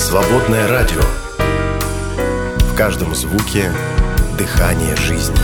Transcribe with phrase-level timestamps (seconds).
[0.00, 1.02] Свободное радио.
[2.72, 3.70] В каждом звуке
[4.38, 5.36] дыхание жизни.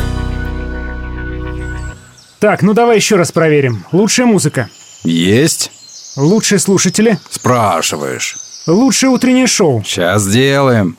[2.41, 3.85] Так, ну давай еще раз проверим.
[3.93, 4.71] Лучшая музыка.
[5.05, 5.71] Есть?
[6.17, 7.19] Лучшие слушатели.
[7.29, 8.39] Спрашиваешь.
[8.67, 9.83] Лучшее утреннее шоу.
[9.85, 10.97] Сейчас сделаем.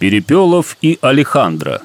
[0.00, 1.82] Перепелов и Алехандро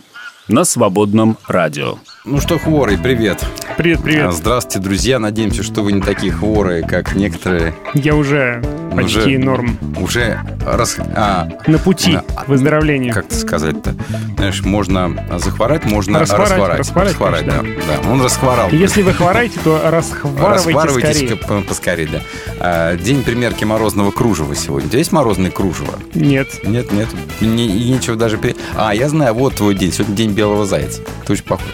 [0.48, 2.00] на свободном радио.
[2.26, 3.46] Ну что, хворый, привет.
[3.78, 4.34] Привет, А, привет.
[4.34, 5.20] Здравствуйте, друзья.
[5.20, 7.76] Надеемся, что вы не такие хворые, как некоторые.
[7.94, 8.64] Я уже
[8.96, 9.78] почти Уже- норм.
[10.02, 10.98] Уже рас...
[11.16, 12.22] а, На пути Да.
[12.44, 13.14] к выздоровлению.
[13.14, 13.96] как сказать-то?
[14.36, 16.80] Знаешь, можно захворать, можно Расхворать, расхворать.
[16.80, 17.58] расхворать, Расхворать, да.
[17.60, 18.10] конечно, да.
[18.10, 18.70] Он расхворал.
[18.72, 21.62] Если вы хвораете, то расхварывайте Расхварывайтесь скорее.
[21.64, 22.22] поскорее, да.
[22.60, 24.88] А, День примерки морозного кружева сегодня.
[24.88, 26.00] У тебя есть морозное кружево?
[26.16, 26.48] Нет.
[26.64, 27.10] Нет, нет.
[27.42, 28.40] Не- нечего даже...
[28.40, 29.92] при- А, я знаю, вот твой день.
[29.94, 31.02] Сегодня день белого зайца.
[31.28, 31.68] Ты очень похож.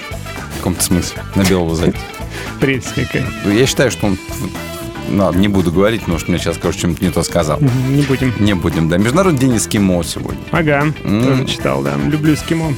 [0.63, 1.21] В каком-то смысле.
[1.35, 1.97] На белого зайца.
[2.61, 3.25] Прелесть какая.
[3.53, 4.17] Я считаю, что он...
[5.11, 7.59] Ладно, не буду говорить, потому что мне сейчас скажут, что-нибудь не то сказал.
[7.89, 8.33] Не будем.
[8.39, 8.95] Не будем, да.
[8.97, 10.39] Международный день эскимо сегодня.
[10.51, 11.21] Ага, М.
[11.21, 11.95] тоже читал, да.
[11.97, 12.73] Люблю эскимо.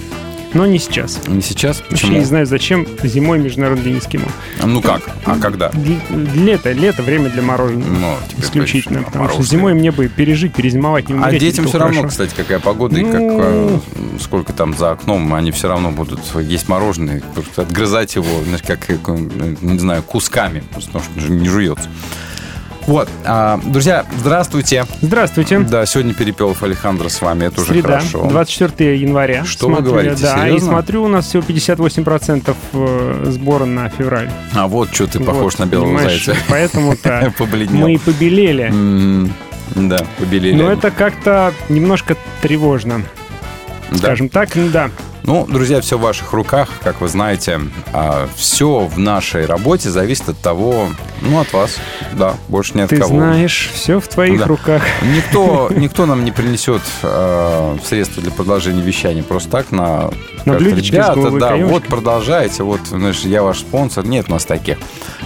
[0.55, 1.19] Но не сейчас.
[1.27, 1.81] Не сейчас?
[1.81, 2.17] Вообще Почему?
[2.17, 4.25] не знаю, зачем зимой Международный день эскимо.
[4.61, 5.01] А Ну как?
[5.25, 5.69] А когда?
[6.33, 7.87] Лето, лето, время для мороженого.
[7.89, 11.41] Ну, тебе Исключительно, точно, потому что зимой мне бы пережить, перезимовать, не А умереть.
[11.41, 12.09] детям и то все равно, хорошо.
[12.09, 13.37] кстати, какая погода и как Ну.
[13.41, 13.79] э,
[14.21, 17.21] сколько там за окном, они все равно будут есть мороженое,
[17.57, 18.97] отгрызать его, знаешь, как, э,
[19.61, 21.89] не знаю, кусками, потому что не жуется.
[22.87, 24.85] Вот, а, друзья, здравствуйте.
[25.01, 25.59] Здравствуйте.
[25.59, 28.27] Да, сегодня Перепелов Александр с вами, это уже Среда, хорошо.
[28.29, 29.43] 24 января.
[29.43, 30.67] Что вы Смотрю, говорите, Да, и серьезно?
[30.69, 34.29] смотрю, у нас всего 58% э, сбора на февраль.
[34.53, 36.35] А вот что ты похож Вот, на белого зайца.
[36.47, 37.33] Поэтому-то
[37.71, 38.71] мы и побелели.
[39.73, 40.55] Да, побелели.
[40.55, 43.01] Но это как-то немножко тревожно,
[43.95, 44.49] скажем так.
[44.71, 44.91] Да.
[45.27, 47.59] Ну, друзья, все в ваших руках, как вы знаете.
[48.35, 50.89] все в нашей работе зависит от того,
[51.21, 51.77] ну, от вас.
[52.13, 53.15] Да, больше ни от Ты кого.
[53.15, 54.45] знаешь, все в твоих Да.
[54.45, 54.83] руках.
[55.15, 60.11] Никто, никто нам не принесет э, средства для продолжения вещания просто так на...
[60.45, 61.63] На блюдечке Ребята, да, каемочкой».
[61.63, 64.05] вот продолжайте, вот, знаешь, я ваш спонсор.
[64.05, 64.77] Нет у нас таких.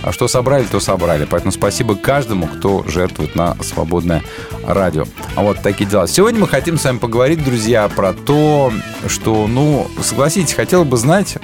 [0.02, 1.28] А что собрали, то собрали.
[1.30, 4.24] Поэтому спасибо каждому, кто жертвует на свободное
[4.66, 5.04] радио.
[5.36, 6.08] А вот такие дела.
[6.08, 8.72] Сегодня мы хотим с вами поговорить, друзья, про то,
[9.08, 11.38] что, ну, согласитесь, хотел бы знать,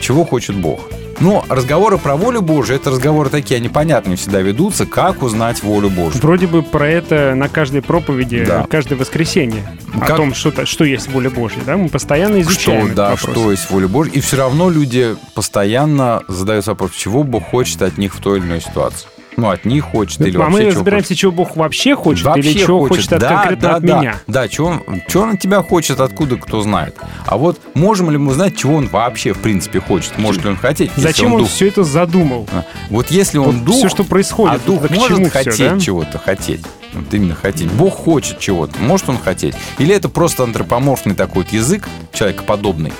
[0.00, 0.80] чего хочет Бог.
[1.20, 5.88] Но разговоры про волю Божию, это разговоры такие, они понятные всегда ведутся, как узнать волю
[5.88, 6.20] Божию.
[6.20, 8.66] Вроде бы про это на каждой проповеди, Да.
[8.68, 9.62] каждое воскресенье.
[9.94, 11.60] О Как- том, что, что есть воля Божья.
[11.64, 11.76] Да?
[11.76, 13.30] Мы постоянно изучаем что, да, вопрос.
[13.30, 14.10] что есть воля Божья.
[14.12, 18.46] И все равно люди постоянно задают вопрос, чего Бог хочет от них в той или
[18.46, 19.06] иной ситуации.
[19.36, 22.24] Ну, от них хочет или а вообще мы чего разбираемся, чего Бог вообще хочет.
[22.24, 23.98] хочет, или Вообще чего хочет, от, да, конкретно да, от да.
[23.98, 24.16] меня.
[24.26, 26.96] Да, чего он, чего он от тебя хочет, откуда, кто знает.
[27.26, 30.16] А вот можем ли мы знать, чего он вообще, в принципе, хочет?
[30.18, 31.48] Может ли он хотеть, Зачем он он дух?
[31.50, 32.48] все это задумал?
[32.52, 35.80] А, Вот если он Вот дух, все, что происходит, а дух может хотеть да?
[35.80, 36.60] чего-то, хотеть.
[36.92, 37.70] Вот именно хотеть.
[37.72, 38.78] Бог хочет чего-то.
[38.78, 39.54] Может он хотеть?
[39.78, 42.92] Или это просто антропоморфный такой вот язык, человекоподобный?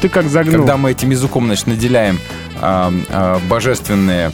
[0.00, 0.56] Ты как загнул.
[0.56, 2.18] Когда мы этим языком, значит, наделяем
[2.60, 4.32] а, а, божественные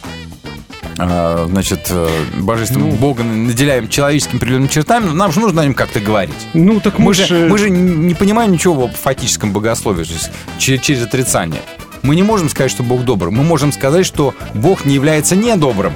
[0.99, 2.09] а, значит, э,
[2.39, 2.97] божественным Ну.
[2.97, 6.34] Бога наделяем человеческими определенными чертами, нам же нужно о нем как-то говорить.
[6.55, 7.49] Ну, так Мы мы, же, же...
[7.49, 11.61] мы же не понимаем ничего в фатическом богословии, то есть через, через отрицание.
[12.03, 13.31] Мы не можем сказать, что Бог добр.
[13.31, 15.93] Мы можем сказать, что Бог не является недобрым.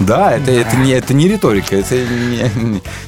[0.00, 2.38] Да, это, это, не, это не риторика, это не,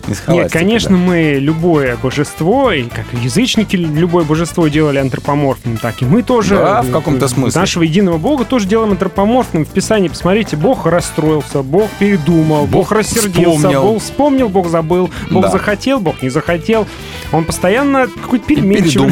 [0.07, 6.03] не, схоластика, Нет, конечно, мы любое божество, и как язычники любое божество делали антропоморфным, так
[6.03, 6.57] и мы тоже.
[6.57, 7.61] Да, в каком-то э, смысле.
[7.61, 9.65] Нашего единого Бога тоже делаем антропоморфным.
[9.65, 13.83] В Писании, посмотрите, Бог расстроился, Бог передумал, Бог, Бог рассердился, вспомнил.
[13.83, 15.51] Бог вспомнил, Бог забыл, Бог Да.
[15.51, 16.87] захотел, Бог не захотел.
[17.33, 19.11] Он постоянно какой-то переменчивый,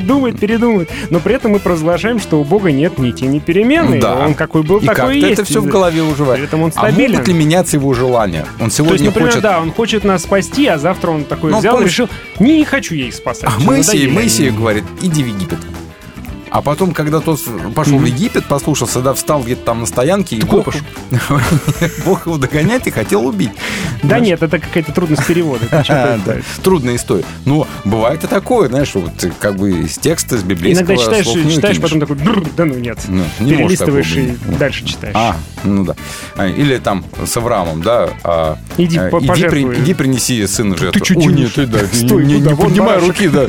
[0.00, 0.90] думает, передумает.
[1.10, 4.00] Но при этом мы провозглашаем, что у Бога нет ни тени переменной.
[4.00, 4.26] Да.
[4.26, 5.32] Он какой был, И такой и есть.
[5.34, 6.38] это все в голове уживает.
[6.40, 7.05] При этом он А стабилен.
[7.12, 8.46] Могут ли меняться его желания?
[8.60, 9.42] Он То сегодня есть, например, хочет...
[9.42, 12.08] да, он хочет нас спасти, а завтра он такой Ну, взял помнишь- и решил,
[12.40, 13.48] не, хочу я их спасать.
[13.54, 15.58] А Моисей, Моисей говорит, иди в Египет.
[16.50, 17.40] А потом, когда тот
[17.74, 20.74] пошел в Египет, послушался, да, встал где-то там на стоянке, и Ты Бог,
[22.04, 23.50] Бог его догонять и хотел убить.
[24.02, 25.66] Да нет, это какая-то трудность перевода.
[26.62, 27.24] Трудная история.
[27.44, 31.54] Но бывает и такое, знаешь, вот ты как бы из текста, из библейского Иногда читаешь,
[31.54, 32.98] читаешь, потом такой, «Бррр, да ну нет.
[33.08, 35.14] Ну, Перелистываешь и дальше читаешь.
[35.16, 35.96] А, ну да.
[36.36, 38.10] А, Или там с Авраамом, да.
[38.22, 41.00] а, Иди а, иди, принеси сына жертву.
[41.00, 41.56] Ты чё Ой, тянешь?
[41.56, 43.46] нет, не, Вон поднимай руки, да.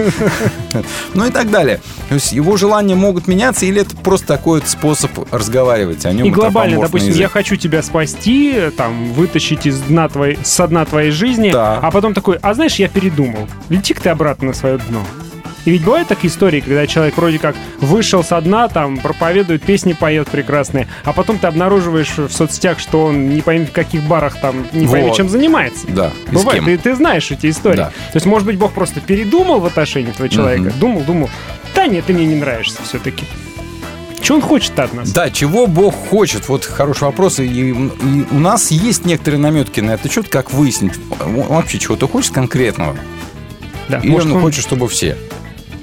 [1.13, 1.79] Ну и так далее.
[2.09, 2.57] То есть его
[2.87, 6.25] желания могут меняться, или это просто такой вот способ разговаривать о нем.
[6.25, 7.21] И глобально, допустим, язык.
[7.21, 11.79] я хочу тебя спасти, там, вытащить из дна твоей, со дна твоей жизни, Да.
[11.81, 13.47] а потом такой, а знаешь, я передумал.
[13.69, 15.01] Лети-ка ты обратно на свое дно.
[15.67, 19.91] И ведь бывают такие истории, когда человек вроде как вышел со дна, там, проповедует, песни
[19.91, 24.39] поет прекрасные, а потом ты обнаруживаешь в соцсетях, что он не пойми в каких барах
[24.39, 25.17] там, не пойми Вот.
[25.17, 25.85] чем занимается.
[25.89, 26.13] Да.
[26.31, 27.75] Бывает, ты, ты знаешь эти истории.
[27.75, 27.87] Да.
[27.87, 31.29] То есть, может быть, Бог просто передумал в отношении этого человека, думал, думал,
[31.75, 33.25] да нет, ты мне не нравишься все-таки.
[34.21, 35.11] Что он хочет от нас?
[35.11, 36.47] Да, чего Бог хочет?
[36.47, 37.39] Вот хороший вопрос.
[37.39, 42.07] И, и у нас есть некоторые наметки на это счет, как выяснить, он вообще чего-то
[42.07, 42.95] хочет конкретного.
[43.89, 45.17] Да, Или может, он он, хочет, чтобы все.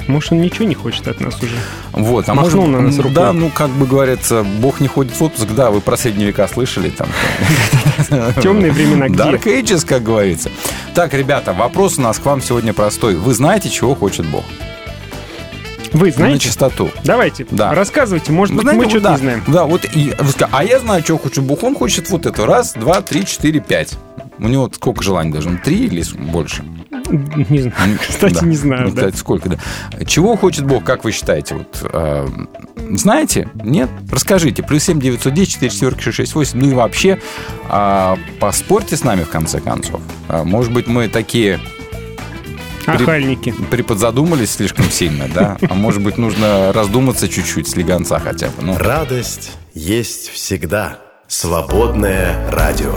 [0.06, 1.56] Может, он ничего не хочет от нас уже.
[1.92, 3.12] Вот, а Махнул может, на нас рукой.
[3.12, 6.46] да, ну, как бы говорится, Бог не ходит в отпуск, да, вы про средние века
[6.48, 7.08] слышали там.
[8.42, 9.22] Темные времена где?
[9.22, 10.50] Dark Ages, как говорится.
[10.94, 13.14] Так, ребята, вопрос у нас к вам сегодня простой.
[13.16, 14.44] Вы знаете, чего хочет Бог?
[15.92, 16.48] Вы На знаете?
[16.48, 16.90] чистоту.
[17.04, 17.72] Давайте, Да.
[17.72, 19.44] рассказывайте, может быть, знаете, мы что-то да, не знаем.
[19.46, 20.12] Да, вот и,
[20.50, 21.62] а я знаю, чего хочет Бог.
[21.62, 22.44] Он хочет вот это.
[22.46, 23.94] Раз, два, три, четыре, пять.
[24.38, 25.58] У него сколько желаний должно?
[25.62, 26.64] Три или больше?
[27.10, 27.98] Не знаю.
[28.08, 28.46] Кстати, Да.
[28.46, 28.96] не знаю, Ну, да.
[29.02, 29.58] кстати, сколько, да.
[30.06, 31.54] Чего хочет Бог, как вы считаете?
[31.56, 32.28] Вот, э,
[32.92, 33.48] знаете?
[33.62, 33.88] Нет?
[34.10, 34.62] Расскажите.
[34.62, 36.58] Плюс 7 910 4 четверки 6 6 8.
[36.60, 37.20] Ну и вообще,
[37.70, 40.00] э, поспорьте с нами, в конце концов.
[40.28, 41.60] А, может быть, мы такие
[42.86, 43.52] Ахальники.
[43.70, 45.56] приподзадумались слишком сильно, да?
[45.68, 48.62] А может быть, нужно раздуматься чуть-чуть, слегонца хотя бы.
[48.62, 50.98] Ну, Радость есть всегда.
[51.28, 52.94] Свободное радио.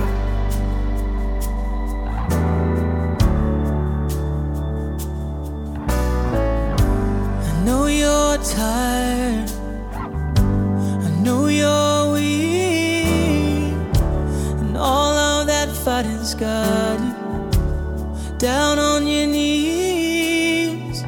[16.27, 21.01] Fighting's got you down on your knees.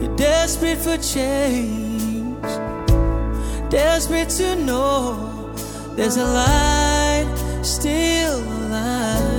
[0.00, 2.42] You're desperate for change.
[3.70, 5.52] Desperate to know
[5.96, 9.35] there's a light still alive.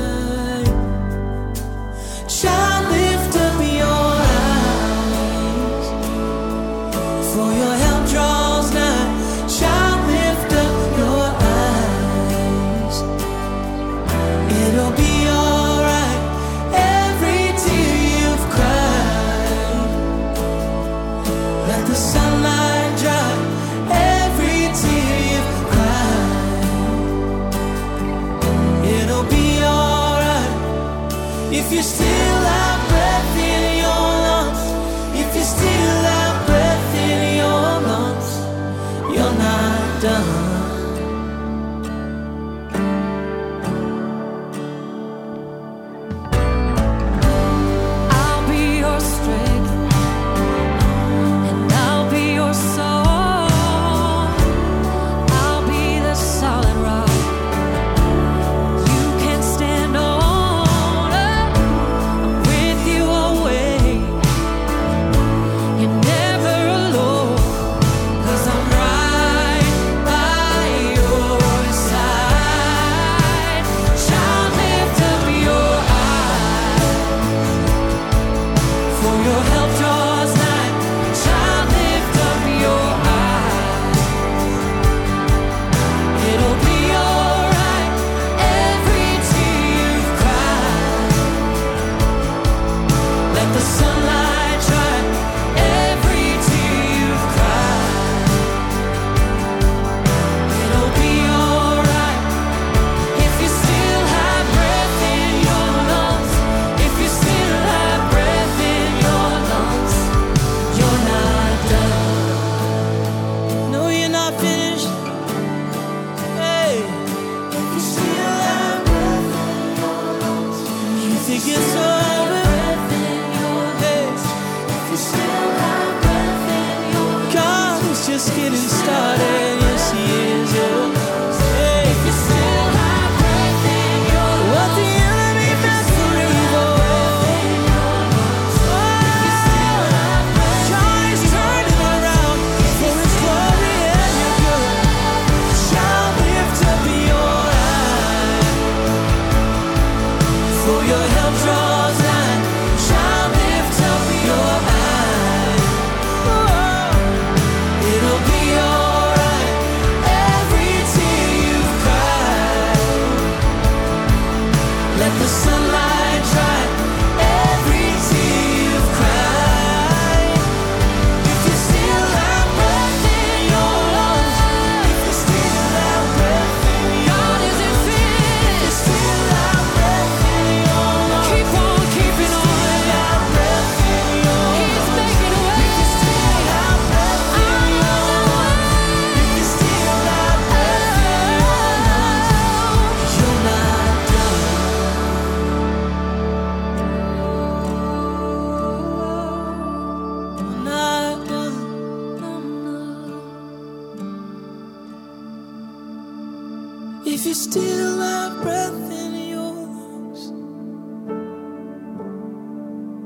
[207.19, 210.31] If you still have breath in your lungs,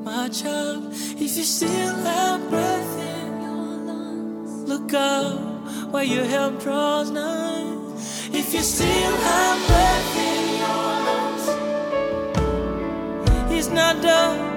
[0.03, 5.39] my child, if you still have breath in your lungs, look up
[5.93, 7.73] where your help draws nigh.
[8.33, 11.47] If you still have breath in your lungs,
[13.49, 14.50] it's not done.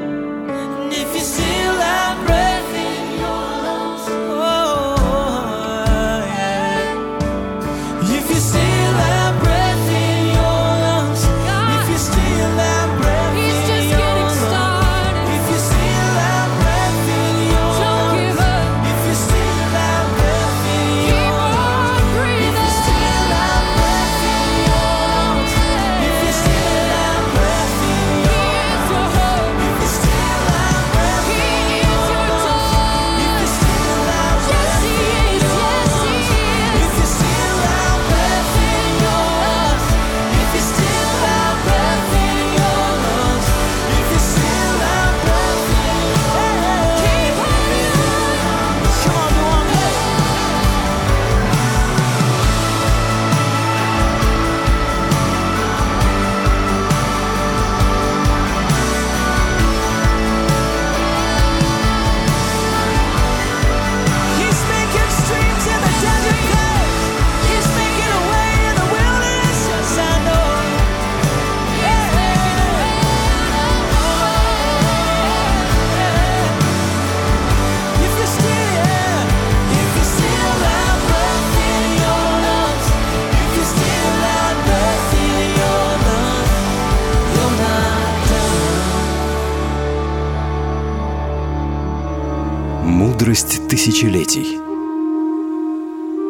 [93.69, 94.59] тысячелетий.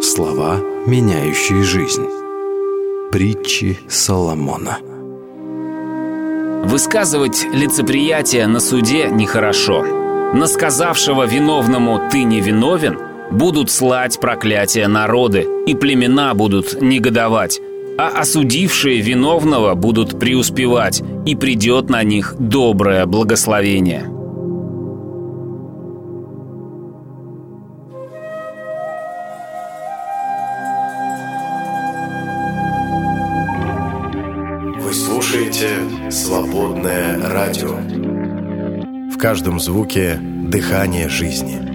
[0.03, 2.07] Слова, меняющие жизнь.
[3.11, 4.79] Притчи Соломона.
[6.65, 9.85] Высказывать лицеприятие на суде нехорошо.
[10.35, 12.99] На сказавшего виновному «ты не виновен»
[13.31, 17.61] будут слать проклятие народы, и племена будут негодовать,
[17.99, 24.14] а осудившие виновного будут преуспевать, и придет на них доброе благословение».
[39.35, 41.74] каждом звуке дыхание жизни.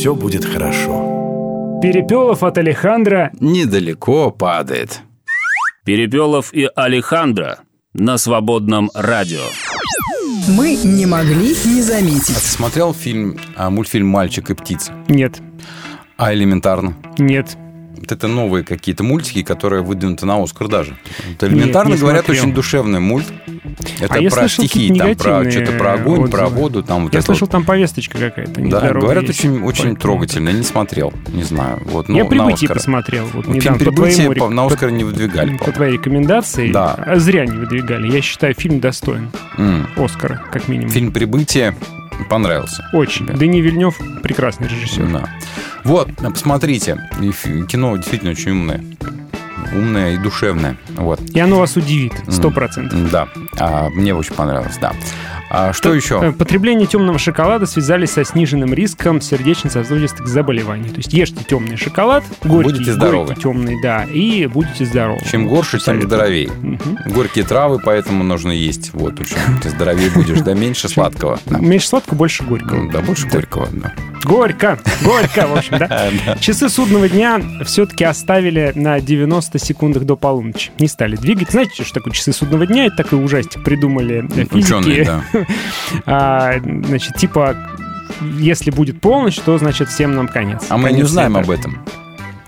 [0.00, 1.78] Все будет хорошо.
[1.82, 3.30] Перепелов от Алехандро.
[3.38, 5.00] Недалеко падает.
[5.84, 7.58] Перепелов и Алехандро
[7.92, 9.42] на свободном радио.
[10.48, 12.30] Мы не могли не заметить.
[12.30, 14.94] А ты смотрел фильм, а, мультфильм «Мальчик и птица»?
[15.08, 15.38] Нет,
[16.16, 16.94] А элементарно?
[17.18, 17.58] нет.
[18.12, 20.96] Это новые какие-то мультики, которые выдвинуты на Оскар даже.
[21.28, 22.44] Вот элементарно не говорят, смотрел.
[22.44, 23.26] очень душевный мульт.
[24.00, 26.60] Это А я про стихи, там про что-то про огонь, про отзывы.
[26.60, 27.52] воду, там вот Я это слышал, вот.
[27.52, 28.60] там повесточка какая-то.
[28.62, 29.40] Да, говорят, есть.
[29.40, 30.48] очень, очень Поэтому- трогательно.
[30.50, 31.80] Я не смотрел, не знаю.
[31.86, 32.76] Вот, Я ну, на «Прибытие» Оскар.
[32.76, 33.26] посмотрел.
[33.32, 35.58] Вот Ну, недавно, фильм по «Прибытие» твоему по- рек- на по- Оскар не выдвигали, По
[35.58, 35.72] по-моему.
[35.76, 36.72] твоей рекомендации.
[36.72, 36.94] Да.
[36.94, 38.10] А Зря не выдвигали.
[38.10, 39.86] Я считаю, фильм достоин М.
[39.96, 40.90] Оскара, как минимум.
[40.90, 41.74] Фильм «Прибытие»
[42.28, 42.84] понравился.
[42.92, 43.26] Очень.
[43.26, 43.34] Да.
[43.34, 45.06] Дани Вильнев прекрасный режиссер.
[45.08, 45.28] Да.
[45.84, 46.98] Вот, посмотрите.
[47.68, 48.84] Кино действительно очень умное.
[49.72, 50.76] Умное и душевное.
[50.96, 51.20] Вот.
[51.30, 53.10] И оно вас удивит, сто процентов.
[53.10, 53.28] Да.
[53.58, 54.92] А, мне очень понравилось, да.
[55.52, 56.20] А что еще?
[56.22, 60.88] Э, Потребление темного шоколада связались со сниженным риском сердечно-сосудистых заболеваний.
[60.90, 63.26] То есть ешьте темный шоколад, горький, Будете здоровы.
[63.26, 65.20] горький темный, да, и будете здоровы.
[65.28, 66.50] Чем горше, тем здоровее.
[66.50, 66.98] Мгм.
[67.06, 68.94] Горькие травы, поэтому нужно есть.
[68.94, 71.40] Вот, общем, ты здоровее будешь, да меньше сладкого.
[71.46, 72.88] Меньше сладкого, больше горького.
[72.92, 73.92] да больше горького, да.
[74.22, 76.36] Горько, горько, в общем, да?
[76.40, 80.70] Часы судного дня все-таки оставили на 90 секундах до полуночи.
[80.78, 81.50] Не стали двигать.
[81.50, 82.86] Знаете, что такое часы судного дня?
[82.86, 84.56] Это такой ужастик придумали э, физики.
[84.56, 85.24] Ученые, да.
[86.06, 87.56] А, значит, типа,
[88.38, 90.64] если будет полночь, то, значит, всем нам конец.
[90.68, 91.84] А мы Конец не узнаем об этом.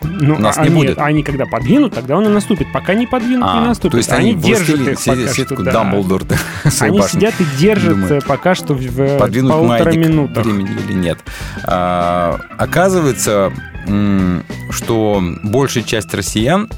[0.05, 0.99] Ну, Нас а, не нет, будет.
[0.99, 2.73] они когда подвинут, тогда он и наступит.
[2.73, 3.93] Пока не подвинут, не А, наступит.
[3.93, 5.73] то есть они держат властелин, их пока сидят, что, да.
[5.73, 6.23] Дамблдор
[6.81, 10.45] Они сидят и держат Думают, э, пока что в э, подвинуть полутора минутах.
[10.45, 11.19] времени или нет.
[11.65, 13.53] А, оказывается,
[14.71, 16.69] что большая часть россиян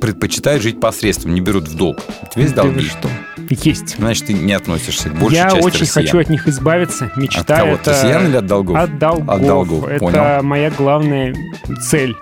[0.00, 1.98] предпочитают жить посредством, не берут в долг.
[2.22, 3.08] Это весь Да что?
[3.50, 3.96] Есть.
[3.96, 6.06] Значит, ты не относишься к большей Я части очень россиян.
[6.06, 7.10] хочу от них избавиться.
[7.16, 7.72] Мечта От кого?
[7.74, 7.90] От это...
[7.92, 8.76] россиян или от долгов?
[8.76, 9.28] От долгов.
[9.28, 10.42] От долгов, Это понял.
[10.42, 11.34] моя главная
[11.82, 12.14] цель.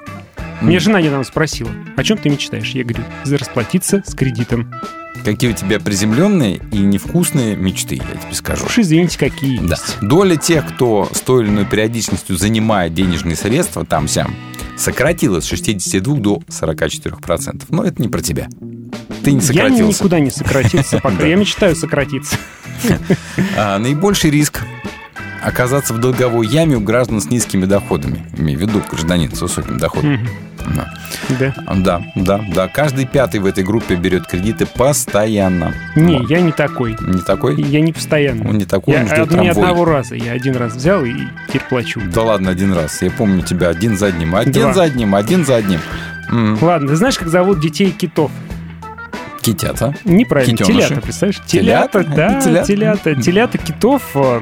[0.61, 2.71] Мне жена недавно спросила, о чем ты мечтаешь?
[2.71, 4.73] Я говорю, за расплатиться с кредитом.
[5.27, 8.65] Какие у тебя приземленные и невкусные мечты, я тебе скажу.
[8.67, 9.75] Уж извините, какие Да.
[9.75, 9.97] есть.
[10.01, 14.33] Доля тех, кто с той или иной периодичностью занимает денежные средства там-сям,
[14.79, 17.65] сократилась с 62 до 44%.
[17.71, 18.47] Но это не про тебя.
[19.25, 19.99] Ты не Я сократился.
[20.05, 21.27] никуда не сократился пока.
[21.27, 22.37] Я мечтаю сократиться.
[23.59, 24.63] А, наибольший риск
[25.43, 28.25] оказаться в долговой яме у граждан с низкими доходами.
[28.37, 30.13] Имею в виду гражданин с высоким доходом.
[30.15, 30.29] Мгм.
[30.75, 30.93] Да.
[31.39, 31.55] Да.
[31.77, 32.69] да, да, да.
[32.69, 35.73] Каждый пятый в этой группе берет кредиты постоянно.
[35.95, 36.31] Не, Вот.
[36.31, 36.97] я не такой.
[37.01, 37.61] Не такой?
[37.63, 38.49] Я не постоянно.
[38.49, 40.17] Он не такой, Я он ждет од- не одного раза.
[40.17, 41.13] Я один раз взял и
[41.49, 42.01] теперь плачу.
[42.13, 43.01] Да ладно, один раз.
[43.03, 44.35] Я помню тебя один за одним.
[44.35, 44.73] Один Два.
[44.75, 45.81] за одним, один за одним.
[46.31, 48.33] М, Ладно, ты знаешь, как зовут детей китов?
[49.47, 49.95] Китята.
[50.05, 50.57] Неправильно.
[50.57, 50.89] Китеныши.
[50.89, 51.41] Телята, представляешь?
[51.47, 52.03] Телята?
[52.03, 52.67] Телята, да, Телята.
[52.67, 53.15] телята.
[53.23, 54.41] Телята китов э,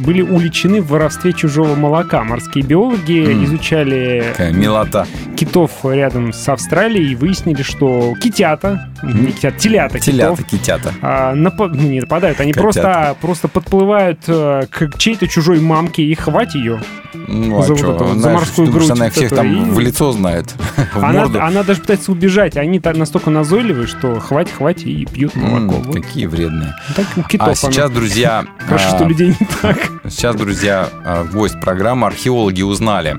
[0.00, 2.24] были уличены в воровстве чужого молока.
[2.24, 3.44] Морские биологи М.
[3.44, 5.06] изучали Какая милота.
[5.36, 10.92] китов рядом с Австралией и выяснили, что китята, не китята, телята, Телята, китов, китята.
[11.00, 12.62] а, ну, не нападают, они Котята.
[12.82, 16.80] просто, просто подплывают э, к чьей-то чужой мамке и хватит ее.
[17.28, 19.70] Ну, За а вот что, это вот, за морскую грудь она всех эту там и-
[19.70, 20.52] в лицо знает,
[20.94, 25.76] Она, она даже пытается убежать, они так настолько назойливые, что хватит, хватит и пьют молоко.
[25.76, 26.74] Вот Какие вредные.
[26.96, 27.94] Так у китов А сейчас, оно.
[27.94, 29.78] друзья, Хорошо, а, что людей не так.
[30.08, 32.06] сейчас, друзья, а, гвоздь программы.
[32.06, 33.18] Археологи узнали,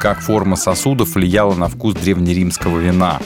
[0.00, 3.18] как форма сосудов влияла на вкус древнеримского вина.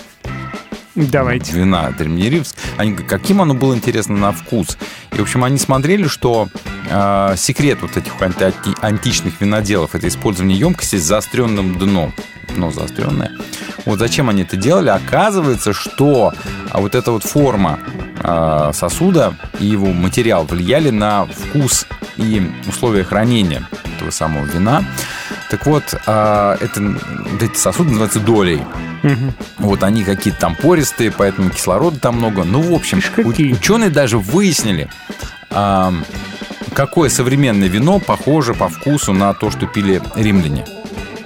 [0.95, 1.53] Давайте.
[1.53, 2.61] Вина древнеримского.
[2.77, 4.77] Они, каким оно было интересно на вкус.
[5.13, 6.49] И, в общем, они смотрели, что
[6.89, 12.15] э, секрет вот этих анти- античных виноделов это использование емкости с заостренным дном.
[12.55, 13.33] Дно заостренное.
[13.85, 14.89] Вот зачем они это делали?
[14.89, 16.33] Оказывается, что
[16.71, 17.79] а, вот эта вот форма
[18.23, 24.85] э, сосуда и его материал влияли на вкус и условия хранения этого самого вина.
[25.51, 26.95] Так вот, э, это,
[27.41, 28.63] эти сосуды называются долей.
[29.03, 29.35] Мгм.
[29.59, 32.45] Вот они какие-то там пористые, поэтому кислорода там много.
[32.45, 33.01] Ну, в общем,
[33.53, 34.89] ученые даже выяснили,
[36.75, 40.65] какое современное вино похоже по вкусу на то, что пили римляне.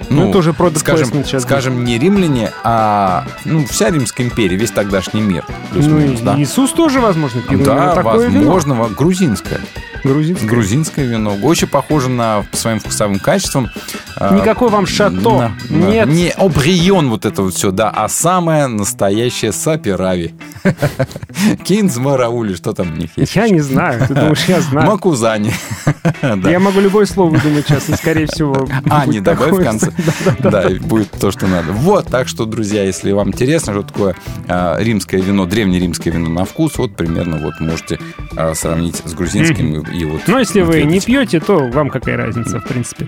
[0.09, 4.71] Ну, это уже product скажем, сейчас скажем, не римляне, а ну, вся Римская империя, весь
[4.71, 5.43] тогдашний мир.
[5.73, 6.39] Ну, и да.
[6.39, 8.39] Иисус тоже, возможно, пил Да, такое вино.
[8.51, 9.59] возможно, во- грузинское.
[10.03, 10.47] Грузинское.
[10.49, 11.35] Грузинское вино.
[11.41, 13.69] Очень похоже на по своим вкусовым качествам
[14.15, 15.13] а, Никакой вам шато.
[15.13, 16.07] на- Нет.
[16.07, 20.33] Не обрион вот это вот все, да, а самое настоящее сапирави.
[21.63, 23.35] Кинзмараули, что там у них есть?
[23.35, 24.07] Я не знаю.
[24.07, 24.87] Ты думаешь, я знаю.
[24.87, 25.53] Макузани.
[26.45, 29.91] Я могу любое слово выдумать сейчас, и, скорее всего, А, не добавь в конце.
[30.39, 31.71] Да, и будет то, что надо.
[31.71, 34.15] Вот, так что, друзья, если вам интересно, что такое
[34.47, 37.99] а, римское вино, древнеримское вино на вкус, вот примерно вот можете
[38.35, 40.21] а, сравнить с грузинским и вот.
[40.27, 43.07] Но если вы не пьете, то вам какая разница, в принципе.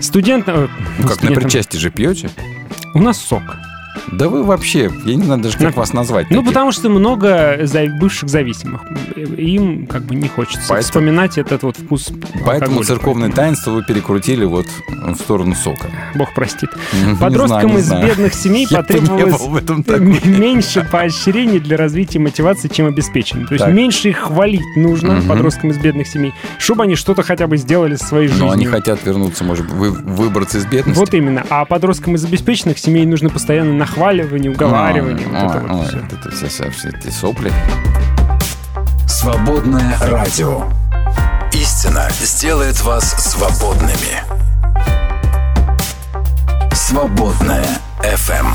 [0.00, 0.48] Студент...
[0.48, 2.30] э, Ну, как на причастии же пьете?
[2.94, 3.42] У нас сок.
[4.12, 6.30] Да вы вообще, я не знаю даже, как вас назвать.
[6.30, 6.48] Ну, таких.
[6.50, 7.58] потому что много
[8.00, 8.82] бывших зависимых.
[9.16, 12.10] Им как бы не хочется Поэтому- вспоминать этот вот вкус
[12.44, 15.90] Поэтому церковное таинство вы перекрутили вот в сторону сока.
[16.14, 16.70] Бог простит.
[17.20, 19.40] Подросткам из бедных семей потребовалось
[20.24, 23.46] меньше поощрений для развития мотивации, чем обеспеченным.
[23.46, 27.56] То есть меньше их хвалить нужно подросткам из бедных семей, чтобы они что-то хотя бы
[27.56, 28.46] сделали со своей жизнью.
[28.46, 30.98] Но они хотят вернуться, может быть, вы- выбраться из бедности.
[30.98, 31.44] Вот именно.
[31.50, 35.26] А подросткам из обеспеченных семей нужно постоянно нахваливание, уговаривание.
[35.34, 37.52] А, вот это вот вот это все, все, все эти сопли.
[39.06, 40.64] Свободное радио.
[41.52, 44.22] Истина сделает вас свободными.
[46.72, 47.66] Свободное
[48.02, 48.46] FM.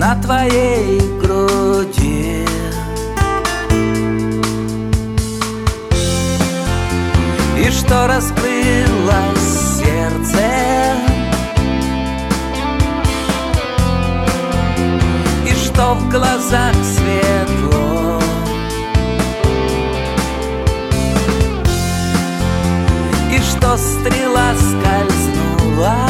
[0.00, 2.46] На твоей груди.
[7.58, 10.40] И что раскрылось сердце?
[15.46, 18.22] И что в глазах светло?
[23.30, 26.09] И что стрела скользнула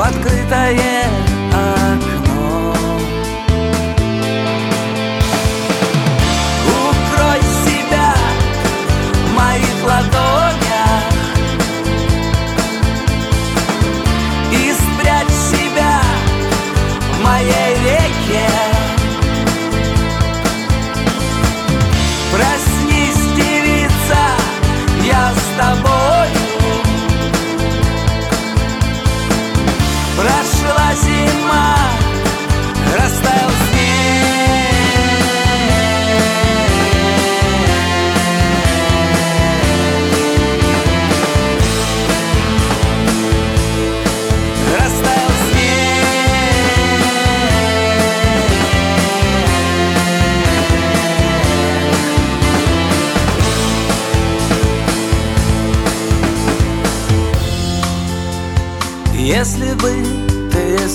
[0.00, 1.09] В открытое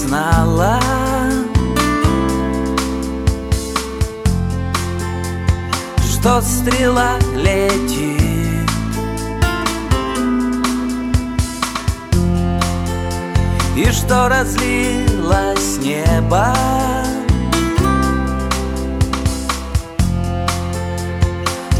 [0.07, 0.79] знала.
[6.03, 8.15] Что стрела летит.
[13.75, 16.55] И что разлилось небо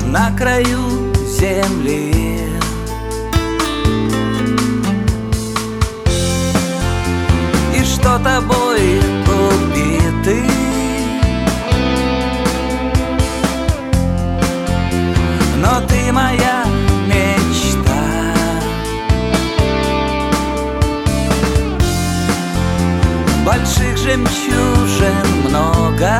[0.08, 2.35] На краю земли
[8.26, 10.42] тобой убиты.
[15.62, 16.66] Но ты моя
[17.06, 18.02] мечта.
[23.46, 25.14] Больших жемчужин
[25.48, 26.20] много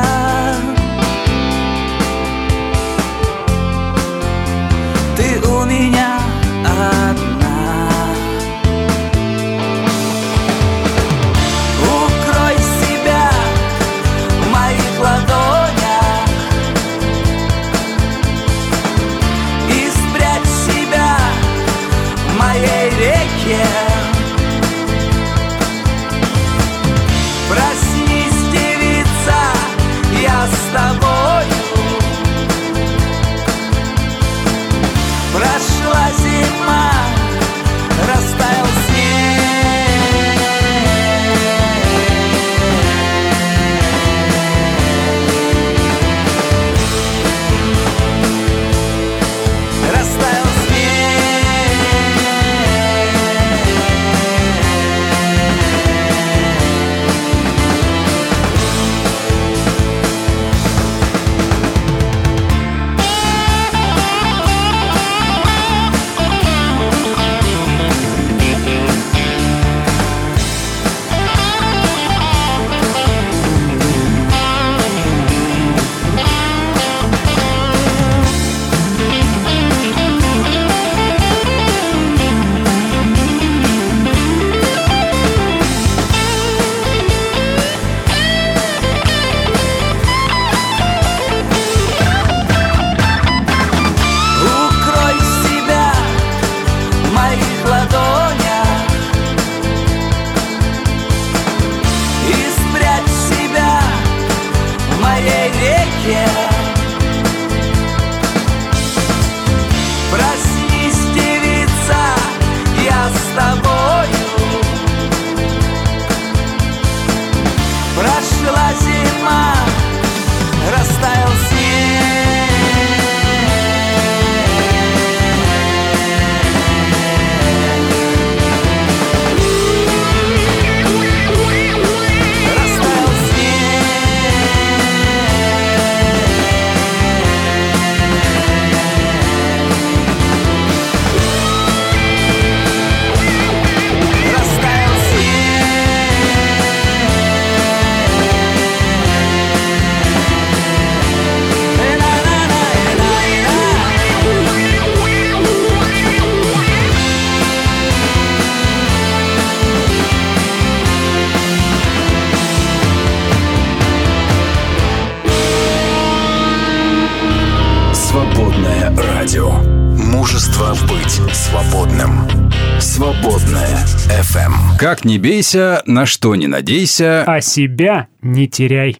[174.86, 177.24] Как не бейся, на что не надейся.
[177.24, 178.98] А себя не теряй.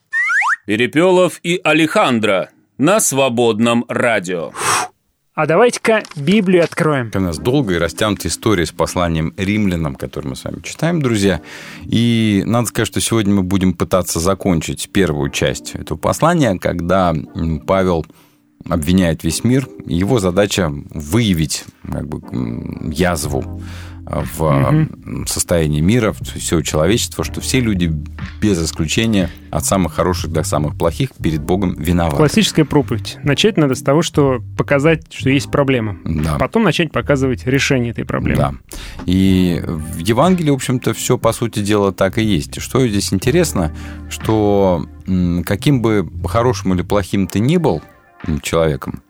[0.66, 4.50] Перепелов и Алехандро на свободном радио.
[5.34, 7.12] А давайте-ка Библию откроем.
[7.14, 11.40] У нас долгая и растянутая история с посланием римлянам, которую мы с вами читаем, друзья.
[11.84, 17.14] И надо сказать, что сегодня мы будем пытаться закончить первую часть этого послания, когда
[17.64, 18.04] Павел
[18.68, 19.68] обвиняет весь мир.
[19.86, 23.62] Его задача выявить как бы, язву
[24.06, 27.92] в м, состоянии мира, всего человечества, что все люди
[28.40, 32.16] без исключения, от самых хороших до самых плохих, перед Богом виноваты.
[32.16, 33.18] Классическая проповедь.
[33.24, 35.98] Начать надо с того, что показать, что есть проблема.
[36.04, 36.36] Да.
[36.38, 38.36] Потом начать показывать решение этой проблемы.
[38.36, 38.54] Да.
[39.06, 42.60] И в Евангелии, в общем-то, все, по сути дела, так и есть.
[42.60, 43.74] Что здесь интересно,
[44.08, 44.86] что
[45.44, 47.82] каким бы хорошим или плохим ты ни был
[48.42, 49.02] человеком,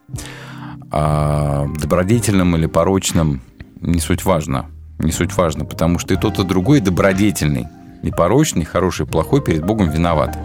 [0.90, 3.42] а, добродетельным или порочным,
[3.80, 4.70] не суть важно.
[4.98, 7.66] Не суть важно, потому что и тот, и другой добродетельный,
[8.02, 10.38] и порочный, хороший, плохой перед Богом виноват.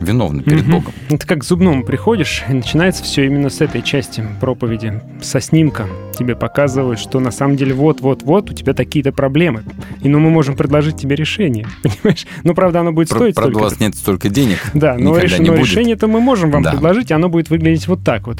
[0.00, 0.72] Виновный перед Мгм.
[0.76, 0.92] Богом.
[1.10, 5.02] Это как к зубному приходишь, и начинается все именно с этой части проповеди.
[5.20, 5.86] Со снимка
[6.18, 9.62] тебе показывают, что на самом деле вот-вот-вот у тебя такие-то проблемы.
[10.00, 11.66] И ну мы можем предложить тебе решение.
[11.82, 12.26] Понимаешь?
[12.44, 14.58] Ну, правда, оно будет Про- стоить Правда, у вас нет столько денег.
[14.72, 16.70] Да, но, реш- но решение-то мы можем вам Да.
[16.70, 18.38] предложить, и оно будет выглядеть вот так вот.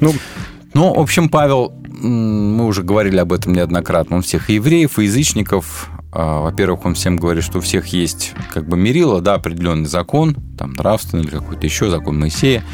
[0.00, 0.12] Ну,
[0.72, 5.04] Ну, в общем, Павел, мы уже говорили об этом неоднократно, он всех и евреев, и
[5.04, 9.86] язычников, а, во-первых, он всем говорит, что у всех есть как бы мерило, да, определенный
[9.86, 12.64] закон, там нравственный или какой-то еще закон Моисея,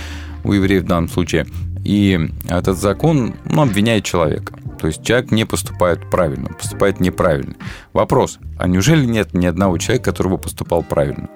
[0.44, 1.46] у евреев в данном случае.
[1.84, 4.54] И этот закон ну, обвиняет человека.
[4.80, 7.54] То есть человек не поступает правильно, поступает неправильно.
[7.92, 11.28] Вопрос, а неужели нет ни одного человека, который бы поступал правильно?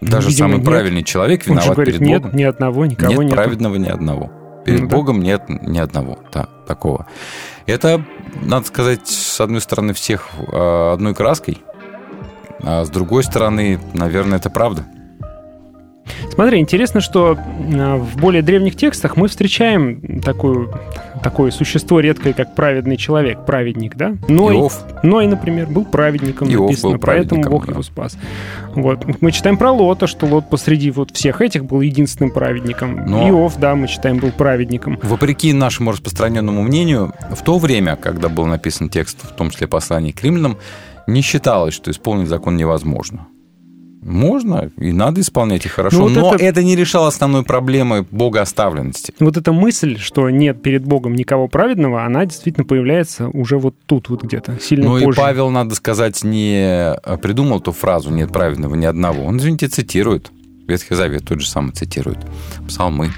[0.00, 0.66] Даже видимо, самый нет.
[0.66, 2.36] правильный человек виноват говорит, перед нет, Богом.
[2.36, 3.34] ни одного, никого нет нет.
[3.34, 4.30] праведного ни одного.
[4.66, 4.96] Перед Ну да.
[4.96, 7.06] Богом нет ни одного да, такого.
[7.66, 8.04] Это,
[8.42, 11.62] надо сказать, с одной стороны, всех э, одной краской,
[12.62, 14.84] а с другой стороны, наверное, это правда.
[16.30, 20.72] Смотри, интересно, что э, в более древних текстах мы встречаем такую,
[21.22, 24.16] такое существо редкое, как праведный человек, праведник, да?
[24.28, 24.84] Ной, Иов.
[25.02, 27.72] Ной, например, был праведником, Иов написано, был поэтому праведником, Бог да.
[27.72, 28.18] его спас.
[28.74, 29.04] Вот.
[29.20, 33.06] Мы читаем про Лота, что Лот посреди вот всех этих был единственным праведником.
[33.06, 34.98] Но- Иов, да, мы читаем, был праведником.
[35.02, 40.12] Вопреки нашему распространенному мнению, в то время, когда был написан текст, в том числе послание
[40.12, 40.58] к римлянам,
[41.06, 43.26] не считалось, что исполнить закон невозможно.
[44.06, 46.62] Можно и надо исполнять их хорошо, Ну, вот но это- это...
[46.62, 49.12] не решало основной проблемы богооставленности.
[49.18, 54.08] Вот эта мысль, что нет перед Богом никого праведного, она действительно появляется уже вот тут
[54.08, 55.20] вот где-то, сильно Ну и позже.
[55.20, 59.24] Павел, надо сказать, не придумал ту фразу «нет праведного ни одного».
[59.24, 60.30] Он, извините, цитирует.
[60.68, 62.18] Ветхий Завет тот же самый цитирует.
[62.68, 63.10] Псалмы.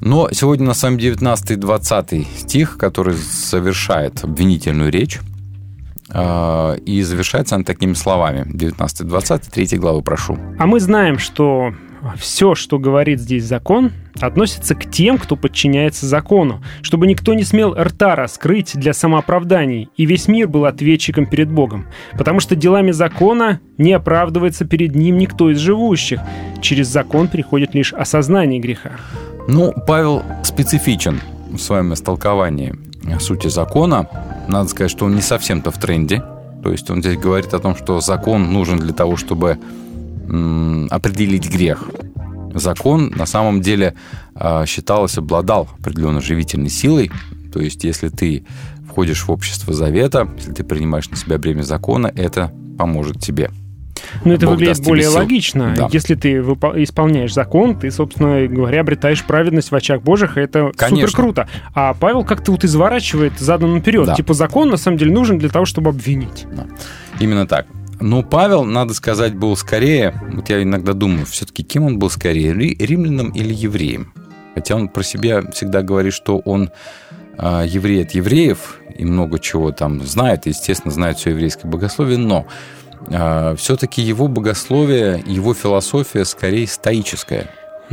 [0.00, 5.31] Но сегодня, на самом деле, 19 и 20 стих, который совершает обвинительную речь, э,
[6.14, 8.44] и завершается она такими словами.
[8.46, 10.36] 19 и 20, 3 главы прошу.
[10.58, 11.72] А мы знаем, что
[12.16, 17.74] все, что говорит здесь закон, относится к тем, кто подчиняется закону, чтобы никто не смел
[17.74, 21.86] рта раскрыть для самооправданий, и весь мир был ответчиком перед Богом.
[22.18, 26.20] Потому что делами закона не оправдывается перед ним никто из живущих.
[26.60, 28.92] Через закон приходит лишь осознание греха.
[29.48, 32.74] Ну, Павел специфичен в своем истолковании
[33.20, 34.08] сути закона.
[34.48, 36.22] Надо сказать, что он не совсем-то в тренде.
[36.62, 39.58] То есть он здесь говорит о том, что закон нужен для того, чтобы
[40.90, 41.88] определить грех.
[42.54, 43.94] Закон на самом деле
[44.34, 47.10] а, считалось, обладал определенной живительной силой.
[47.52, 48.44] То есть если ты
[48.88, 53.50] входишь в общество завета, если ты принимаешь на себя бремя закона, это поможет тебе.
[54.24, 55.74] Но это Бог выглядит более логично.
[55.76, 55.88] Да.
[55.92, 61.08] Если ты исполняешь закон, ты, собственно говоря, обретаешь праведность в очах Божьих, и это Конечно.
[61.08, 61.48] супер круто.
[61.74, 64.06] А Павел как-то вот изворачивает задом наперед.
[64.06, 64.14] Да.
[64.14, 66.46] Типа закон на самом деле нужен для того, чтобы обвинить.
[67.20, 67.66] Именно так.
[68.00, 72.52] Но Павел, надо сказать, был скорее, вот я иногда думаю, все-таки кем он был скорее,
[72.52, 74.12] ри- римлянином или евреем?
[74.54, 76.70] Хотя он про себя всегда говорит, что он
[77.38, 82.46] а, еврей от евреев и много чего там знает, естественно, знает все еврейское богословие, но
[83.56, 87.46] все-таки его богословие, его философия скорее стоическая.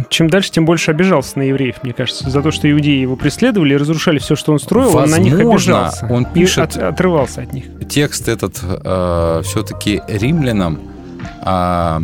[0.10, 3.74] Чем дальше, тем больше обижался на евреев, мне кажется, за то, что иудеи его преследовали
[3.74, 6.08] и разрушали все, что он строил, он на них Возможно, обижался.
[6.10, 7.66] он и пишет- от- отрывался от них.
[7.90, 8.56] Текст этот
[9.46, 10.80] все-таки римлянам,
[11.42, 12.02] а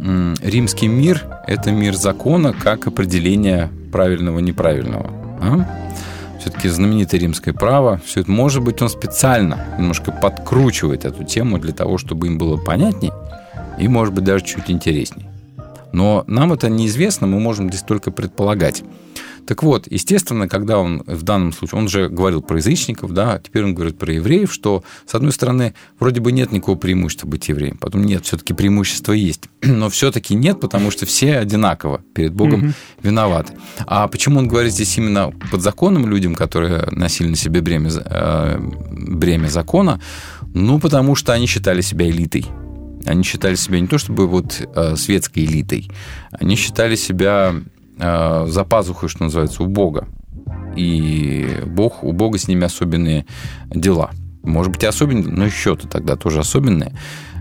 [0.00, 5.10] м, римский мир– это мир закона как определение правильного-неправильного.
[6.44, 11.72] Все-таки знаменитое римское право, все это, может быть, он специально немножко подкручивает эту тему для
[11.72, 13.12] того, чтобы им было понятней
[13.78, 15.24] и, может быть, даже чуть интересней.
[15.92, 18.82] Но нам это неизвестно, мы можем здесь только предполагать.
[19.46, 23.64] Так вот, естественно, когда он в данном случае, он же говорил про язычников, да, теперь
[23.64, 27.76] он говорит про евреев, что, с одной стороны, вроде бы нет никакого преимущества быть евреем,
[27.78, 32.74] потом нет, все-таки преимущество есть, но все-таки нет, потому что все одинаково перед Богом Мгм.
[33.02, 33.52] виноваты.
[33.86, 38.58] А почему он говорит здесь именно подзаконным людям, которые носили на себе бремя, э,
[38.90, 40.00] бремя закона?
[40.54, 42.46] Ну, потому что они считали себя элитой.
[43.06, 45.90] Они считали себя не то чтобы вот э, светской элитой,
[46.30, 47.54] они считали себя
[47.98, 50.06] э, за пазухой, что называется, у Бога.
[50.76, 53.26] И Бог, у Бога с ними особенные
[53.70, 54.10] дела.
[54.42, 56.92] Может быть, особенные, но счеты тогда тоже особенные.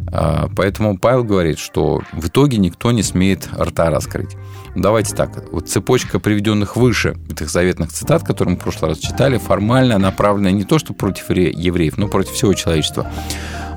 [0.08, 4.38] А, Поэтому Павел говорит, что в итоге никто не смеет рта раскрыть.
[4.76, 9.38] Давайте так, вот цепочка приведенных выше этих заветных цитат, которые мы в прошлый раз читали,
[9.38, 13.12] формально направлена не то, что против евре- евреев, но против всего человечества.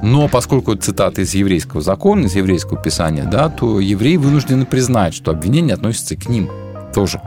[0.02, 5.14] Но поскольку это цитаты из еврейского закона, из еврейского писания, да, то евреи вынуждены признать,
[5.14, 6.50] что обвинение относится к ним
[6.94, 7.20] тоже.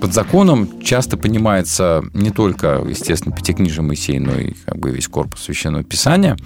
[0.00, 5.42] Под законом часто понимается не только, естественно, Пятикнижие Моисея, но и как бы весь корпус
[5.42, 6.36] Священного Писания,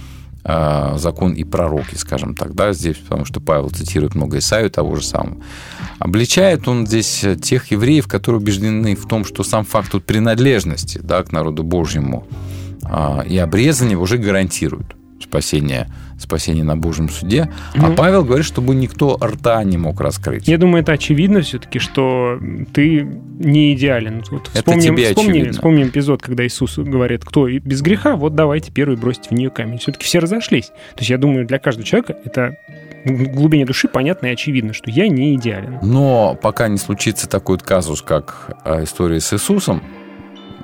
[0.44, 4.96] а, закон и пророки, скажем так, да, здесь, потому что Павел цитирует много Исаию того
[4.96, 5.36] же самого.
[5.98, 11.22] Обличает он здесь тех евреев, которые убеждены в том, что сам факт вот принадлежности да,
[11.22, 12.26] к народу Божьему
[12.82, 15.88] а, и обрезание уже гарантируют спасение,
[16.22, 17.50] спасение на Божьем суде.
[17.74, 17.94] А Ну.
[17.94, 20.48] Павел говорит, чтобы никто рта не мог раскрыть.
[20.48, 22.38] Я думаю, это очевидно все-таки, что
[22.72, 23.02] ты
[23.38, 24.22] не идеален.
[24.30, 25.52] Вот Это вспомним, тебе вспомни- очевидно.
[25.52, 29.78] вспомним эпизод, когда Иисус говорит, кто без греха, вот давайте первый бросить в нее камень.
[29.78, 30.66] Все-таки все разошлись.
[30.66, 32.56] То есть я думаю, для каждого человека это
[33.04, 35.78] в глубине души понятно и очевидно, что я не идеален.
[35.82, 39.82] Но пока не случится такой казус, как а, история с Иисусом,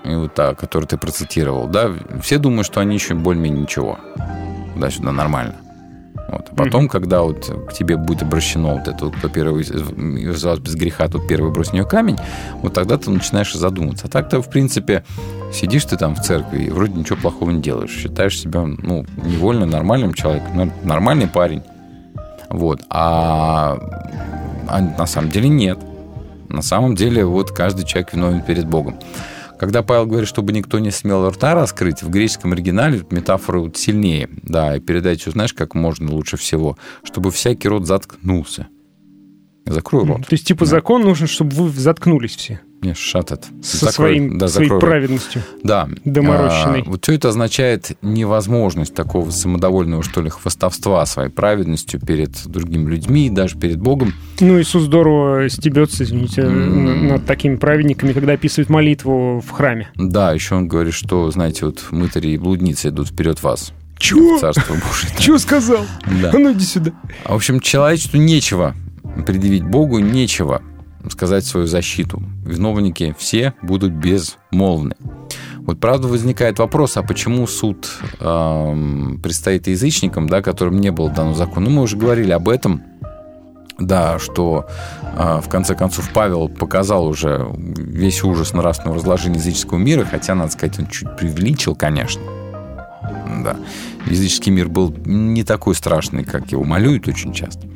[0.04, 1.90] и вот та, которую ты процитировал, да,
[2.22, 3.98] все думают, что они еще более-менее ничего.
[4.78, 5.54] Да, сюда нормально.
[6.28, 6.48] Вот.
[6.50, 6.90] А потом, Мгм.
[6.90, 11.08] когда вот к тебе будет обращено вот это, вот, кто первый из вас без греха,
[11.08, 12.18] тот первый брось в нее камень,
[12.60, 14.06] вот тогда ты начинаешь задуматься.
[14.06, 15.04] А так-то, в принципе,
[15.52, 17.90] сидишь ты там в церкви и вроде ничего плохого не делаешь.
[17.90, 21.62] Считаешь себя, ну, невольно нормальным человеком, нормальный парень.
[22.50, 22.82] Вот.
[22.90, 23.78] А,
[24.68, 25.78] а на самом деле нет.
[26.48, 28.98] На самом деле вот каждый человек виновен перед Богом.
[29.58, 34.28] Когда Павел говорит, чтобы никто не смел рта раскрыть, в греческом оригинале метафора вот сильнее.
[34.42, 36.78] Да, и передачу знаешь, как можно лучше всего?
[37.02, 38.68] Чтобы всякий рот заткнулся.
[39.66, 40.26] Закрой рот.
[40.26, 40.70] То есть, типа, Да.
[40.70, 43.44] закон нужен, чтобы вы заткнулись все Не, шатет.
[43.62, 45.42] со своим, своей праведностью.
[45.64, 45.88] Да.
[46.04, 46.82] доморощенной.
[46.82, 52.88] А, вот все это означает невозможность такого самодовольного, что ли, хвастовства своей праведностью перед другими
[52.90, 54.14] людьми и даже перед Богом.
[54.40, 57.08] Ну, Иисус здорово стебется, извините, М.
[57.08, 59.88] над такими праведниками, когда описывает молитву в храме.
[59.96, 63.72] Да, еще он говорит, что, знаете, вот мытари и блудницы идут вперед вас.
[63.98, 64.38] Чего?
[64.38, 65.10] Царство Божие.
[65.18, 65.84] Чего сказал?
[66.22, 66.30] Да.
[66.32, 66.92] А ну иди сюда.
[67.24, 68.76] А, В общем, человечеству нечего
[69.26, 70.62] предъявить Богу, нечего
[71.10, 72.22] сказать свою защиту.
[72.44, 74.96] Виновники все будут безмолвны.
[75.58, 77.90] Вот правда возникает вопрос, а почему суд
[78.20, 81.64] эм, предстоит язычникам, да, которым не было дано закон?
[81.64, 82.82] Ну, мы уже говорили об этом,
[83.78, 84.66] да, что
[85.02, 90.52] э, в конце концов Павел показал уже весь ужас нравственного разложения языческого мира, хотя, надо
[90.52, 92.22] сказать, он чуть преувеличил, конечно.
[93.44, 93.56] Да.
[94.06, 97.68] Языческий мир был не такой страшный, как его малюют очень часто.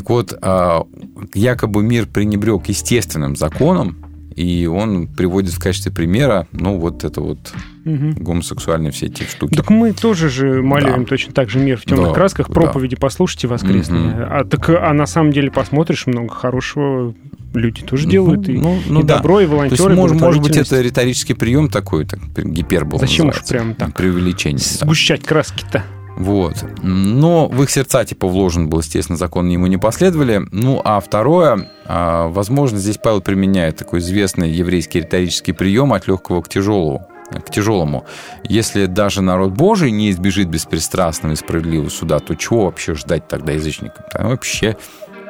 [0.00, 0.86] Так вот, а,
[1.34, 3.98] якобы мир пренебрег естественным законом,
[4.34, 7.52] и он приводит в качестве примера, ну, вот это вот
[7.84, 8.12] Мгм.
[8.12, 9.54] гомосексуальные все эти штуки.
[9.54, 11.04] Так мы тоже же малюем Да.
[11.06, 12.48] точно так же мир в темных Да, красках.
[12.48, 12.54] да.
[12.54, 14.00] Проповеди послушайте воскресные.
[14.14, 14.22] Мгм.
[14.30, 17.14] А так а на самом деле посмотришь много хорошего.
[17.52, 19.16] Люди тоже делают и, ну, ну и да.
[19.18, 19.82] добро, и То волонтеры.
[19.82, 23.94] есть, может, может быть, это риторический прием такой, так, гипербол Зачем уж прям так?
[23.94, 24.60] Преувеличение.
[24.80, 24.86] да.
[24.86, 25.84] сгущать краски-то.
[26.16, 26.64] Вот.
[26.82, 30.42] Но в их сердца типа вложен был, естественно, закон, ему не последовали.
[30.52, 36.42] Ну, а второе, а, возможно, здесь Павел применяет такой известный еврейский риторический прием от легкого
[36.42, 37.06] к тяжелому.
[37.30, 38.04] К тяжелому.
[38.44, 43.52] Если даже народ Божий не избежит беспристрастного и справедливого суда, то чего вообще ждать тогда
[43.52, 44.04] язычникам?
[44.12, 44.76] Там вообще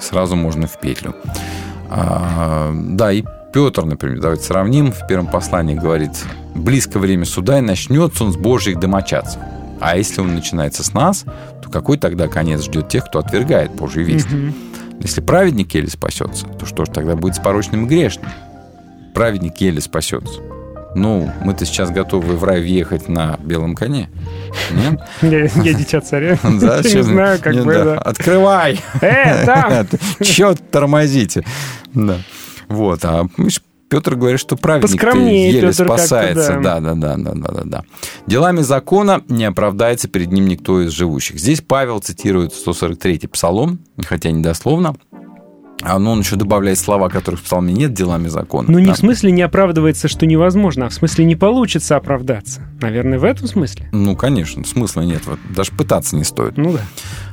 [0.00, 1.14] сразу можно в петлю.
[1.90, 3.22] А, да, и
[3.52, 6.12] Петр, например, давайте сравним, в первом послании говорит,
[6.54, 9.40] близко время суда, и начнется он с Божьих домочадцев.
[9.80, 11.24] А если он начинается с нас,
[11.62, 14.30] то какой тогда конец ждет тех, кто отвергает Божью весть?
[14.30, 14.54] Мгм.
[15.00, 18.30] Если праведник еле спасется, то что ж тогда будет с порочным и грешным?
[19.14, 20.40] Праведник еле спасется.
[20.94, 24.10] Ну, мы-то сейчас готовы в рай въехать на белом коне.
[24.72, 25.00] Нет?
[25.22, 26.36] Я, я дитя царя.
[26.42, 27.98] Да, не знаю, как бы, да.
[27.98, 28.80] Открывай!
[29.00, 29.86] Э, там!
[30.20, 31.44] Че тормозите?
[31.94, 32.18] Да.
[32.68, 33.26] Вот, а
[33.90, 36.60] Петр говорит, что праведник еле Петр спасается.
[36.62, 36.80] да.
[36.80, 37.84] Да, да, да, да, да, да.
[38.26, 41.38] Делами закона не оправдается перед ним никто из живущих.
[41.38, 44.94] Здесь Павел цитирует 143-й псалом, хотя не дословно.
[45.82, 48.70] А ну, он еще добавляет слова, которых в псалме нет, делами закона.
[48.70, 48.94] Ну, не Да.
[48.94, 52.62] в смысле не оправдывается, что невозможно, а в смысле не получится оправдаться.
[52.80, 53.88] Наверное, в этом смысле.
[53.92, 55.22] Ну, конечно, смысла нет.
[55.26, 56.56] Вот, даже пытаться не стоит.
[56.56, 56.80] Ну да.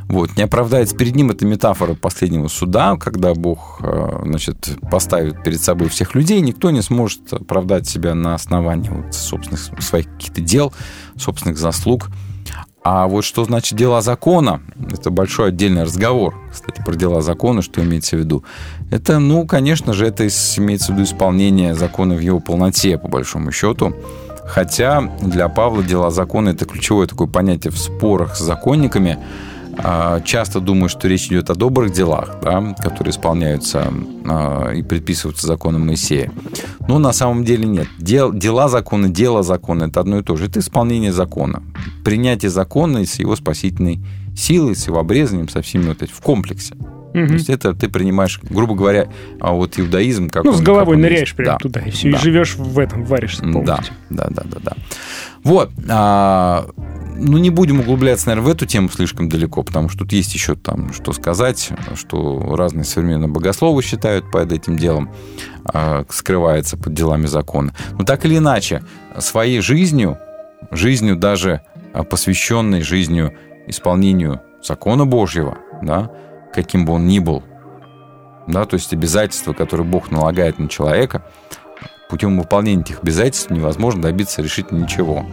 [0.08, 5.60] Вот, не оправдается перед ним это метафора последнего суда, когда Бог, э, значит, поставит перед
[5.60, 10.74] собой всех людей, никто не сможет оправдать себя на основании вот собственных своих каких-то дел,
[11.18, 12.10] собственных заслуг.
[12.90, 17.84] А вот что значит дела закона, это большой отдельный разговор, кстати, про дела закона, что
[17.84, 18.46] имеется в виду.
[18.92, 23.52] Это, ну, конечно же, это имеется в виду исполнение закона в его полноте, по большому
[23.52, 23.94] счету.
[24.46, 29.20] Хотя для Павла дела закона– это ключевое такое понятие в спорах с законниками.
[29.80, 33.92] А, Часто думаю, что речь идет о добрых делах, да, которые исполняются
[34.26, 36.32] а, и предписываются законом Моисея.
[36.88, 37.88] Но на самом деле нет.
[38.00, 40.46] Дел- дела закона, дело закона– это одно и то же.
[40.46, 41.62] Это исполнение закона.
[42.04, 44.00] Принятие закона с его спасительной
[44.36, 46.76] силой, с его обрезанием, со всеми вот этим в комплексе.
[47.14, 47.34] То Мгм.
[47.34, 49.08] есть это ты принимаешь, грубо говоря,
[49.40, 51.36] а вот иудаизм, как Ну, он- с головой он ныряешь есть.
[51.36, 51.58] прямо Да.
[51.58, 52.18] туда, и все, Да.
[52.18, 53.96] и живешь в этом, варишься Да, полностью.
[54.12, 54.72] да, да, да, да.
[55.44, 55.72] Вот.
[55.90, 56.68] а,
[57.20, 60.56] ну, не будем углубляться, наверное, в эту тему слишком далеко, потому что тут есть еще
[60.56, 65.12] там что сказать, что разные современные богословы считают под этим делом,
[65.66, 67.74] а, скрывается под делами закона.
[67.98, 68.84] Но так или иначе,
[69.18, 70.18] своей жизнью,
[70.72, 71.62] жизнью даже
[71.94, 73.34] а, посвященной жизнью
[73.68, 76.12] исполнению закона Божьего, да,
[76.54, 77.44] каким бы он ни был,
[78.48, 81.26] да, то есть обязательства, которые Бог налагает на человека,
[82.10, 85.26] путем выполнения этих обязательств невозможно добиться решительно ничего.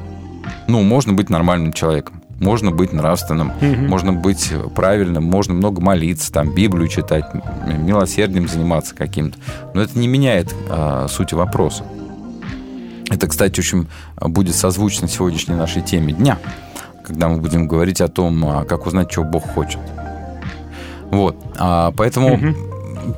[0.66, 3.89] Ну, можно быть нормальным человеком, можно быть нравственным, Мгм.
[3.89, 7.25] можно быть правильным, можно много молиться, там, Библию читать,
[7.66, 9.39] милосердием заниматься каким-то.
[9.75, 11.85] Но это не меняет а, сути вопроса.
[13.11, 13.87] Это, кстати, очень
[14.20, 16.39] будет созвучно сегодняшней нашей теме дня,
[17.07, 19.79] когда мы будем говорить о том, а, как узнать, чего Бог хочет.
[21.11, 21.37] Вот.
[21.59, 22.57] А, поэтому Мгм.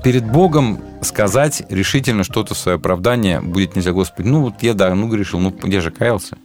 [0.02, 3.92] перед Богом сказать решительно что-то в свое оправдание будет нельзя.
[3.92, 6.36] Господи, ну вот я, да, ну грешил, ну я же каялся.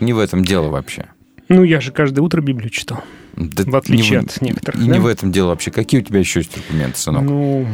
[0.00, 1.06] Не в этом дело вообще.
[1.48, 3.02] Ну, я же каждое утро Библию читал.
[3.36, 4.92] Да В отличие не от некоторых, И да?
[4.94, 5.70] не в этом дело вообще.
[5.70, 7.22] Какие у тебя еще есть аргументы, сынок?
[7.22, 7.66] Ну,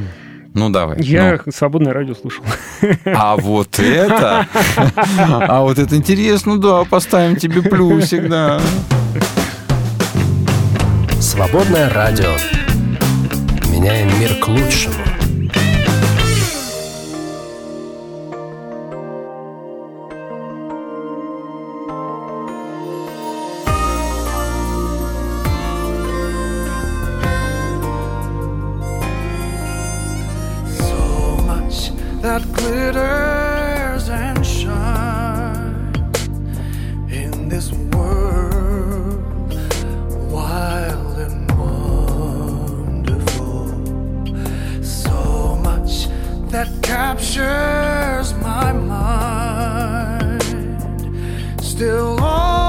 [0.55, 1.01] Ну, давай.
[1.03, 2.45] я свободное радио слушал.
[2.83, 2.89] Ну.
[3.07, 4.47] А вот это...
[5.07, 8.61] А вот это интересно, да, поставим тебе плюсик, да.
[11.21, 12.33] Свободное радио.
[13.71, 14.95] Меняем мир к лучшему.
[32.61, 36.29] Glitters and shines
[37.11, 39.55] in this world,
[40.31, 43.67] wild and wonderful.
[44.83, 46.09] So much
[46.51, 50.43] that captures my mind.
[51.63, 52.60] Still, all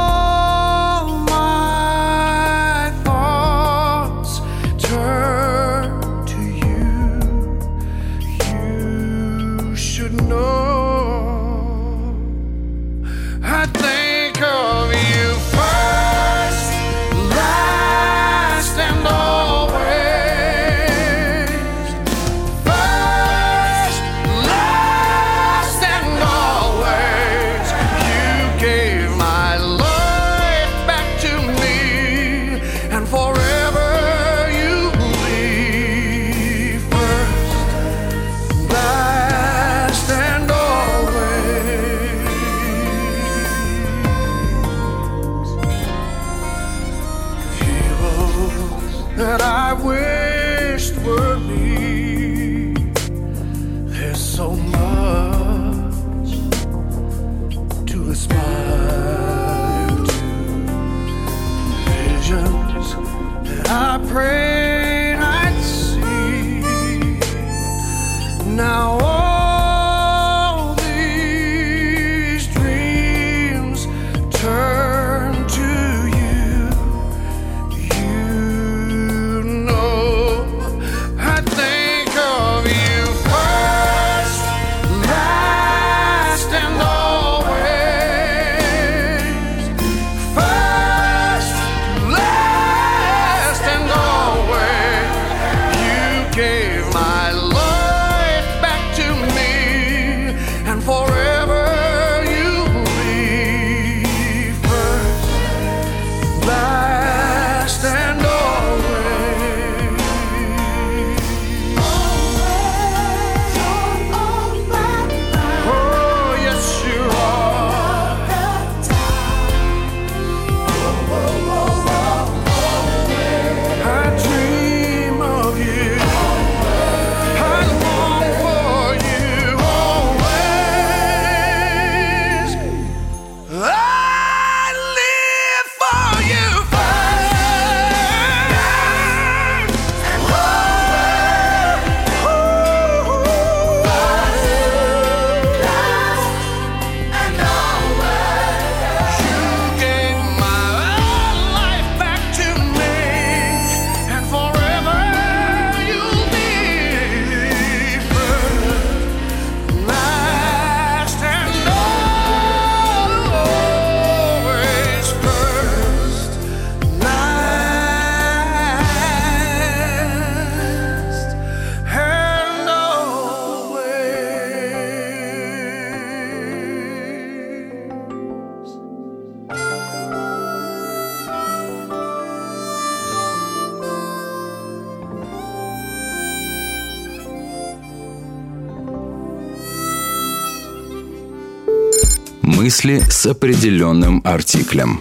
[192.82, 195.00] Мысли с определенным артиклем.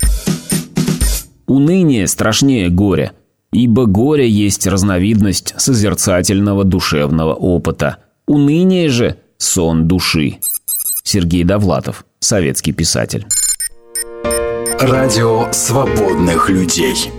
[1.47, 3.13] Уныние страшнее горя,
[3.55, 7.97] ибо горе есть разновидность созерцательного душевного опыта.
[8.27, 10.41] Уныние же– сон души.
[11.05, 13.27] Сергей Довлатов, советский писатель.
[14.79, 17.11] Радио свободных людей.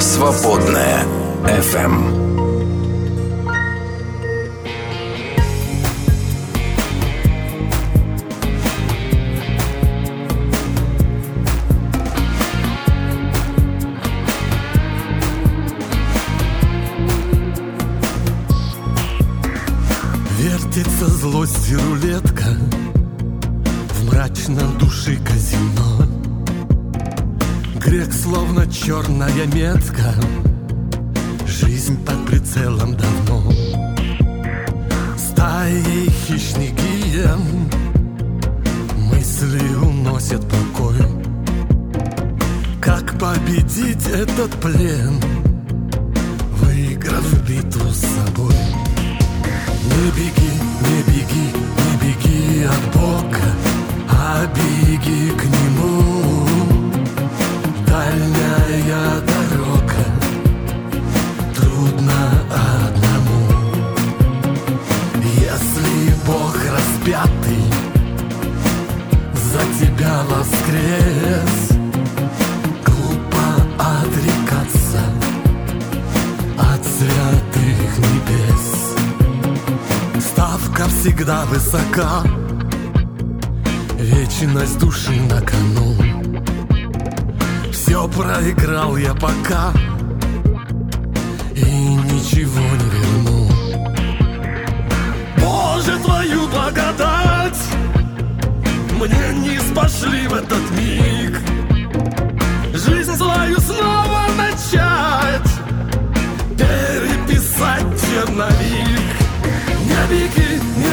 [0.00, 1.04] Свободная
[1.44, 2.29] FM.
[29.19, 30.38] черная метка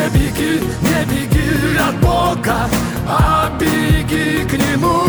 [0.07, 2.69] не беги, не беги от Бога,
[3.07, 5.03] а беги к Нему.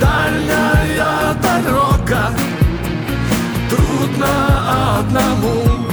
[0.00, 2.30] Дальняя дорога,
[3.70, 5.86] трудно одному.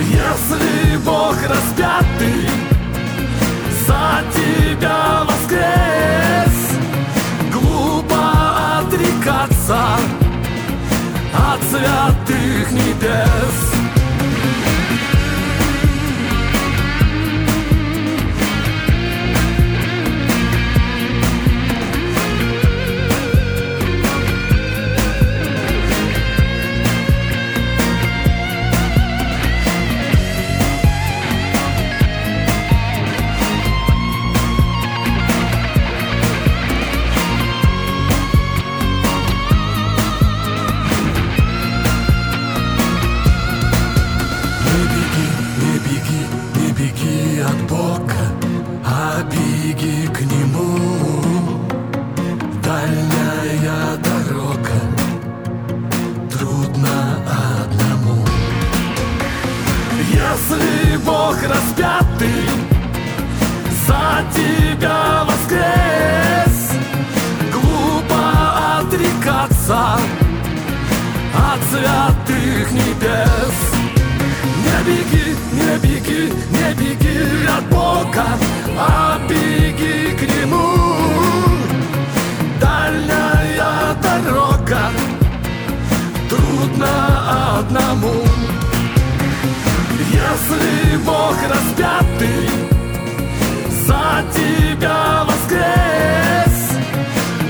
[0.00, 2.48] Если Бог распятый
[3.86, 6.56] за тебя воскрес,
[7.52, 9.84] глупо отрекаться
[11.34, 13.75] от святых небес.
[61.48, 62.48] Распятый
[63.86, 66.72] за тебя воскрес,
[67.52, 69.98] глупо отрекаться
[71.34, 73.56] от святых небес.
[74.64, 78.26] Не беги, не беги, не беги от Бога,
[78.78, 80.74] а беги к Нему.
[82.60, 84.90] Дальняя дорога,
[86.28, 88.25] трудно одному.
[90.12, 92.48] Если Бог распятый
[93.86, 96.76] за тебя воскрес,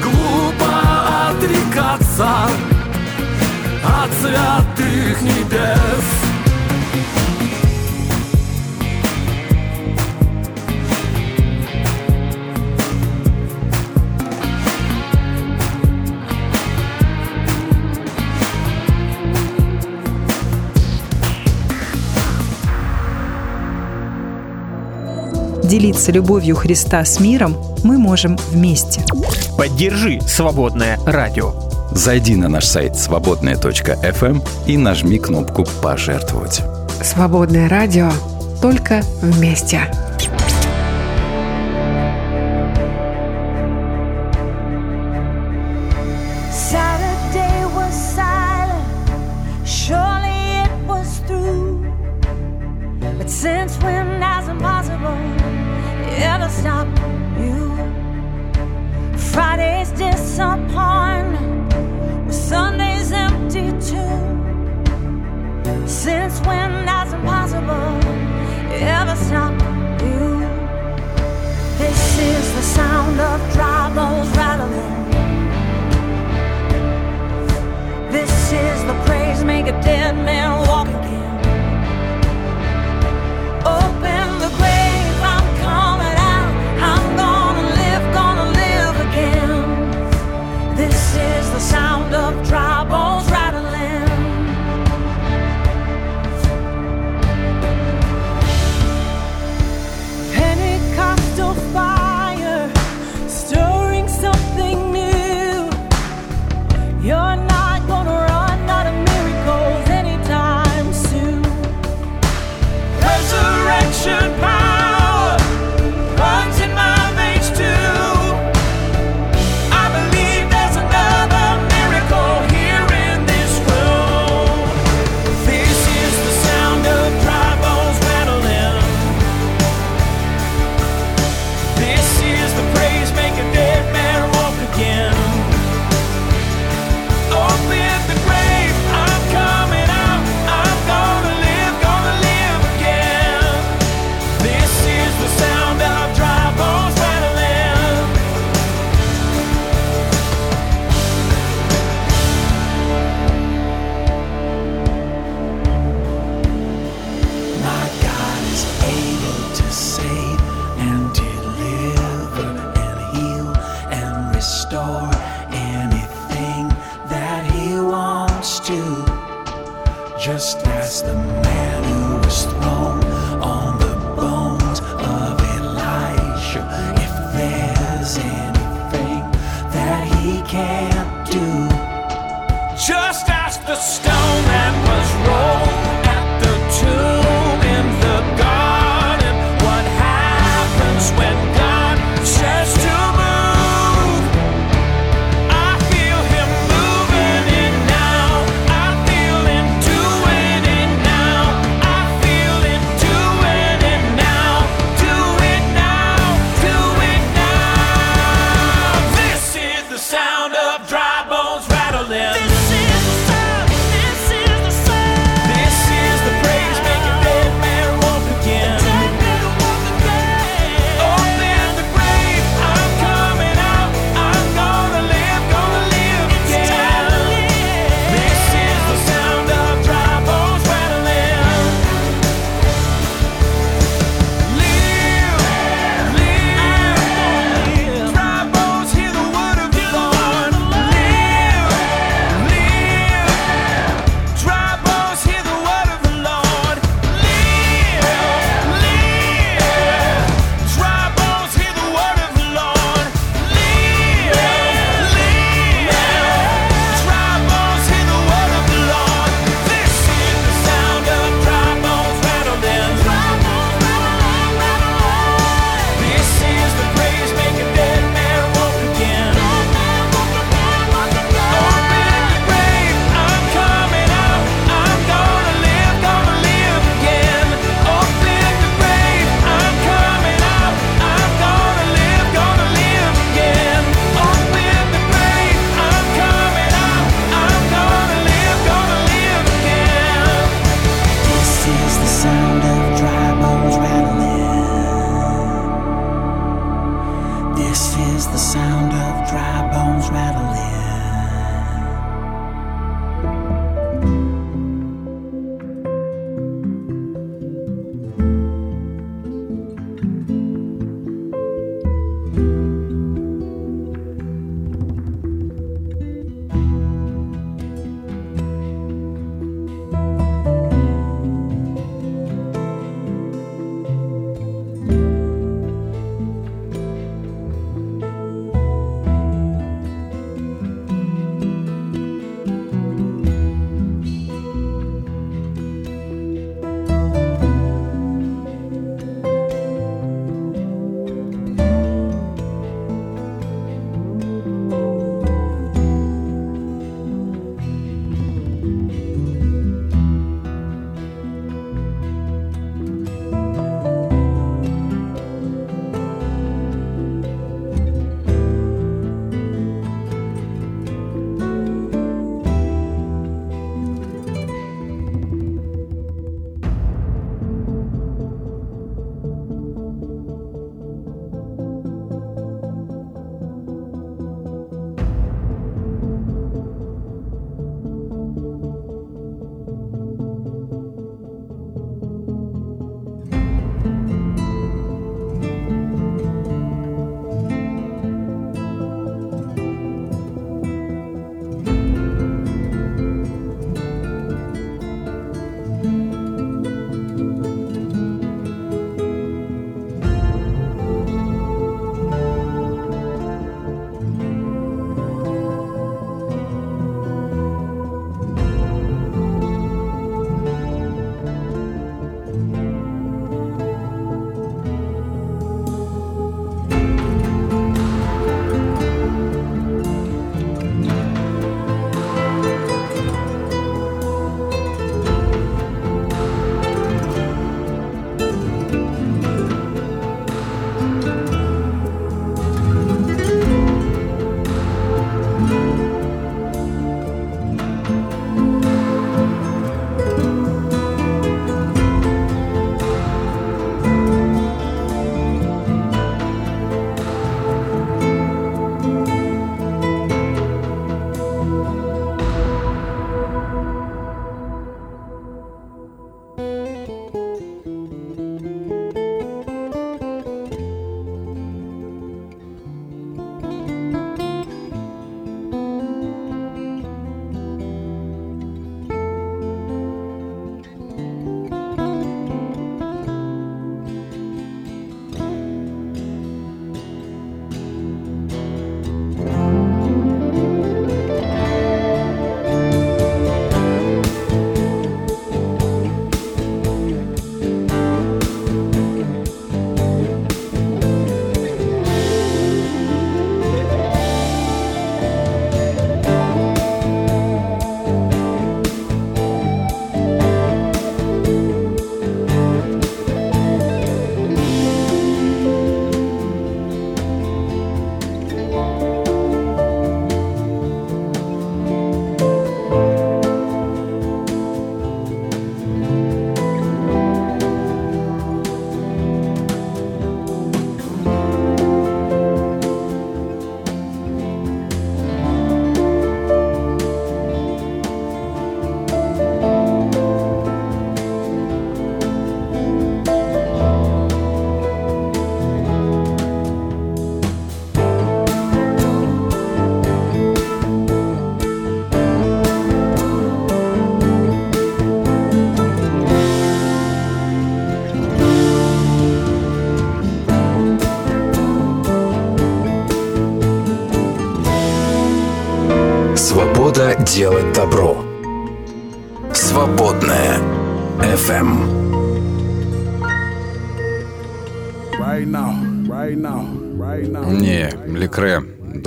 [0.02, 2.48] глупо отрекаться
[3.84, 6.15] от святых небес.
[25.76, 27.54] Делиться любовью Христа с миром
[27.84, 29.04] мы можем вместе.
[29.58, 31.52] Поддержи «Свободное радио».
[31.92, 36.62] Зайди на наш сайт свободная.фм и нажми кнопку «Пожертвовать».
[37.02, 38.10] Свободное радио
[38.62, 39.82] только вместе.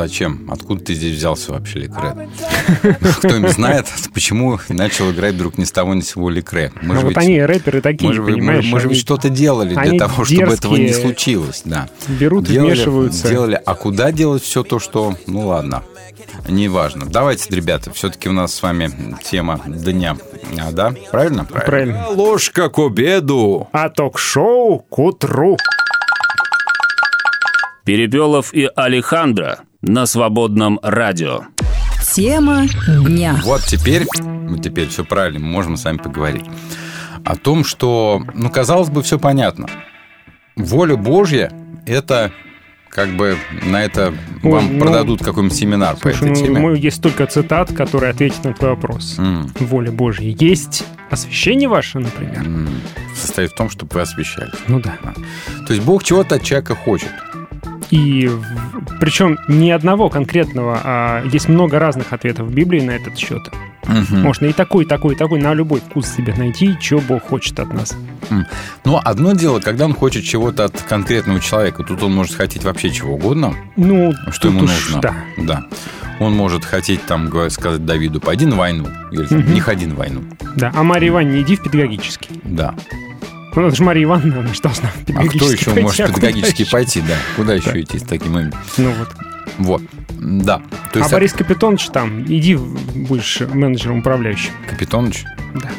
[0.09, 0.49] Зачем?
[0.49, 2.29] Откуда ты здесь взялся вообще, Лекре?
[3.19, 6.71] Кто-нибудь знает, почему начал играть вдруг ни с того ни с сего Лекре?
[6.81, 8.65] Ну, вот они рэперы такие, мы же, мы- понимаешь?
[8.65, 11.61] мы же ведь они что-то делали для того, чтобы этого не случилось.
[11.63, 11.87] Да.
[12.07, 13.29] Берут и делали, вмешиваются.
[13.29, 13.61] Делали.
[13.63, 15.15] А куда делать все то, что...
[15.27, 15.83] Ну ладно,
[16.47, 17.05] неважно.
[17.05, 18.91] Давайте, ребята, все-таки у нас с вами
[19.23, 20.17] тема дня.
[20.59, 20.93] А, да?
[21.11, 21.45] Правильно?
[21.45, 22.07] Правильно.
[22.09, 23.67] Ложка к обеду.
[23.71, 25.57] А ток-шоу к утру.
[27.85, 31.41] Перепелов и Алехандро на свободном радио.
[32.13, 32.65] Тема
[33.05, 33.39] дня.
[33.43, 36.45] Вот теперь, вот теперь все правильно, мы можем с вами поговорить.
[37.23, 39.67] О том, что, ну, казалось бы, все понятно.
[40.55, 41.51] Воля Божья–
[41.85, 42.31] это
[42.89, 46.59] как бы на это Ой, вам ну, продадут какой-нибудь семинар по Слушай, этой ну, теме.
[46.59, 49.15] мы- есть только цитат, которые ответят на твой вопрос.
[49.19, 50.27] М, Воля Божья.
[50.39, 52.39] Есть освящение ваше, например?
[52.39, 52.69] м,
[53.15, 54.51] Состоит в том, чтобы вы освещали.
[54.67, 54.97] Ну да.
[55.67, 57.11] То есть Бог чего-то от человека хочет.
[57.91, 58.29] И
[58.99, 63.41] причем ни одного конкретного, а есть много разных ответов в Библии на этот счет.
[63.87, 64.21] Мгм.
[64.21, 67.59] Можно и такой, и такой, и такой, на любой вкус себе найти, что Бог хочет
[67.59, 67.95] от нас.
[68.85, 72.91] Но одно дело, когда он хочет чего-то от конкретного человека, тут он может хотеть вообще
[72.91, 75.01] чего угодно, Ну, что ему уж нужно.
[75.01, 75.15] да.
[75.37, 75.63] да.
[76.19, 79.53] Он может хотеть там сказать Давиду, пойди на войну, или Мгм.
[79.53, 80.21] не ходи на войну.
[80.57, 82.29] Да, а Мария Ивановна, иди в педагогический.
[82.43, 82.75] Да.
[83.59, 86.61] Ну, это же Мария Ивановна, она что должна А кто еще пойти, может а педагогически
[86.61, 86.71] еще?
[86.71, 87.15] пойти, да?
[87.35, 87.81] Куда еще Да.
[87.81, 88.53] идти с таким именем?
[88.77, 89.09] Ну вот.
[89.57, 89.81] Вот.
[90.17, 90.61] Да.
[90.93, 94.51] То есть а Борис Капитонович там, иди будешь менеджером управляющим.
[94.69, 95.25] Капитоныч?
[95.55, 95.69] Да.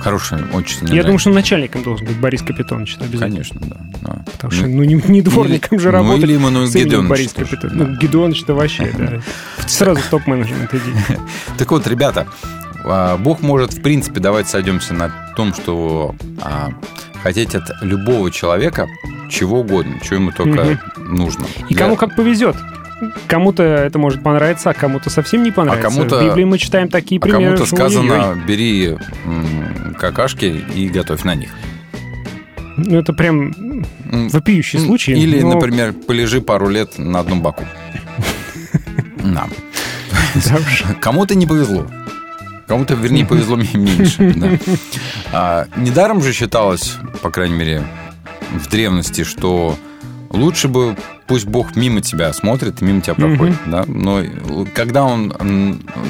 [0.00, 0.86] Хорошее отчество.
[0.86, 1.20] Я думаю, нравится.
[1.20, 3.20] что начальником должен быть Борис Капитонович обязательно.
[3.20, 3.76] Конечно, да.
[4.02, 4.24] да.
[4.32, 6.24] Потому что, ну, не, не дворником же ну, работать.
[6.24, 7.78] или Эммануил с именем Гедеонович Борис Капитонович.
[7.78, 7.86] да.
[7.86, 9.20] Ну, Гедеонович-то вообще, да.
[9.68, 11.18] Сразу топ-менеджмент иди.
[11.58, 16.70] Так вот, ребята, а, Бог может, в принципе, давайте сойдемся на том, что а,
[17.22, 18.86] хотеть от любого человека
[19.30, 21.46] чего угодно, чего ему только нужно.
[21.68, 22.56] И Для- кому как повезет.
[23.26, 25.88] Кому-то это может понравиться, а кому-то совсем не понравится.
[25.88, 27.44] кому-то- В Библии мы читаем такие А примеры.
[27.56, 28.40] кому-то что сказано, ой-ой-ой.
[28.46, 28.96] бери
[29.98, 31.50] какашки и готовь на них.
[32.76, 33.84] Ну, это прям
[34.30, 35.12] вопиющий случай.
[35.12, 37.64] Или, но- например, полежи пару лет на одном боку.
[40.36, 40.84] Уж.
[41.00, 41.86] Кому-то не повезло.
[42.66, 44.32] Кому-то, вернее, повезло м- меньше.
[44.36, 44.48] да.
[45.32, 47.82] А, недаром же считалось, по крайней мере,
[48.52, 49.76] в древности, что
[50.30, 50.96] лучше бы
[51.26, 53.56] пусть Бог мимо тебя смотрит и мимо тебя проходит.
[53.66, 53.84] Да?
[53.86, 54.22] Но
[54.74, 55.32] когда он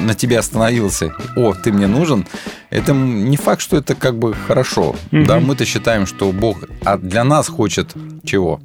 [0.03, 2.25] на тебя остановился, о, ты мне нужен,
[2.69, 4.95] это не факт, что это как бы хорошо.
[5.11, 5.25] Мгм.
[5.25, 7.93] Да, мы-то считаем, что Бог а для нас хочет
[8.23, 8.59] чего?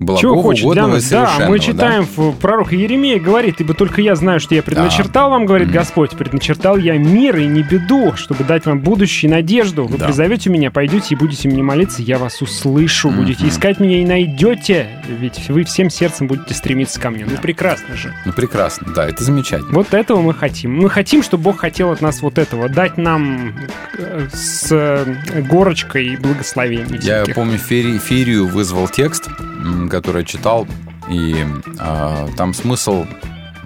[0.00, 1.08] Благого, Чего хочет для нас?
[1.08, 5.46] Да, мы читаем в пророка Еремея, говорит, ибо только я знаю, что я предначертал вам,
[5.46, 9.84] говорит Господь, предначертал я мир и не беду, чтобы дать вам будущее и надежду.
[9.86, 10.06] Вы Да.
[10.06, 13.18] призовете меня, пойдете и будете мне молиться, я вас услышу, Мгм.
[13.20, 17.24] будете искать меня и найдете, ведь вы всем сердцем будете стремиться ко мне.
[17.30, 18.12] Ну, прекрасно же.
[18.26, 19.72] Ну, прекрасно, да, это замечательно.
[19.72, 20.76] Вот этого мы хотим.
[20.76, 23.54] Мы хотим, чтобы Бог хотел от нас вот этого, дать нам
[23.96, 25.14] э, с э,
[25.48, 26.98] горочкой благословений.
[27.00, 27.34] Я всяких.
[27.36, 29.28] помню, Фери- Ферию вызвал текст,
[29.88, 30.66] который я читал,
[31.08, 31.44] и
[31.78, 33.06] а, там смысл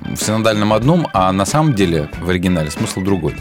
[0.03, 3.35] в синодальном одном, а на самом деле в оригинале смысл другой.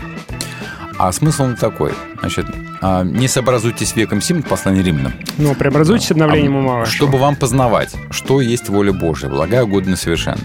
[1.00, 1.94] А смысл он такой.
[2.20, 2.48] Значит,
[2.82, 5.14] а, не сообразуйтесь веком сим, послание римлянам.
[5.38, 6.96] Ну, преобразуйтесь обновлением А, ума вашего.
[6.96, 10.40] Чтобы вам познавать, что есть воля Божия, благая, угодно и совершенная.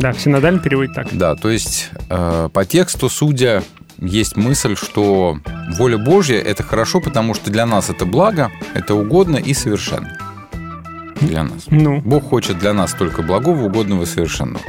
[0.00, 1.08] Да, в синодальном переводе так.
[1.12, 3.62] Да, то есть э, по тексту, судя,
[3.98, 5.38] есть мысль, что
[5.76, 10.16] воля Божья– это хорошо, потому что для нас это благо, это угодно и совершенно.
[11.20, 11.66] Для нас.
[11.68, 14.60] Ну, Бог хочет для нас только благого, угодного и совершенного.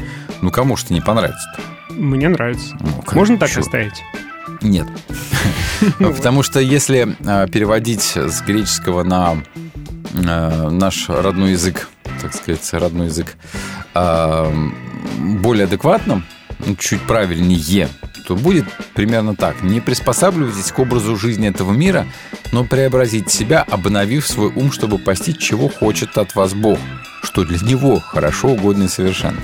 [0.42, 1.62] Ну, кому ж это не понравится-то?
[1.94, 2.76] мне нравится.
[2.80, 3.62] Ну, конечно, Можно так чего?
[3.62, 4.04] оставить?
[4.62, 4.88] Нет.
[5.98, 9.38] Ну Потому что если э, переводить с греческого на
[10.14, 11.90] э, наш родной язык,
[12.22, 13.36] так сказать, родной язык,
[13.96, 14.70] э,
[15.42, 16.24] более адекватным,
[16.80, 17.90] чуть правильнее,
[18.28, 19.62] то будет примерно так.
[19.62, 22.06] Не приспосабливайтесь к образу жизни этого мира,
[22.52, 26.80] но преобразить себя, обновив свой ум, чтобы постичь, чего хочет от вас Бог,
[27.24, 29.40] что для Него хорошо, угодно и совершенно.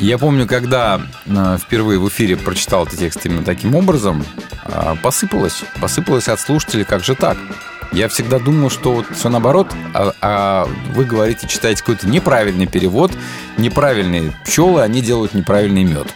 [0.00, 4.24] Я помню, когда э, впервые в эфире прочитал этот текст именно таким образом,
[4.66, 5.64] э, посыпалось.
[5.80, 7.38] Посыпалось от слушателей, как же так?
[7.92, 13.12] Я всегда думал, что вот все наоборот, а, а вы говорите, читаете какой-то неправильный перевод,
[13.56, 16.06] неправильные пчелы, они делают неправильный мед.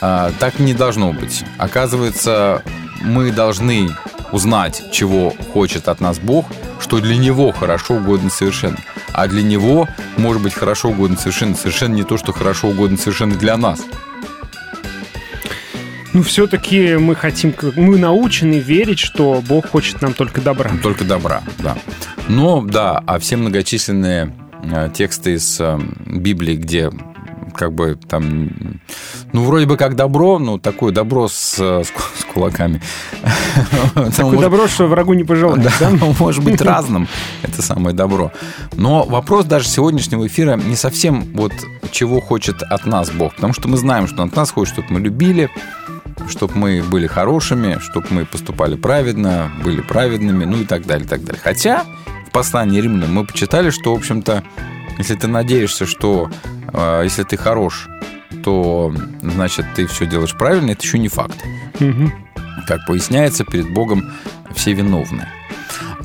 [0.00, 1.44] А, так не должно быть.
[1.56, 2.62] Оказывается,
[3.02, 3.90] мы должны
[4.32, 6.46] узнать, чего хочет от нас Бог,
[6.80, 8.78] что для Него хорошо, угодно, совершенно.
[9.12, 11.54] А для Него может быть хорошо, угодно, совершенно.
[11.54, 13.80] Совершенно не то, что хорошо, угодно, совершенно для нас.
[16.14, 20.70] Ну, все-таки мы хотим, мы научены верить, что Бог хочет нам только добра.
[20.80, 21.76] Только добра, да.
[22.28, 26.92] Но, да, а все многочисленные э, тексты из э, Библии, где
[27.52, 28.50] как бы там,
[29.32, 32.80] ну, вроде бы как добро, ну, такое добро с, э, с с кулаками.
[33.94, 35.90] Такое может- добро, что врагу не пожелаешь, да?
[35.90, 37.08] Да, может быть разным,
[37.42, 38.30] это самое добро.
[38.72, 41.52] Но вопрос даже сегодняшнего эфира не совсем вот
[41.90, 43.34] чего хочет от нас Бог.
[43.34, 45.50] Потому что мы знаем, что от нас хочет, чтобы мы любили,
[46.28, 51.08] чтобы мы были хорошими, чтобы мы поступали праведно, были праведными, ну и так далее, и
[51.08, 51.40] так далее.
[51.42, 51.84] Хотя
[52.28, 54.42] в послании римлянам мы почитали, что, в общем-то,
[54.98, 56.30] если ты надеешься, что
[56.72, 57.88] э, если ты хорош,
[58.42, 61.36] то, значит, ты все делаешь правильно, это еще не факт
[61.80, 62.12] Мгм.
[62.66, 64.12] как поясняется, перед Богом
[64.54, 65.26] все виновны.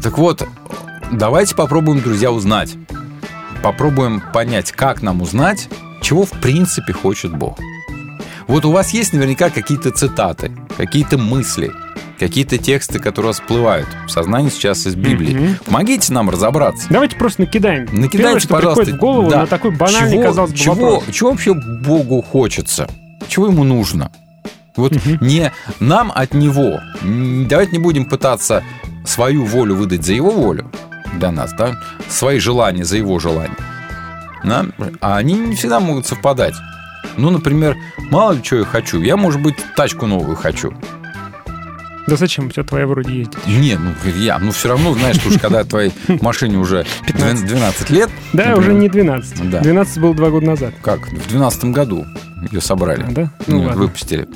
[0.02, 0.48] Так вот,
[1.12, 2.76] давайте попробуем, друзья, узнать.
[3.62, 5.68] Попробуем понять, как нам узнать,
[6.02, 7.60] чего в принципе хочет Бог.
[8.50, 11.72] Вот у вас есть наверняка какие-то цитаты, какие-то мысли,
[12.18, 15.56] какие-то тексты, которые всплывают в сознании сейчас из Библии.
[15.66, 16.88] Помогите нам разобраться.
[16.90, 17.86] Давайте просто накидаем.
[17.86, 18.82] Накидайте, Первое, что пожалуйста.
[18.86, 19.42] приходит в голову Да.
[19.42, 21.04] на такой банальный, чего, казалось бы, чего, вопрос.
[21.16, 22.90] чего вообще Богу хочется?
[23.28, 24.12] Чего ему нужно?
[24.76, 26.80] Вот не нам от него.
[27.04, 28.64] Давайте не будем пытаться
[29.06, 30.72] свою волю выдать за его волю
[31.20, 31.76] для нас, да?
[32.08, 33.56] Свои желания за его желание.
[34.44, 34.66] Да?
[35.02, 36.56] А они не всегда могут совпадать.
[37.20, 37.76] Ну, например,
[38.12, 39.02] мало ли что я хочу.
[39.02, 40.74] Я, может быть, тачку новую хочу.
[42.08, 42.48] Да зачем?
[42.48, 43.38] У тебя твоя вроде ездит.
[43.46, 45.92] Не, ну я, ну все равно, знаешь, уж когда твоей
[46.22, 48.10] машине уже 12, 12 лет.
[48.34, 49.50] Да, например, уже не 12.
[49.52, 49.60] Да.
[49.60, 50.74] 12 было два года назад.
[50.82, 51.08] Как?
[51.08, 52.06] В 12 году
[52.52, 53.06] ее собрали.
[53.12, 53.32] Да?
[53.46, 53.76] Ну ладно.
[53.82, 54.28] выпустили.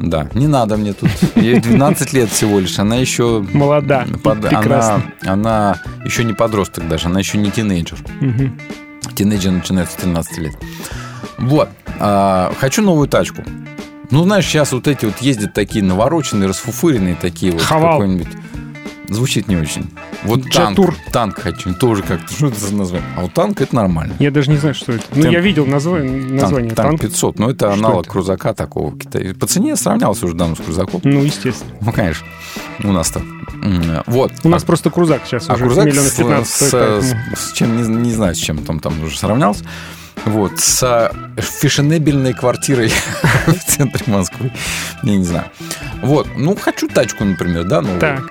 [0.00, 1.08] Да, не надо мне тут.
[1.36, 2.78] Ей 12 лет всего лишь.
[2.78, 3.46] Она еще...
[3.54, 4.04] Молода.
[4.22, 5.02] под- она, Прекрасно.
[5.24, 7.98] она еще не подросток даже, она еще не тинейджер.
[8.20, 8.58] Мгм.
[9.14, 10.56] Тинейджер начинается с 13 лет.
[11.38, 11.68] Вот.
[11.98, 13.42] А, хочу новую тачку.
[14.10, 17.62] Ну, знаешь, сейчас вот эти вот ездят такие навороченные, расфуфыренные такие вот.
[17.62, 17.92] Хавал.
[17.98, 18.28] какой-нибудь.
[19.08, 19.90] Звучит не очень.
[20.22, 20.78] Вот танк.
[20.78, 20.96] Джатур.
[21.12, 21.74] Танк хочу.
[21.74, 22.32] Тоже как-то.
[22.32, 23.06] Что это за название?
[23.16, 24.14] А вот танк это нормально.
[24.18, 25.04] Я даже не знаю, что это.
[25.14, 26.70] Ну, Темп- я видел назва- название.
[26.74, 27.00] Танк, Танк.
[27.02, 28.10] 500, но это Что аналог это?
[28.10, 28.94] крузака такого.
[29.38, 31.02] По цене сравнялся уже давно с крузаком.
[31.04, 31.70] Ну, естественно.
[31.82, 32.26] Ну, конечно,
[32.82, 33.20] у нас-то.
[34.06, 34.32] Вот.
[34.42, 36.70] У нас А- просто крузак сейчас а уже крузак миллионов с, 15 с- стоит,
[37.04, 39.64] с- поэтому- с чем, не, не знаю, с чем там, там уже сравнялся.
[40.24, 42.92] Вот, с фешенебельной квартирой
[43.46, 44.50] в центре Москвы.
[45.02, 45.46] Я не знаю.
[46.02, 48.00] Вот, ну, хочу тачку, например, да, новую.
[48.00, 48.22] Так.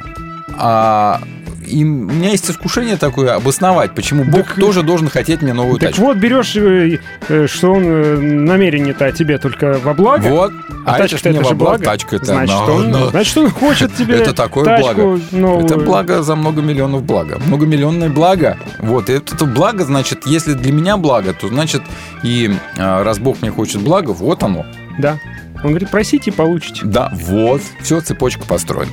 [0.57, 1.21] А,
[1.67, 5.89] и у меня есть искушение такое обосновать, почему Бог тоже должен хотеть мне новую Так
[5.89, 6.03] тачку.
[6.05, 6.99] вот, берешь, э,
[7.29, 10.27] э, что он э, намерение-то тебе только во благо.
[10.27, 10.51] Вот.
[10.85, 11.77] А, А тачка это это во же благо.
[11.77, 11.83] благо.
[11.85, 13.07] Тачка это значит, одна- он, одна.
[13.09, 15.21] значит, он хочет тебе Это такое тачку благо.
[15.31, 15.65] новую.
[15.65, 17.39] Это благо за много миллионов блага.
[17.45, 18.57] Многомиллионное благо.
[18.79, 19.09] Вот.
[19.09, 21.81] И это, благо, значит, если для меня благо, то значит
[22.23, 24.65] и а, раз Бог мне хочет блага, вот оно.
[24.99, 25.17] Да.
[25.63, 26.81] Он говорит, просите и получите.
[26.83, 27.61] Да, вот.
[27.81, 28.91] Все, цепочка построена.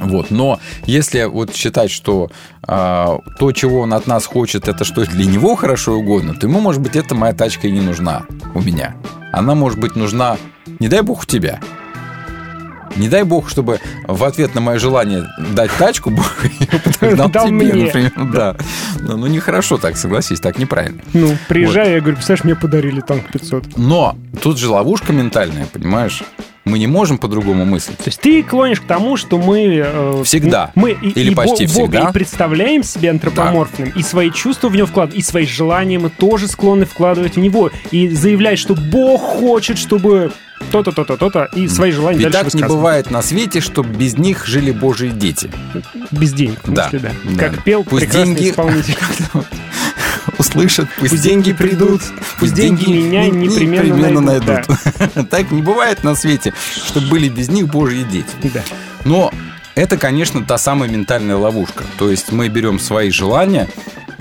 [0.00, 0.30] Вот.
[0.30, 2.30] Но если вот считать, что
[2.62, 6.46] а, то, чего он от нас хочет, это что для него хорошо и угодно, то
[6.46, 8.22] ему, может быть, эта моя тачка и не нужна
[8.54, 8.94] у меня.
[9.32, 10.36] Она, может быть, нужна,
[10.78, 11.60] не дай бог, у тебя.
[12.96, 16.44] Не дай бог, чтобы в ответ на мое желание дать тачку, Бог
[17.00, 17.84] ее Дал тебе, мне.
[17.84, 18.12] например.
[18.32, 18.56] Да.
[19.00, 21.02] Ну, ну, нехорошо так, согласись, так неправильно.
[21.12, 23.76] Ну, приезжаю, я говорю, представляешь, мне подарили танк 500.
[23.76, 26.22] Но тут же ловушка ментальная, понимаешь?
[26.68, 27.96] Мы не можем по-другому мыслить.
[27.98, 29.82] То есть ты клонишь к тому, что мы...
[29.84, 30.70] э, Всегда.
[30.74, 32.08] Мы и, Или и почти Бога всегда.
[32.10, 36.46] и представляем себе антропоморфным, и свои чувства в него вкладываем, и свои желания мы тоже
[36.48, 40.32] склонны вкладывать в него, и заявлять, что Бог хочет, чтобы
[40.72, 44.18] то-то, то-то, то-то, и свои желания Ведь дальше так не бывает на свете, чтобы без
[44.18, 45.50] них жили Божьи дети.
[46.10, 46.88] Без денег, в Да.
[46.90, 47.30] смысле, да.
[47.32, 47.38] Да.
[47.38, 48.96] Как пел Пусть прекрасный деньги- исполнитель.
[50.38, 52.02] Услышат, пусть, Пусть деньги деньги придут,
[52.38, 54.66] пусть деньги меня непременно найдут,
[55.30, 56.54] Так не бывает на свете,
[56.86, 58.28] чтобы были без них Божьи дети.
[58.54, 58.62] Да.
[59.04, 59.32] Но
[59.74, 61.84] это, конечно, та самая ментальная ловушка.
[61.98, 63.68] То есть мы берем свои желания,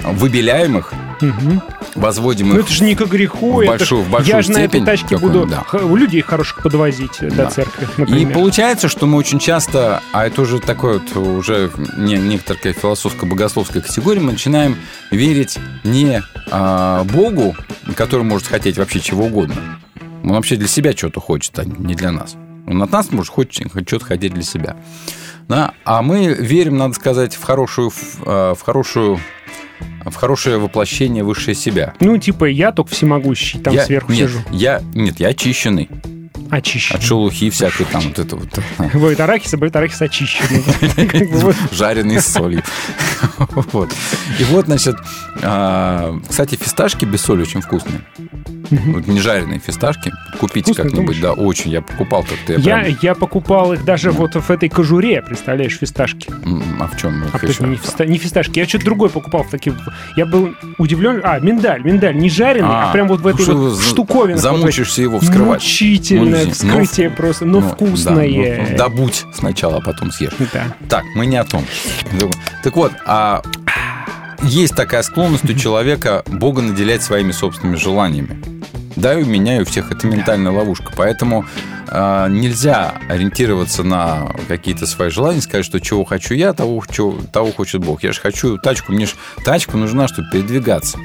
[0.03, 1.61] выбеляем их, Мгм.
[1.95, 4.41] возводим Ну их это же не к греху, в это большую, ж- в большую я
[4.43, 5.63] же на этой тачке буду да.
[5.67, 7.45] х- людей хороших подвозить э, до Да.
[7.49, 8.33] церкви, И например.
[8.33, 14.19] получается, что мы очень часто, а это уже такой вот уже не, некоторая философско-богословская категория,
[14.21, 14.75] мы начинаем
[15.11, 16.21] верить не
[16.51, 17.55] а, Богу,
[17.95, 19.55] который может хотеть вообще чего угодно.
[20.23, 22.35] Он вообще для себя что-то хочет, а не для нас.
[22.67, 24.75] Он от нас может хочет что-то хотеть для себя.
[25.47, 25.71] Да?
[25.85, 27.95] А мы верим, надо сказать, в хорошую, в,
[28.25, 29.19] а, в хорошую
[30.05, 31.93] в хорошее воплощение высшее себя.
[31.99, 34.39] Ну, типа, я только всемогущий, там я, сверху нет, сижу.
[34.51, 35.89] Я, нет, я очищенный.
[36.49, 36.99] Очищенный.
[36.99, 38.59] От шелухи всякой там вот это вот.
[38.93, 40.63] Бывает арахис, а бывает арахис очищенный.
[41.71, 42.63] Жареный с солью.
[43.71, 43.89] Вот.
[44.39, 44.95] И вот, значит,
[45.41, 48.01] а, кстати, фисташки без соли очень вкусные.
[48.69, 50.11] Вот не жареные фисташки.
[50.39, 51.71] Купите как-нибудь, да, очень.
[51.71, 52.53] Я покупал как-то.
[52.53, 56.29] Я, Я, прям- я покупал их даже вот в этой кожуре, представляешь, фисташки.
[56.79, 57.23] А в чем?
[57.33, 58.59] А точно, не, фиста- не фисташки.
[58.59, 59.73] Я что-то другое покупал в таких.
[60.15, 61.21] Я был удивлен.
[61.23, 62.15] А, миндаль, миндаль.
[62.15, 64.37] Не жареный, а, прям вот в этой что вот штуковине.
[64.37, 65.61] Замучишься его вскрывать.
[65.61, 68.57] Мучительное Ну, вскрытие ну, просто, но ну, вкусное.
[68.57, 70.33] Да, ну, добудь сначала, а потом съешь.
[70.53, 70.65] Да.
[70.89, 71.63] Так, мы не о том.
[72.63, 73.41] Так вот, а
[74.41, 78.41] есть такая склонность у человека Бога наделять своими собственными желаниями.
[78.95, 80.91] Да, и у меня, и у всех это ментальная ловушка.
[80.95, 81.45] Поэтому
[81.87, 87.51] э, нельзя ориентироваться на какие-то свои желания, сказать, что чего хочу я, того, чего- того
[87.51, 88.01] хочет Бог.
[88.03, 89.13] Я же хочу тачку, мне же
[89.45, 90.97] тачка нужна, чтобы передвигаться.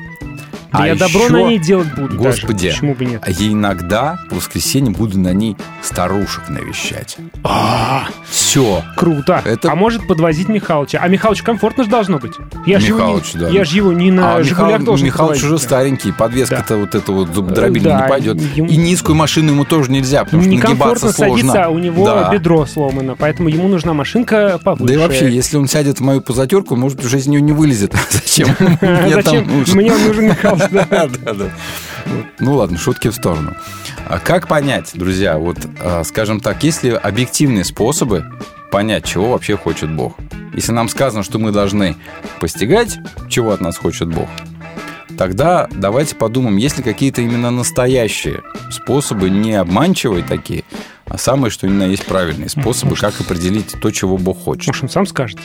[0.72, 2.18] Да я добро еще, на ней делать буду даже.
[2.42, 3.22] Господи, Почему бы нет?
[3.24, 7.16] а я иногда в воскресенье буду на ней старушек навещать.
[7.44, 8.82] А, Все.
[8.96, 9.42] круто.
[9.64, 10.98] А может подвозить Михалыча.
[11.02, 12.34] А Михалыч комфортно же должно быть.
[12.66, 13.48] Я же его, Михалыч, не- да.
[13.50, 17.12] я ж его не на а «Жигулях» Михал- должен Михалыч уже старенький, подвеска-то вот это
[17.12, 18.36] вот зубодробильная Да, не пойдет.
[18.56, 21.36] ему- И низкую машину ему тоже нельзя, потому что нагибаться сложно.
[21.36, 22.30] садиться, а у него Да.
[22.32, 24.84] бедро сломано, поэтому ему нужна машинка повыше.
[24.86, 27.92] Да и вообще, если он сядет в мою позатерку, может, уже из нее не вылезет.
[28.10, 28.48] Зачем?
[28.80, 29.44] Мне Зачем?
[29.50, 30.52] он нужен Михалыч, да.
[30.52, 30.61] Да, да.
[32.40, 33.54] Ну ладно, шутки в сторону.
[34.08, 38.26] А Как понять, друзья, вот, а, скажем так, есть ли объективные способы
[38.70, 40.16] понять, чего вообще хочет Бог?
[40.52, 41.96] Если нам сказано, что мы должны
[42.40, 42.98] постигать,
[43.28, 44.28] чего от нас хочет Бог,
[45.16, 50.64] тогда давайте подумаем, есть ли какие-то именно настоящие способы, не обманчивые такие,
[51.06, 54.68] а самые, что именно есть правильные способы, как определить то, чего Бог хочет.
[54.68, 55.38] Может, он сам скажет.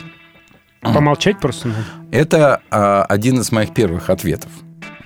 [0.80, 1.84] Помолчать просто надо.
[2.12, 4.50] Это а, один из моих первых ответов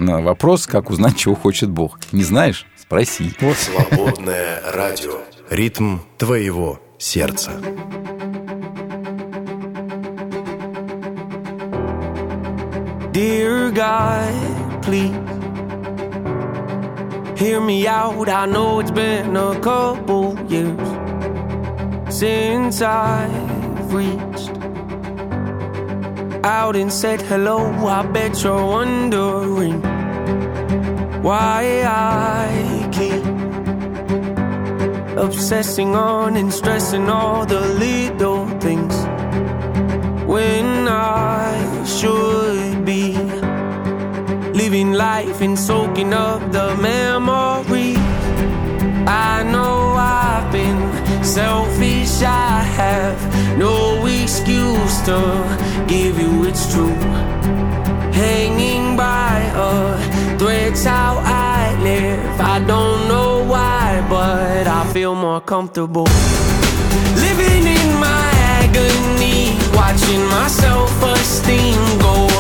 [0.03, 1.99] на вопрос, как узнать, чего хочет Бог.
[2.12, 2.66] Не знаешь?
[2.77, 3.33] Спроси.
[3.57, 5.19] Свободное радио.
[5.51, 7.53] Ритм твоего сердца.
[13.12, 15.12] Dear God, please
[17.37, 18.29] hear me out.
[18.29, 20.89] I know it's been a couple years
[22.09, 24.31] since I've reached
[26.44, 27.59] out and said hello.
[27.86, 29.81] I bet you're wondering
[31.23, 33.24] why I keep
[35.16, 38.94] obsessing on and stressing all the little things
[40.27, 43.12] when I should be
[44.52, 47.98] living life and soaking up the memories.
[49.06, 49.41] I
[51.32, 53.18] selfish, I have
[53.56, 55.18] no excuse to
[55.88, 56.98] give you it's true.
[58.12, 62.38] Hanging by a thread's how I live.
[62.38, 66.09] I don't know why, but I feel more comfortable.
[67.24, 68.28] Living in my
[68.60, 72.31] agony, watching my self esteem go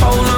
[0.00, 0.33] hold on.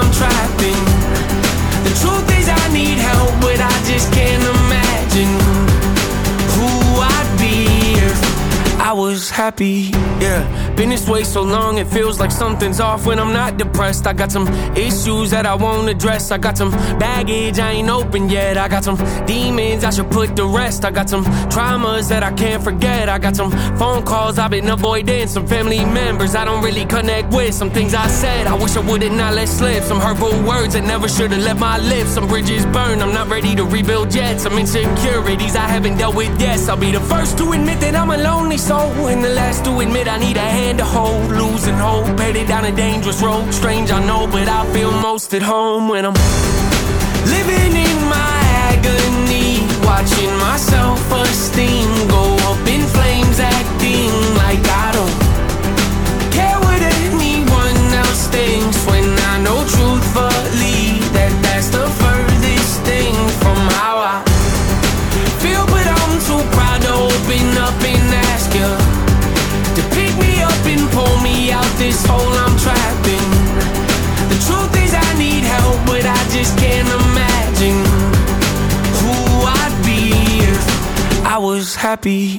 [9.31, 9.91] Happy.
[10.21, 14.07] Yeah, been this way so long, it feels like something's off when I'm not depressed.
[14.07, 16.31] I got some issues that I won't address.
[16.31, 18.57] I got some baggage I ain't open yet.
[18.57, 20.85] I got some demons I should put to rest.
[20.85, 21.25] I got some
[21.55, 23.09] traumas that I can't forget.
[23.09, 25.29] I got some phone calls I've been avoiding.
[25.29, 27.55] Some family members I don't really connect with.
[27.55, 29.83] Some things I said I wish I would've not let slip.
[29.85, 32.11] Some hurtful words that never should've left my lips.
[32.11, 33.03] Some bridges burned.
[33.03, 34.41] I'm not ready to rebuild yet.
[34.41, 36.57] Some insecurities I haven't dealt with yet.
[36.69, 39.78] I'll be the first to admit that I'm a lonely soul, and the last to
[39.81, 41.31] admit I need a hand to hold.
[41.31, 43.53] Losing hope, headed down a dangerous road.
[43.53, 46.15] Strange, I know, but I feel most at home when I'm
[47.35, 48.37] living in my
[48.70, 54.36] agony, watching my self-esteem go up in flames, acting
[71.97, 73.28] this hole I'm trapped in.
[74.32, 77.81] The truth is, I need help, but I just can't imagine
[79.01, 79.14] who
[79.60, 80.01] I'd be
[80.52, 80.64] if
[81.24, 82.36] I was happy.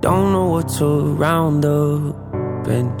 [0.00, 2.12] Don't know what's around the
[2.64, 2.98] bend.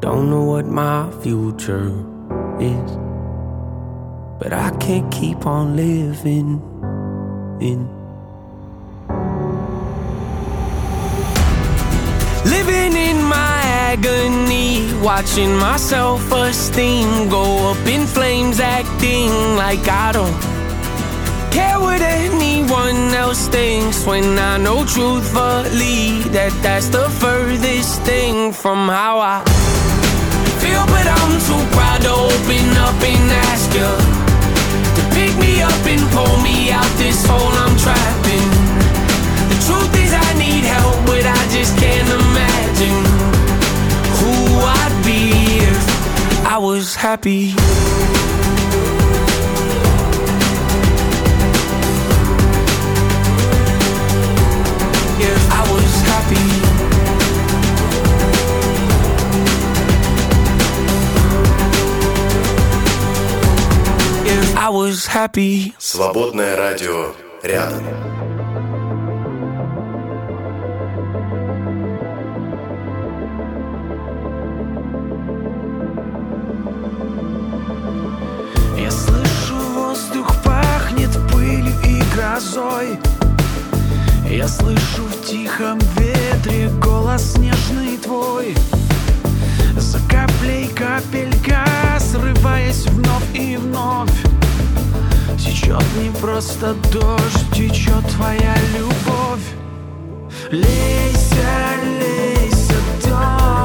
[0.00, 1.88] Don't know what my future
[2.58, 2.90] is.
[4.40, 6.60] But I can't keep on living
[7.60, 8.01] in.
[13.92, 20.38] Agony, watching my self esteem go up in flames, acting like I don't
[21.52, 28.88] care what anyone else thinks when I know truthfully that that's the furthest thing from
[28.88, 29.44] how I
[30.62, 30.84] feel.
[30.94, 33.92] But I'm too proud to open up and ask you
[34.96, 38.48] to pick me up and pull me out this hole I'm trapped in.
[39.52, 42.31] The truth is, I need help, but I just can't
[46.51, 47.53] I was happy.
[55.19, 56.47] If I was happy.
[64.25, 65.73] If I was happy.
[65.79, 67.13] Свободное радио
[67.43, 67.83] рядом.
[82.52, 82.98] Грозой
[84.28, 88.54] Я слышу в тихом ветре голос нежный твой.
[89.76, 91.66] За каплей капелька,
[91.98, 94.10] срываясь вновь и вновь.
[95.38, 99.46] Течет не просто дождь, течет твоя любовь.
[100.50, 103.61] Лейся, лейся, дождь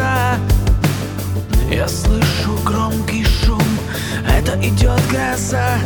[0.00, 0.38] слеза
[1.70, 3.62] Я слышу громкий шум
[4.26, 5.78] Это идет гроза.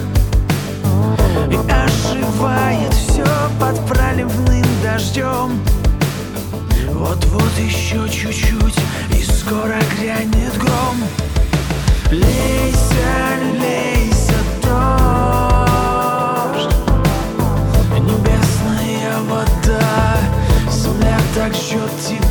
[1.50, 3.26] И оживает все
[3.60, 5.60] под проливным дождем
[6.90, 8.78] Вот-вот еще чуть-чуть
[9.10, 10.96] И скоро грянет гром.
[12.10, 15.54] Лейся, лейся, дождь.
[17.98, 20.18] Небесная вода
[20.70, 22.23] Земля так ждет тебя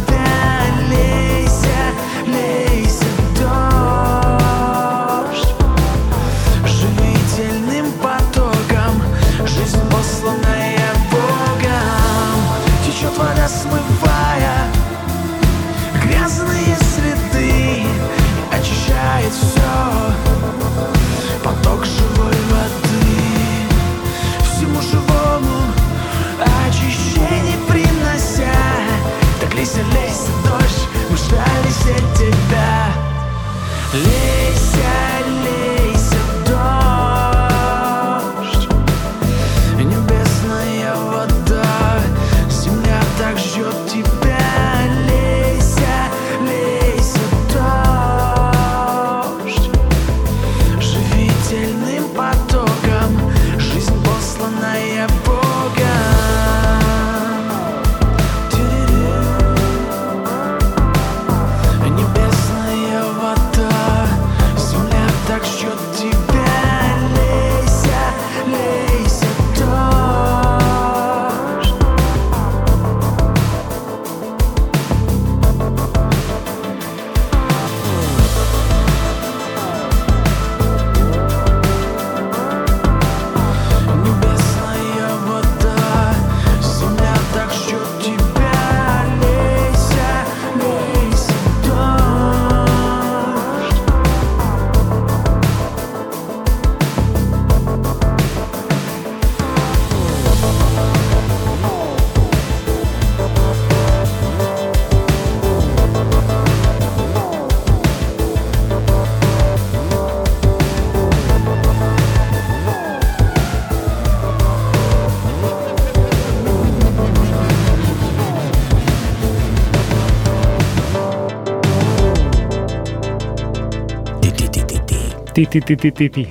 [125.45, 126.27] Ты-ты-ты-ты-ты-ты.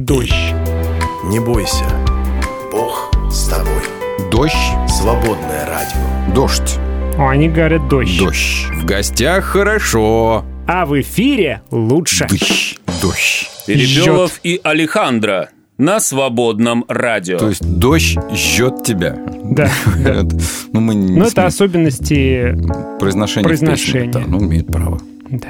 [0.00, 0.32] Дождь.
[1.24, 1.84] Не бойся.
[2.72, 3.82] Бог с тобой.
[4.30, 4.54] Дождь.
[4.88, 6.34] Свободное радио.
[6.34, 6.78] Дождь.
[7.18, 8.18] О, они говорят дождь.
[8.18, 8.66] Дождь.
[8.72, 10.44] В гостях хорошо.
[10.66, 12.26] А в эфире лучше.
[12.26, 12.78] Дождь.
[13.02, 13.50] Дождь.
[13.66, 17.36] Перепелов и Алехандро на свободном радио.
[17.36, 19.18] То есть дождь жжет тебя.
[19.44, 19.70] Да.
[20.72, 21.46] Ну, мы не Но это смеем.
[21.46, 22.14] особенности
[22.98, 24.10] песне, произношения.
[24.10, 25.00] Да, ну, имеет право.
[25.30, 25.48] Да.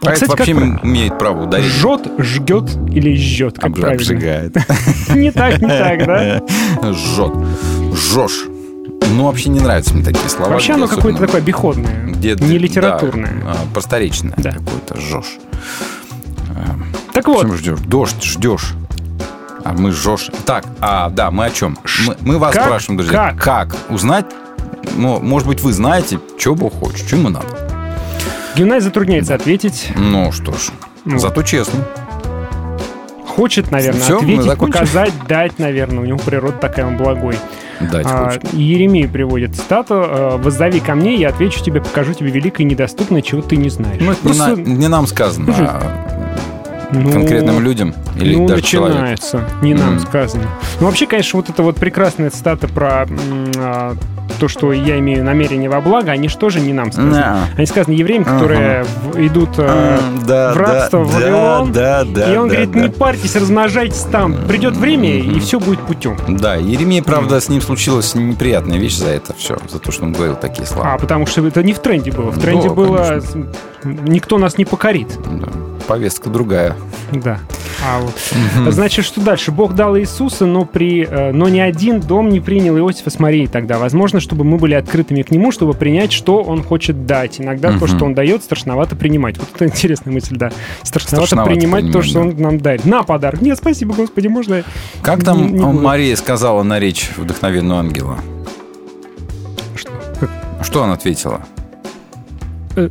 [0.00, 0.80] Поэт кстати, как вообще правильно?
[0.82, 1.66] имеет право ударить.
[1.66, 3.94] Жжет, жгет или жжет, как Обж- правильно?
[3.94, 4.56] Обжигает.
[5.14, 6.42] Не так, не так, да?
[6.92, 7.32] Жжет.
[7.94, 8.46] Жжешь.
[9.14, 10.52] Ну, вообще не нравятся мне такие слова.
[10.52, 13.42] Вообще оно какое-то такое обиходное, не литературное.
[13.42, 14.98] да, а, просторечное какое-то.
[14.98, 15.38] Жжешь.
[17.12, 17.42] Так вот.
[17.42, 17.78] Почему ждешь?
[17.80, 18.72] Дождь ждешь.
[19.64, 20.30] А мы жжешь.
[20.46, 21.78] Так, а, да, мы о чем?
[22.06, 22.64] Мы, мы вас Как?
[22.64, 23.36] спрашиваем, друзья.
[23.38, 23.76] Как?
[23.90, 24.26] узнать?
[24.96, 27.71] Ну, может быть, вы знаете, что Бог хочет, что ему надо.
[28.56, 29.90] Гюнай затрудняется ответить.
[29.96, 30.70] Ну что ж,
[31.04, 31.18] Ну.
[31.18, 31.80] зато честно.
[33.26, 36.00] Хочет, наверное, мы ответить, показать, дать, наверное.
[36.00, 37.36] У него природа такая, он благой.
[37.80, 38.34] Дать А.
[38.52, 43.22] Еремей приводит цитату э, «Воззови ко мне, я отвечу тебе, покажу тебе великое и недоступное,
[43.22, 44.00] чего ты не знаешь».
[44.00, 45.82] Ну, это не, Просто, на- не нам сказано, Слушай, а
[46.92, 48.98] ну, конкретным людям или ну, даже человеку.
[49.00, 49.44] начинается.
[49.62, 50.00] Не нам Мгм.
[50.00, 50.44] сказано.
[50.80, 53.06] Ну, вообще, конечно, вот эта вот прекрасная цитата про
[53.58, 53.94] а,
[54.38, 57.14] то, что я имею намерение во благо, они же тоже не нам сказаны.
[57.14, 57.38] Да.
[57.56, 61.72] Они сказаны евреям, которые в- идут М, да, в рабство да, в Вавилон.
[61.72, 62.80] да, да, и он да, говорит, да.
[62.80, 64.34] не парьтесь, размножайтесь там.
[64.48, 66.16] Придет время, и все будет путем.
[66.28, 70.12] Да, Еремей, правда, с ним случилась неприятная вещь за это все, за то, что он
[70.12, 70.94] говорил такие слова.
[70.94, 72.30] А, потому что это не в тренде было.
[72.30, 73.46] В тренде Да, было конечно.
[73.84, 75.18] «Никто нас не покорит».
[75.86, 76.76] Повестка другая.
[77.12, 77.38] Да.
[77.84, 78.14] А вот.
[78.72, 79.50] Значит, что дальше?
[79.50, 83.48] Бог дал Иисуса, но, при, э, но ни один дом не принял Иосифа с Марией
[83.48, 83.78] тогда.
[83.78, 87.40] Возможно, чтобы мы были открытыми к нему, чтобы принять, что он хочет дать.
[87.40, 89.36] Иногда то, что он дает, страшновато принимать.
[89.38, 90.52] Вот это интересная мысль, да.
[90.82, 92.84] Страшновато, Страшновато принимать то, принимать, что он нам дарит.
[92.84, 93.42] На подарок.
[93.42, 94.62] Нет, спасибо, Господи, можно...
[95.02, 95.64] Как там не- не?
[95.64, 98.18] Мария сказала на речь вдохновенную ангела?
[100.62, 101.42] Что она ответила?
[102.76, 102.88] Э,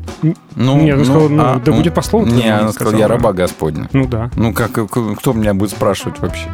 [0.55, 3.33] Ну, Нет, она сказала, ну, а, да будет по слову Не, она сказала, я раба
[3.33, 3.89] Господня.
[3.93, 4.29] Ну да.
[4.35, 6.47] Ну, как, к- кто меня будет спрашивать вообще?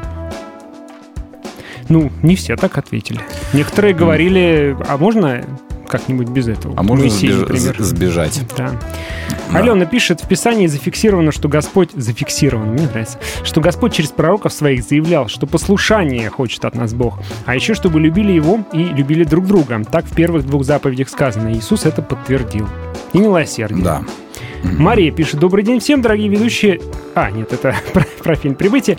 [1.90, 3.22] Ну, не все так ответили.
[3.54, 5.44] Некоторые говорили, а можно
[5.88, 6.74] как-нибудь без этого?
[6.78, 7.76] А можно Моисей, сбеж- например.
[7.80, 8.42] сбежать?
[8.58, 8.72] Да.
[9.52, 11.92] Алена пишет, в Писании зафиксировано, что Господь...
[11.94, 13.18] Зафиксировано, мне нравится.
[13.44, 17.20] Что Господь через пророков своих заявлял, что послушание хочет от нас Бог.
[17.46, 19.82] А еще, чтобы любили Его и любили друг друга.
[19.90, 21.54] Так в первых двух заповедях сказано.
[21.54, 22.68] Иисус это подтвердил.
[23.14, 23.84] И милосердие.
[23.84, 24.04] Да.
[24.78, 26.80] Мария пишет, добрый день всем, дорогие ведущие.
[27.16, 28.98] А, нет, это про, про фильм «Прибытие».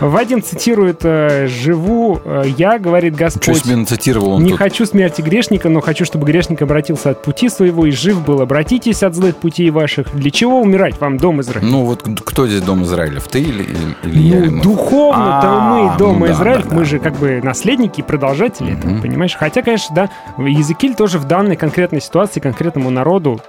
[0.00, 3.64] Вадим цитирует э, «Живу э, я, говорит Что Господь».
[3.64, 4.58] себе нацитировал он Не тут?
[4.58, 8.40] хочу смерти грешника, но хочу, чтобы грешник обратился от пути своего и жив был.
[8.40, 10.14] Обратитесь от злых путей ваших.
[10.14, 11.66] Для чего умирать вам, дом Израиль?
[11.66, 13.26] Ну, вот кто здесь Дом Израилев?
[13.28, 14.38] Ты или, или, или я?
[14.38, 14.62] или Ну, мы?
[14.62, 16.84] духовно-то А, мы, Дом ну да, Израиль, да, мы да.
[16.84, 19.34] же как бы наследники и продолжатели этого, понимаешь?
[19.36, 23.40] Хотя, конечно, да, Языкиль тоже в данной конкретной ситуации конкретному народу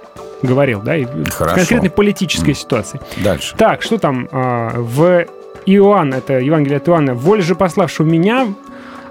[0.42, 1.56] говорил, да, и в Хорошо.
[1.56, 3.00] конкретной политической ситуации.
[3.22, 3.54] Дальше.
[3.56, 5.26] Так, что там а, в
[5.66, 8.48] Иоанн, это Евангелие от Иоанна, воля же пославшего меня,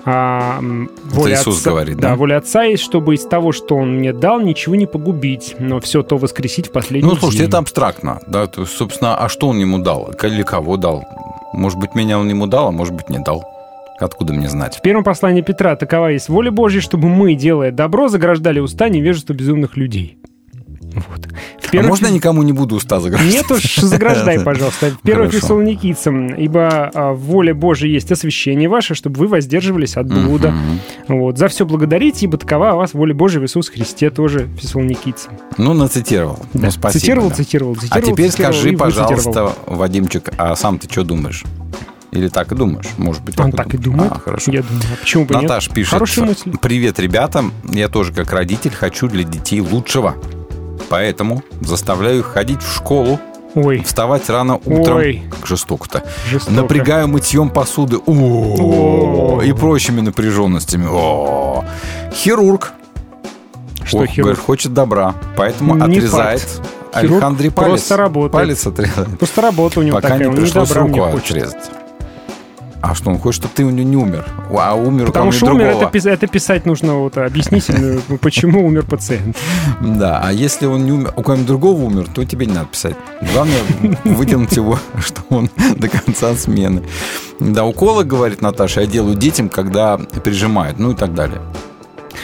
[0.06, 0.60] а,
[1.06, 2.10] воля Иисус Отца- говорит, да?
[2.10, 2.16] да?
[2.16, 6.04] воля Отца есть, чтобы из того, что Он мне дал, ничего не погубить, но все
[6.04, 7.50] то воскресить в последний Ну, слушайте, день.
[7.50, 8.20] это абстрактно.
[8.28, 10.12] Да, то собственно, а что он ему дал?
[10.24, 11.04] Или кого дал?
[11.54, 13.44] Может быть, меня он ему дал, а может быть, не дал.
[14.00, 14.78] Откуда мне знать?
[14.78, 19.34] В первом послании Петра такова есть воля Божья, чтобы мы, делая добро, заграждали уста невежества
[19.34, 20.19] безумных людей.
[20.94, 21.28] Вот.
[21.62, 23.32] В А можно я никому не буду уста заграждать?
[23.32, 24.92] Нет уж, заграждай, пожалуйста.
[25.04, 25.42] Первое Хорошо.
[25.42, 26.34] Фессалоникийцам.
[26.34, 30.54] Ибо а, воля Божия есть освящение ваше, чтобы вы воздерживались от блуда.
[31.08, 31.38] Вот.
[31.38, 35.34] За все благодарите, ибо такова у вас воля Божия в Иисусе Христе тоже Фессалоникийцам.
[35.58, 36.40] Ну, нацитировал.
[36.54, 37.00] Ну, спасибо.
[37.00, 37.36] Цитировал, да.
[37.36, 41.44] цитировал, А цитировал, теперь цитировал скажи, и пожалуйста, Вадимчик, а сам ты что думаешь?
[42.12, 42.88] Или так и думаешь?
[42.98, 44.12] Может быть, Он так, так и думает.
[44.12, 44.52] А, хорошо.
[44.52, 45.44] Я думаю, а почему бы нет?
[45.44, 45.94] Наташ пишет.
[45.94, 46.54] Хорошая мысль.
[46.60, 47.46] Привет, ребята.
[47.72, 50.16] Я тоже как родитель хочу для детей лучшего.
[50.90, 53.20] Поэтому заставляю их ходить в школу,
[53.56, 53.84] Ой.
[53.84, 54.98] вставать рано утром.
[54.98, 55.24] Ой.
[55.30, 56.04] Как жестоко-то.
[56.30, 56.54] Жестоко.
[56.54, 57.98] Напрягаю мытьем посуды.
[57.98, 60.86] И прочими напряженностями.
[62.14, 62.74] Хирург.
[63.86, 64.18] Что Ох, хирург?
[64.18, 66.62] говорит, хочет добра, поэтому Не отрезает факт.
[66.94, 67.70] Александре палец.
[67.72, 68.32] просто работает.
[68.32, 69.18] Палец отрезает.
[69.20, 71.70] Просто работа у него Пока такая, не пришлось руку отрезать.
[72.82, 74.26] А что, он хочет, чтобы ты у него не умер?
[74.52, 75.92] А умер Потому что умер, другого.
[75.94, 79.38] это, это писать нужно вот объяснительную, почему умер пациент.
[79.82, 82.96] Да, а если он не умер, у кого-нибудь другого умер, то тебе не надо писать.
[83.34, 83.60] Главное
[84.06, 86.84] вытянуть его, что он до конца смены.
[87.40, 91.42] Да, уколы, говорит Наташа, я делаю детям, когда прижимают, ну и так далее.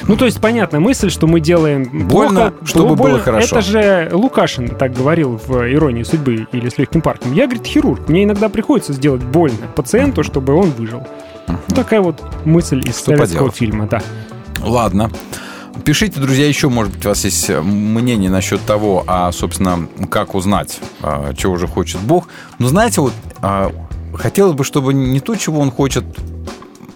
[0.07, 3.19] Ну, то есть, понятная мысль, что мы делаем Больно, плохо, чтобы то было больно.
[3.19, 3.57] хорошо.
[3.57, 7.33] Это же Лукашин так говорил в «Иронии судьбы» или «С легким парком».
[7.33, 8.07] Я, говорит, хирург.
[8.09, 11.05] Мне иногда приходится сделать больно пациенту, чтобы он выжил.
[11.47, 13.55] Ну, такая вот мысль из Что советского поделать.
[13.55, 14.01] фильма, да.
[14.61, 15.09] Ладно.
[15.83, 20.33] Пишите, друзья, еще, может быть, у вас есть э, мнение насчет того, а, собственно, как
[20.33, 22.27] узнать, а, чего же хочет Бог.
[22.59, 23.71] Но знаете, вот а,
[24.13, 26.05] хотелось бы, чтобы не то, чего он хочет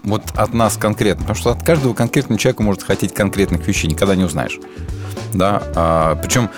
[0.09, 4.15] вот от нас конкретно, потому что от каждого конкретного человека может хотеть конкретных вещей, никогда
[4.15, 4.59] не узнаешь.
[5.33, 6.49] Да, а, причем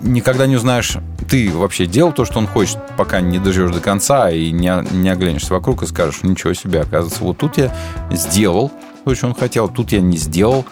[0.00, 0.96] никогда не узнаешь,
[1.28, 5.08] ты вообще делал то, что он хочет, пока не доживешь до конца и не, не
[5.08, 7.74] оглянешься вокруг и скажешь, ничего себе, оказывается, вот тут я
[8.10, 8.70] сделал
[9.04, 10.64] то, что он хотел, тут я не сделал.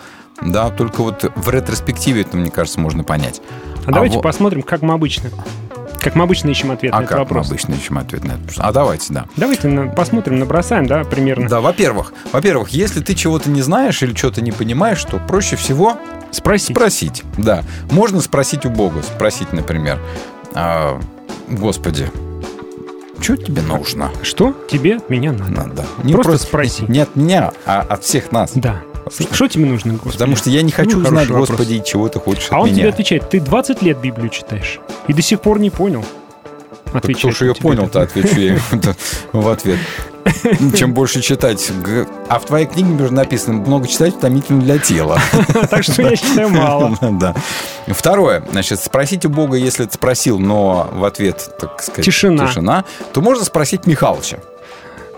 [0.43, 3.41] Да, только вот в ретроспективе это, мне кажется, можно понять.
[3.87, 5.31] А, давайте во- посмотрим, как мы обычно.
[6.01, 7.47] Как мы обычно ищем ответ А на этот как вопрос.
[7.47, 8.41] мы обычно ищем ответ на это?
[8.59, 9.27] А давайте, да.
[9.37, 11.49] Давайте на- посмотрим, набросаем, да, примерно.
[11.49, 15.99] Да, во-первых, во-первых, если ты чего-то не знаешь или что-то не понимаешь, то проще всего
[16.31, 16.77] Спросить.
[16.77, 17.23] спросить.
[17.39, 19.99] Да, можно спросить у Бога, спросить, например,
[20.55, 21.01] «А,
[21.49, 22.11] Господи,
[23.21, 24.11] что тебе нужно?
[24.23, 25.51] Что тебе от меня надо?
[25.51, 25.85] Надо.
[26.13, 26.85] Просто спроси.
[26.89, 28.53] Не от меня, а от всех нас.
[28.55, 28.83] Да.
[29.33, 30.13] Что тебе нужно, Господи?
[30.15, 31.51] Потому что я не хочу Ну, знать, вопрос.
[31.51, 32.79] Господи, чего ты хочешь А от он меня.
[32.79, 36.05] тебе отвечает, ты 20 лет Библию читаешь и до сих пор не понял.
[36.93, 38.59] Отвечает Кто ж ее понял-то, отвечу я
[39.33, 39.79] в ответ.
[40.77, 41.71] Чем больше читать.
[42.29, 45.21] А в твоей книге между написано «Много читать утомительно для тела».
[45.71, 46.97] Так что я считаю мало.
[47.13, 47.35] Да.
[47.87, 48.45] Второе.
[48.51, 52.49] Значит, спросить у Бога, если ты спросил, но в ответ, так сказать, Тишина.
[52.49, 54.41] тишина то можно спросить Михалыча.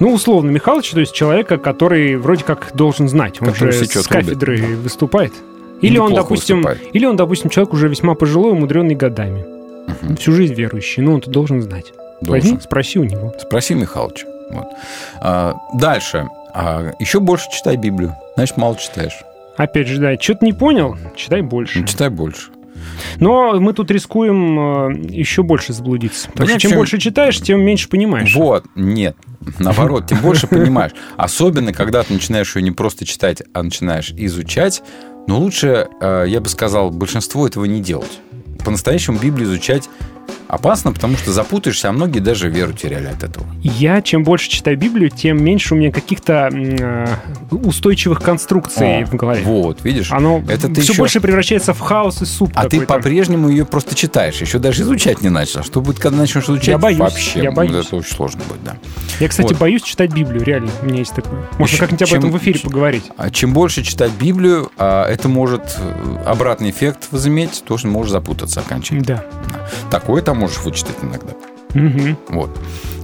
[0.01, 3.41] Ну, условно, Михалыч, то есть человека, который вроде как должен знать.
[3.41, 5.33] Он Который же с кафедры выступает.
[5.81, 6.95] Или он, допустим, выступает.
[6.95, 9.45] или он, допустим, человек уже весьма пожилой, умудренный годами.
[10.19, 11.03] Всю жизнь верующий.
[11.03, 11.93] Ну, он-то должен знать.
[12.21, 12.51] Должен.
[12.51, 13.33] Возьми, спроси у него.
[13.41, 14.27] Спроси Михалыча.
[14.51, 14.67] Вот.
[15.21, 16.27] А, дальше.
[16.53, 18.15] А, еще больше читай Библию.
[18.35, 19.25] Значит, мало читаешь.
[19.57, 21.81] Опять же, да, что-то не понял, читай больше.
[21.81, 22.51] Ну, читай больше.
[23.21, 26.29] Но мы тут рискуем э, еще больше заблудиться.
[26.31, 28.35] Потому что чем- больше читаешь, тем меньше понимаешь.
[28.35, 29.17] Вот, нет.
[29.59, 30.93] Наоборот, тем больше понимаешь.
[31.17, 34.83] Особенно, когда ты начинаешь ее не просто читать, а начинаешь изучать.
[35.27, 38.21] Но лучше, э, я бы сказал, большинство этого не делать.
[38.65, 39.89] По-настоящему Библию изучать
[40.49, 43.47] опасно, потому что запутаешься, а многие даже веру теряли от этого.
[43.63, 47.07] Я, чем больше читаю Библию, тем меньше у меня каких-то э,
[47.51, 49.43] устойчивых конструкций О, в голове.
[49.43, 50.11] Вот, видишь?
[50.11, 51.03] Оно это ты все еще...
[51.03, 55.23] больше превращается в хаос и суп А ты по-прежнему ее просто читаешь, еще даже изучать
[55.23, 55.63] не начал.
[55.63, 56.69] Что будет, когда начнешь изучать?
[56.69, 57.87] Я боюсь, Вообще, я ну, боюсь.
[57.87, 58.77] это очень сложно будет, да.
[59.21, 59.59] Я, кстати, Вот.
[59.59, 60.71] боюсь читать Библию, реально.
[60.83, 61.47] У меня есть такое.
[61.59, 63.05] Можно как-нибудь об чем- этом в эфире поговорить.
[63.17, 68.13] А Чем больше читать Библию, а, это может э, обратный эффект возыметь, то, что можешь
[68.13, 69.05] запутаться окончательно.
[69.05, 69.25] Да.
[69.91, 71.33] Такое там можешь вычитать иногда.
[71.75, 72.17] Мгм.
[72.31, 72.51] Вот.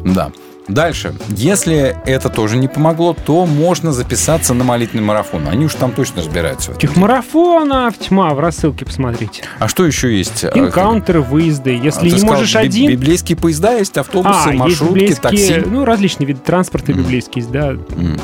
[0.05, 0.31] Да.
[0.67, 1.15] Дальше.
[1.29, 5.47] Если это тоже не помогло, то можно записаться на молитвенный марафон.
[5.47, 6.73] Они уж там точно разбираются.
[6.73, 9.43] Этих марафонов тьма, в рассылке посмотрите.
[9.59, 10.43] А что еще есть?
[10.43, 11.75] Инкаунтеры, выезды.
[11.77, 12.91] как- Если а, не сказал, можешь один...
[12.93, 15.71] Библейские поезда есть, автобусы, а, есть маршрутки, библейские, такси.
[15.71, 17.73] ну, различные виды транспорта библейские есть, да.
[17.73, 18.19] М.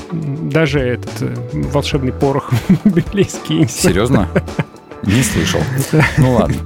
[0.50, 2.50] Даже этот э, волшебный порох
[2.84, 3.68] библейский.
[3.68, 4.28] Серьезно?
[5.02, 5.60] Не слышал.
[6.16, 6.56] Ну ладно.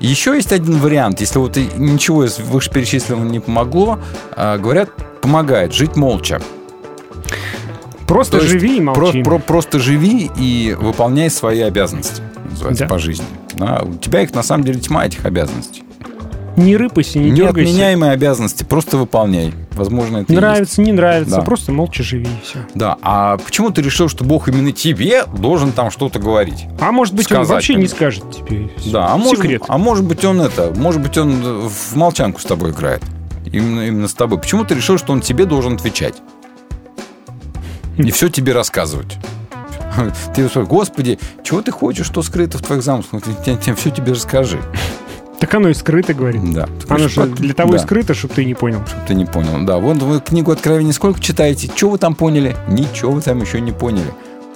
[0.00, 3.98] Еще есть один вариант, если вот ничего из вышеперечисленного не помогло,
[4.36, 6.40] а, говорят, помогает жить молча.
[8.06, 9.22] Просто То живи и молчи.
[9.22, 12.88] про- про- просто живи и выполняй свои обязанности, называется, Да.
[12.90, 13.26] по жизни.
[13.54, 15.82] Да, у тебя их на самом деле тьма этих обязанностей.
[16.58, 17.70] Не рыпайся, не дергайся.
[17.70, 19.54] Неотменяемые обязанности, просто выполняй.
[19.72, 20.32] Возможно, это.
[20.32, 21.42] Нравится, не нравится, Да.
[21.42, 22.58] просто молча живи и все.
[22.74, 26.66] Да, а почему ты решил, что Бог именно тебе должен там что-то говорить?
[26.80, 27.96] А может быть, он Сказать, вообще не конечно.
[27.96, 28.70] скажет тебе.
[28.92, 29.62] Да, а может, Секрет.
[29.68, 33.02] а может быть он это, может быть он в молчанку с тобой играет.
[33.50, 34.38] Именно, именно с тобой.
[34.38, 36.16] Почему ты решил, что он тебе должен отвечать?
[37.96, 39.16] И все тебе рассказывать.
[40.34, 43.22] Ты говоришь, Господи, чего ты хочешь, что скрыто в твоих замыслах?
[43.76, 44.60] Все тебе расскажи.
[45.40, 46.52] Так оно и скрыто, говорит.
[46.52, 46.68] Да.
[46.88, 48.80] Оно же «Пок- для того и да, скрыто, чтобы ты не понял.
[48.86, 49.64] чтоб ты не понял.
[49.64, 51.70] Да, вот вы книгу Откровения сколько читаете?
[51.74, 52.56] Что вы там поняли?
[52.68, 54.12] Ничего вы там еще не поняли.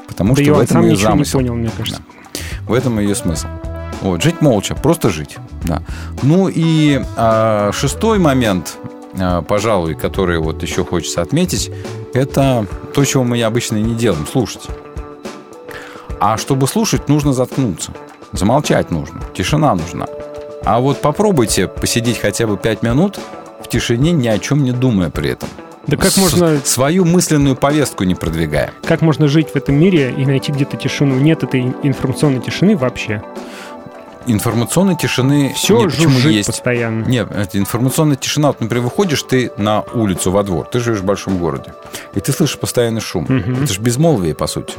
[0.09, 1.39] Потому Да и что в этом ее ничего не замысел.
[1.39, 2.03] понял, мне кажется.
[2.67, 3.47] В этом ее смысл.
[4.03, 5.37] Вот, жить молча, просто жить.
[5.65, 5.83] Да.
[6.23, 8.77] Ну и а, шестой момент,
[9.21, 11.71] а, пожалуй, который вот еще хочется отметить,
[12.13, 14.63] это то, чего мы обычно не делаем, слушать.
[16.19, 17.93] А чтобы слушать, нужно заткнуться.
[18.33, 19.21] Замолчать нужно.
[19.35, 20.07] Тишина нужна.
[20.65, 23.19] А вот попробуйте посидеть хотя бы пять минут
[23.63, 25.49] в тишине, ни о чем не думая при этом.
[25.87, 28.71] Да как можно- Свою мысленную повестку не продвигая.
[28.85, 31.17] Как можно жить в этом мире и найти где-то тишину?
[31.17, 33.23] Нет этой информационной тишины вообще.
[34.27, 36.47] Информационной тишины Все нет, почему есть.
[36.47, 37.05] постоянно.
[37.07, 38.49] Нет, информационная тишина.
[38.49, 41.75] Вот, например, выходишь ты на улицу, во двор, ты живешь в большом городе,
[42.15, 43.25] и ты слышишь постоянный шум.
[43.29, 43.65] Мгм.
[43.65, 44.75] Это же безмолвие, по сути.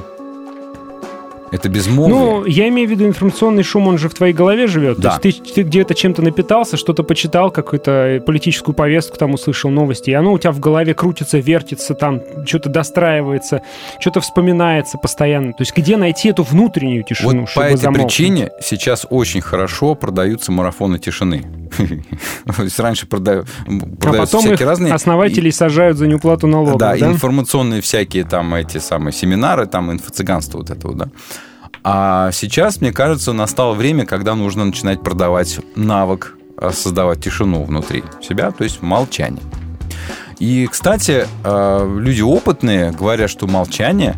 [1.54, 2.18] Это безмолвие.
[2.18, 4.98] Ну, я имею в виду информационный шум, он же в твоей голове живет.
[4.98, 5.20] Да.
[5.20, 10.10] То есть ты, ты где-то чем-то напитался, что-то почитал, какую-то политическую повестку там услышал, новости,
[10.10, 13.62] и оно у тебя в голове крутится, вертится, там что-то достраивается,
[14.00, 15.52] что-то вспоминается постоянно.
[15.54, 18.08] То есть где найти эту внутреннюю тишину, Вот по чтобы этой замолкнуть?
[18.08, 21.46] причине сейчас очень хорошо продаются марафоны тишины.
[22.58, 23.46] То есть раньше продаю-
[24.00, 24.94] продаются всякие разные...
[24.94, 27.08] основателей сажают за неуплату налогов, Да, да?
[27.12, 31.10] информационные всякие там эти самые семинары, там инфо-цыганство вот этого, да.
[31.84, 38.04] А сейчас, мне кажется, настало время, когда нужно начинать продавать навык э, создавать тишину внутри
[38.22, 39.44] себя, то есть молчание.
[40.40, 44.16] И, кстати, э, люди опытные говорят, что молчание,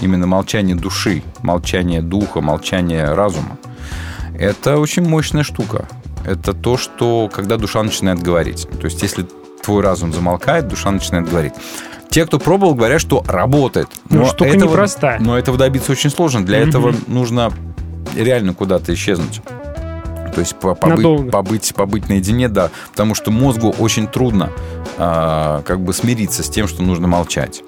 [0.00, 3.58] именно молчание души, молчание духа, молчание разума,
[4.38, 5.88] это очень мощная штука.
[6.26, 8.68] Это то, что когда душа начинает говорить.
[8.80, 9.26] То есть, если
[9.62, 11.54] твой разум замолкает, душа начинает говорить.
[12.10, 13.88] Те, кто пробовал, говорят, что работает.
[14.08, 15.18] Ну, штука этого- непростая.
[15.20, 16.44] Но этого добиться очень сложно.
[16.44, 16.68] Для Мгм.
[16.68, 17.52] этого нужно
[18.14, 19.40] реально куда-то исчезнуть.
[20.34, 21.30] То есть по- побыть, Надолго.
[21.30, 22.70] побыть, побыть наедине, да.
[22.90, 24.50] Потому что мозгу очень трудно
[24.98, 27.62] а, как бы смириться с тем, что нужно молчать.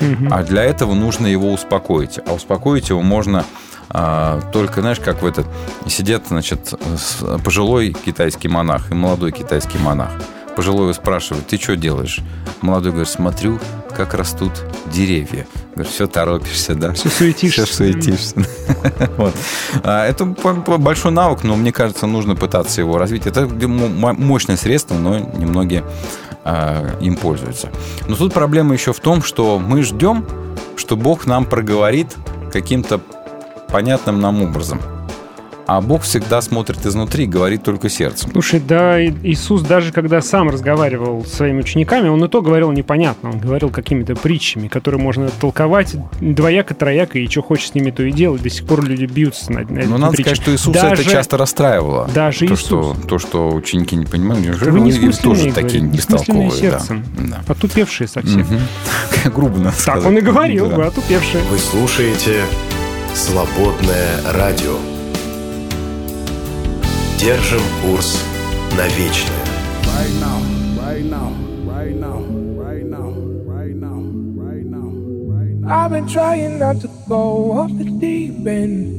[0.00, 0.32] Мгм.
[0.32, 2.18] А для этого нужно его успокоить.
[2.26, 3.44] А успокоить его можно
[3.90, 5.46] а, только, знаешь, как в этот...
[5.86, 6.72] Сидят, значит,
[7.44, 10.08] пожилой китайский монах и молодой китайский монах.
[10.56, 12.20] Пожилой спрашивает, ты что делаешь?
[12.60, 13.58] Молодой говорит, смотрю,
[13.96, 14.52] как растут
[14.92, 15.46] деревья.
[15.74, 16.92] Говорит, все торопишься, да?
[16.92, 17.64] Все суетишься.
[17.64, 18.36] Все суетишься.
[19.16, 19.34] Вот.
[19.84, 23.26] А, Это большой навык, но мне кажется, нужно пытаться его развить.
[23.26, 25.84] Это мощное средство, но немногие
[26.44, 27.70] а, им пользуются.
[28.08, 30.26] Но тут проблема еще в том, что мы ждем,
[30.76, 32.16] что Бог нам проговорит
[32.52, 33.00] каким-то
[33.68, 34.80] понятным нам образом.
[35.74, 38.30] А Бог всегда смотрит изнутри и говорит только сердцем.
[38.32, 43.30] Слушай, да, Иисус даже когда сам разговаривал с своими учениками, он и то говорил непонятно.
[43.30, 48.02] Он говорил какими-то притчами, которые можно толковать двояко, трояко, и что хочешь с ними, то
[48.02, 48.42] и делать.
[48.42, 50.34] До сих пор люди бьются над, над Но Ну, надо притчами.
[50.34, 52.10] сказать, что Иисуса это Даже- часто расстраивало.
[52.14, 52.60] Даже то, Иисус.
[52.60, 56.50] что, то, что ученики не понимают, неужели Вы не им тоже такие бестолковые.
[56.50, 56.56] да.
[56.56, 57.02] сердцем.
[57.18, 57.40] Да.
[57.48, 58.40] Отупевшие совсем.
[58.40, 58.60] Мгм.
[59.34, 60.04] Грубо надо Так сказать.
[60.04, 60.88] он и говорил, Да.
[60.88, 61.42] отупевшие.
[61.50, 62.42] Вы слушаете
[63.14, 64.76] «Свободное радио».
[67.21, 68.23] Держим курс
[68.75, 69.43] на вечное.
[69.83, 70.39] Right now,
[70.77, 71.33] right now,
[71.65, 72.19] right now,
[72.55, 73.09] right now,
[73.45, 73.99] right now,
[74.35, 74.89] right now,
[75.31, 75.85] right now.
[75.85, 78.93] I've been trying not to go off the deep end.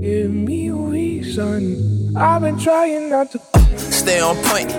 [0.00, 2.14] Give me a reason.
[2.16, 3.59] I've been trying not to.
[3.77, 4.71] Stay on point.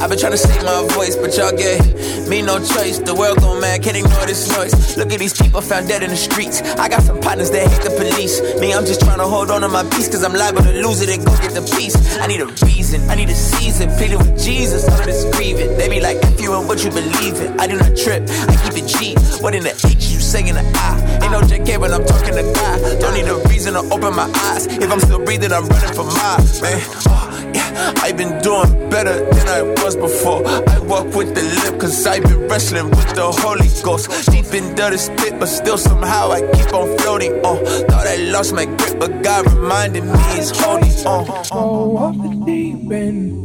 [0.00, 1.80] I've been trying to save my voice, but y'all gave
[2.28, 2.98] me no choice.
[2.98, 4.96] The world gone mad, can't ignore this noise.
[4.96, 6.60] Look at these people found dead in the streets.
[6.76, 8.40] I got some partners that hate the police.
[8.60, 11.00] Me, I'm just trying to hold on to my peace, cause I'm liable to lose
[11.00, 11.96] it and go get the peace.
[12.18, 13.88] I need a reason, I need a season.
[13.96, 15.76] Pleading with Jesus, of this grieving.
[15.78, 17.58] They be like, if you and what you believe in.
[17.60, 19.14] I do not trip, I keep it G.
[19.40, 21.00] What in the H, you say in the I.
[21.22, 23.00] Ain't no JK when I'm talking to God.
[23.00, 24.66] Don't need a reason to open my eyes.
[24.66, 26.80] If I'm still breathing, I'm running for miles, man.
[27.08, 30.46] Oh, yeah, I've been doing better than I was before.
[30.46, 34.10] I walk with the lip, cause I've been wrestling with the Holy Ghost.
[34.30, 37.64] Deep into the spit, but still somehow I keep on floating on.
[37.88, 41.26] Thought I lost my grip, but God reminded me it's holding on.
[41.50, 43.44] Go off the deep end.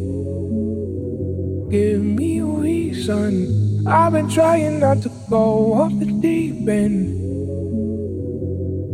[1.72, 3.88] Give me a reason.
[3.88, 7.16] I've been trying not to go off the deep end.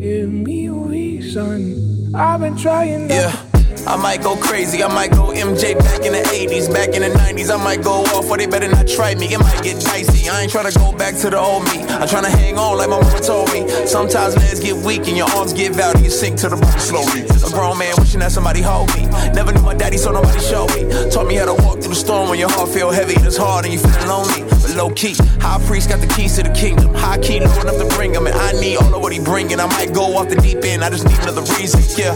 [0.02, 2.14] Give me a reason.
[2.14, 3.45] I've been trying not Yeah.
[3.88, 7.10] I might go crazy, I might go MJ back in the 80s, back in the
[7.10, 7.54] 90s.
[7.54, 9.28] I might go off, or they better not try me.
[9.28, 10.28] It might get dicey.
[10.28, 11.82] I ain't tryna go back to the old me.
[11.86, 13.68] I'm tryna hang on like my mama told me.
[13.86, 16.80] Sometimes legs get weak and your arms give out and you sink to the bottom
[16.80, 17.30] slowly.
[17.30, 19.06] A grown man wishing that somebody hold me.
[19.34, 20.90] Never knew my daddy, so nobody showed me.
[21.12, 23.38] Taught me how to walk through the storm when your heart feel heavy and it's
[23.38, 24.42] hard and you feeling lonely.
[24.50, 26.94] But low key, high priest got the keys to the kingdom.
[26.96, 29.60] High key, low enough to bring him, and I need all of what he bringing.
[29.60, 31.82] I might go off the deep end, I just need another reason.
[31.96, 32.16] Yeah.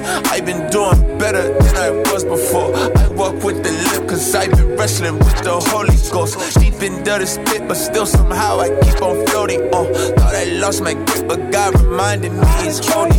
[0.00, 0.22] Oh.
[0.26, 2.74] I've been doing better than I was before.
[2.74, 6.58] I walk with the lip, cause I've been wrestling with the Holy Ghost.
[6.60, 9.68] Deep into the spit, but still somehow I keep on floating.
[9.70, 13.10] Thought I lost my grip, but God reminded me it's on.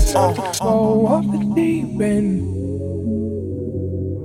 [0.59, 2.59] go off the deep end.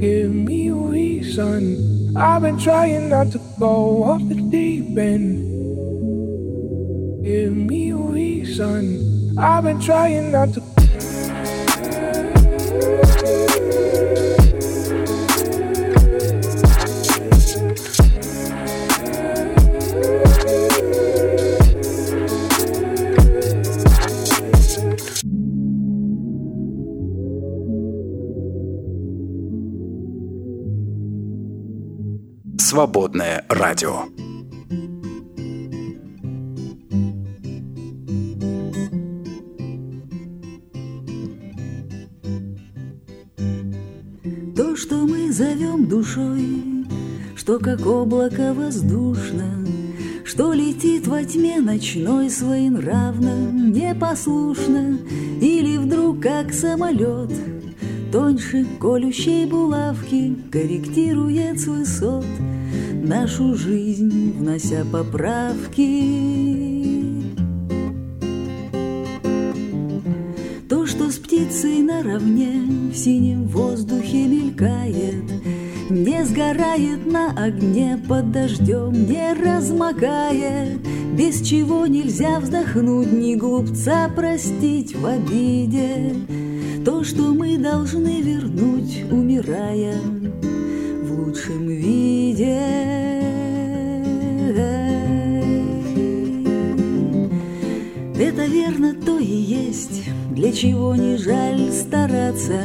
[0.00, 2.16] Give me a reason.
[2.16, 5.50] I've been trying not to go off the deep end.
[7.24, 9.36] Give me a reason.
[9.38, 10.73] I've been trying not to.
[32.74, 34.23] Свободное радио.
[45.84, 46.64] Над душой,
[47.36, 49.64] что как облако воздушно,
[50.24, 54.98] что летит во тьме ночной своенравно, непослушно,
[55.40, 57.30] или вдруг как самолет,
[58.10, 62.26] тоньше колющей булавки корректирует с высот
[63.02, 66.63] нашу жизнь, внося поправки.
[71.44, 75.24] Птицей наравне в синем воздухе мелькает,
[75.90, 80.78] Не сгорает на огне под дождем, не размокая,
[81.16, 86.14] Без чего нельзя вздохнуть, ни глупца простить в обиде.
[86.84, 89.96] То, что мы должны вернуть, умирая
[91.02, 93.04] в лучшем виде.
[98.16, 102.60] Это верно то и есть, для чего не жаль стараться,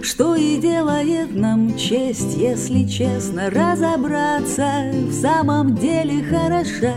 [0.00, 6.94] Что и делает нам честь, если честно разобраться, В самом деле хороша,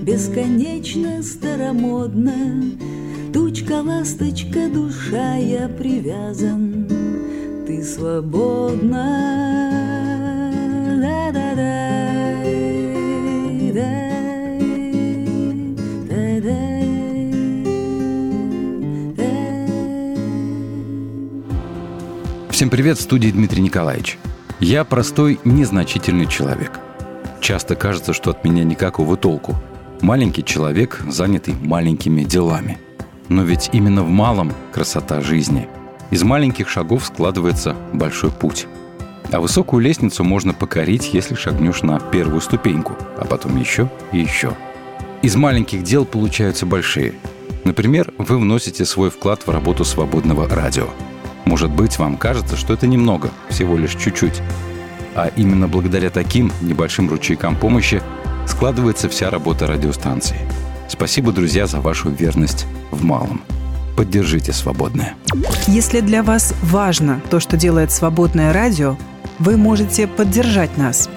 [0.00, 2.62] бесконечно старомодна,
[3.34, 6.88] Тучка, ласточка, душа, я привязан,
[7.66, 9.67] ты свободна.
[22.58, 24.18] Всем привет, в студии Дмитрий Николаевич.
[24.58, 26.72] Я простой, незначительный человек.
[27.40, 29.54] Часто кажется, что от меня никакого толку.
[30.00, 32.78] Маленький человек, занятый маленькими делами.
[33.28, 35.68] Но ведь именно в малом красота жизни.
[36.10, 38.66] Из маленьких шагов складывается большой путь.
[39.30, 44.52] А высокую лестницу можно покорить, если шагнешь на первую ступеньку, а потом еще и еще.
[45.22, 47.14] Из маленьких дел получаются большие.
[47.62, 50.88] Например, вы вносите свой вклад в работу свободного радио.
[51.48, 54.42] Может быть, вам кажется, что это немного, всего лишь чуть-чуть.
[55.14, 58.02] А именно благодаря таким небольшим ручейкам помощи
[58.46, 60.36] складывается вся работа радиостанции.
[60.90, 63.40] Спасибо, друзья, за вашу верность в малом.
[63.96, 65.14] Поддержите «Свободное».
[65.66, 68.98] Если для вас важно то, что делает «Свободное радио»,
[69.38, 71.08] вы можете поддержать нас.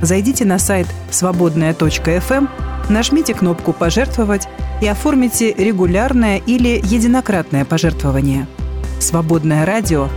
[0.00, 2.46] Зайдите на сайт свободная.фм,
[2.88, 4.46] нажмите кнопку «Пожертвовать»
[4.80, 8.46] и оформите регулярное или единократное пожертвование.
[9.02, 10.08] «Свободное радио»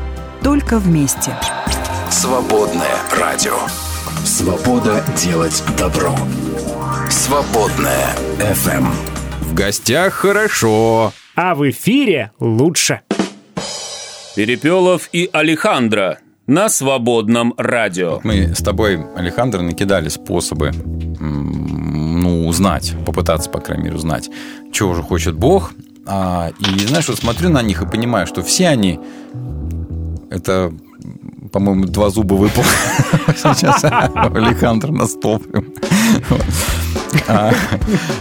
[0.44, 1.36] только вместе.
[2.12, 3.58] Свободное радио.
[4.24, 6.16] Свобода делать добро.
[7.10, 8.86] Свободное FM.
[9.42, 11.12] В гостях хорошо.
[11.36, 13.02] А в эфире лучше.
[14.36, 18.20] Перепелов и Алехандро на свободном радио.
[18.24, 20.72] Мы с тобой, Александр, накидали способы
[21.20, 24.30] ну, узнать, попытаться, по крайней мере, узнать,
[24.72, 25.74] чего же хочет Бог.
[26.06, 29.00] А, и знаешь, вот смотрю на них и понимаю, что все они
[30.30, 30.74] это
[31.52, 32.64] по-моему, два зуба выпал.
[33.28, 35.42] Сейчас Александр на стол.
[37.30, 37.54] А,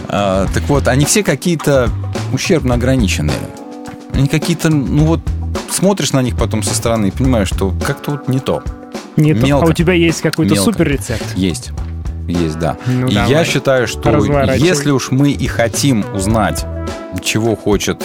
[0.07, 1.89] а, так вот, они все какие-то
[2.31, 3.35] ущербно ограниченные.
[4.13, 5.19] Они какие-то, ну вот,
[5.69, 8.63] смотришь на них потом со стороны и понимаешь, что как-то вот не то.
[9.17, 9.57] Не то.
[9.57, 11.25] А у тебя есть какой-то супер рецепт?
[11.35, 11.71] Есть.
[12.27, 12.77] Есть, да.
[12.87, 13.29] Ну, и давай.
[13.29, 14.09] я считаю, что
[14.55, 16.65] если уж мы и хотим узнать,
[17.21, 18.03] чего хочет,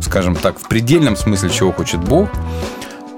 [0.00, 2.28] скажем так, в предельном смысле, чего хочет Бог,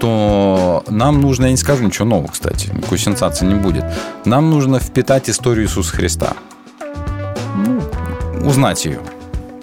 [0.01, 3.85] то нам нужно, я не скажу ничего нового, кстати, никакой сенсации не будет.
[4.25, 6.35] Нам нужно впитать историю Иисуса Христа.
[7.57, 7.83] Ну,
[8.47, 9.01] узнать ее.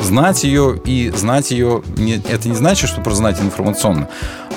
[0.06, 4.08] Знать ее и знать ее, не- это не значит, что просто знать информационно,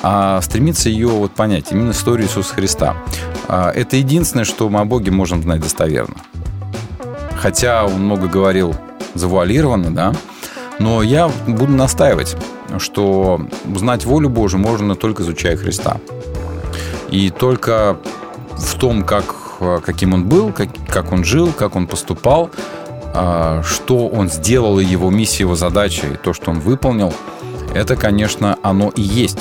[0.02, 2.96] а стремиться ее вот понять, именно историю Иисуса Христа.
[3.48, 6.16] А, Это единственное, что мы о Боге можем знать достоверно.
[7.40, 8.74] Хотя он много говорил
[9.14, 10.12] завуалированно, да,
[10.78, 12.36] но я буду настаивать,
[12.78, 15.96] что узнать волю Божию можно только изучая Христа.
[17.10, 17.96] И только
[18.50, 19.34] в том, как,
[19.82, 22.50] каким он был, как, как он жил, как он поступал,
[23.12, 27.12] что он сделал, и его миссия, его задача, и то, что он выполнил,
[27.74, 29.38] это, конечно, оно и есть.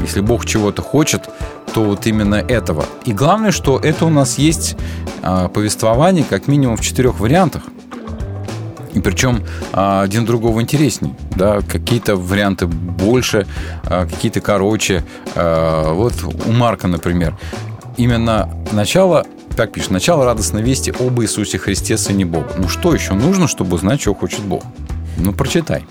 [0.00, 1.28] Если Бог чего-то хочет,
[1.72, 2.84] то вот именно этого.
[3.04, 4.76] И главное, что это у нас есть
[5.22, 7.62] а, повествование как минимум в четырех вариантах.
[8.92, 11.14] И причем а, один другого интересней.
[11.36, 11.60] Да?
[11.60, 13.46] Какие-то варианты больше,
[13.84, 15.04] а, какие-то короче.
[15.34, 17.38] А, Вот у Марка, например,
[17.96, 22.52] именно начало, как пишет, начало радостной вести об Иисусе Христе, Сыне Бога.
[22.56, 24.62] Ну что еще нужно, чтобы узнать, чего хочет Бог?
[25.16, 25.84] Ну, прочитай.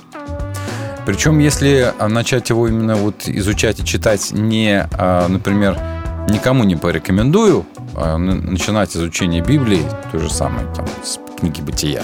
[1.05, 5.77] Причем, если а, начать его именно вот изучать и читать не, а, например,
[6.29, 7.65] никому не порекомендую,
[7.95, 12.03] а начинать изучение Библии, то же самое, там, с книги Бытия,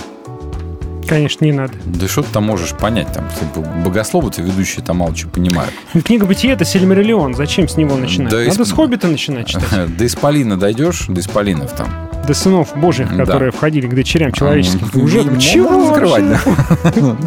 [1.07, 1.73] Конечно, не надо.
[1.85, 3.11] Да что ты там можешь понять?
[3.13, 5.73] Там типа, богословы-то ведущие там мало чего понимают.
[5.93, 7.35] Ну, Книга Бытия— это Сильмариллион.
[7.35, 8.31] Зачем с него начинать?
[8.31, 9.95] Да Надо исп- с Хоббита начинать читать.
[9.97, 11.88] До Исполина дойдешь, до Исполинов там.
[12.27, 14.89] До сынов божьих, которые входили к дочерям человеческим.
[15.01, 16.23] Уже ну, чего закрывать.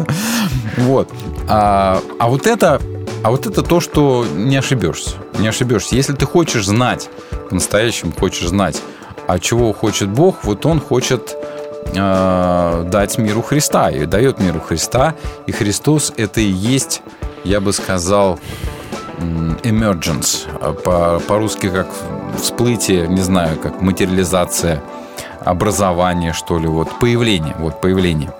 [0.77, 1.11] Вот.
[1.49, 2.81] А, а вот это,
[3.23, 5.15] а вот это то, что не ошибешься.
[5.39, 5.95] Не ошибешься.
[5.95, 7.09] Если ты хочешь знать,
[7.49, 8.81] по-настоящему хочешь знать,
[9.27, 11.35] а чего хочет Бог, вот Он хочет
[11.85, 13.89] э, дать миру Христа.
[13.89, 15.15] И дает миру Христа.
[15.47, 17.01] И Христос это и есть,
[17.43, 18.39] я бы сказал,
[19.63, 20.45] emergence.
[20.61, 21.87] А По- По-русски как
[22.41, 24.81] всплытие, не знаю, как материализация,
[25.45, 28.33] образование, что ли, вот появление, вот появление.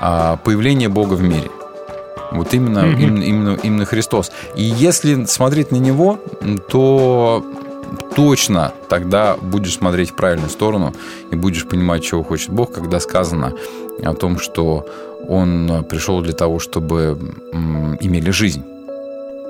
[0.00, 1.50] А, Появление Бога в мире.
[2.32, 3.00] Вот именно, Мгм.
[3.00, 4.30] именно, именно, именно Христос.
[4.54, 6.18] И если смотреть на Него,
[6.70, 7.42] то
[8.18, 10.92] точно тогда будешь смотреть в правильную сторону
[11.30, 13.52] и будешь понимать, чего хочет Бог, когда сказано
[14.04, 14.86] о том, что
[15.28, 17.16] Он пришел для того, чтобы
[18.00, 18.64] имели жизнь.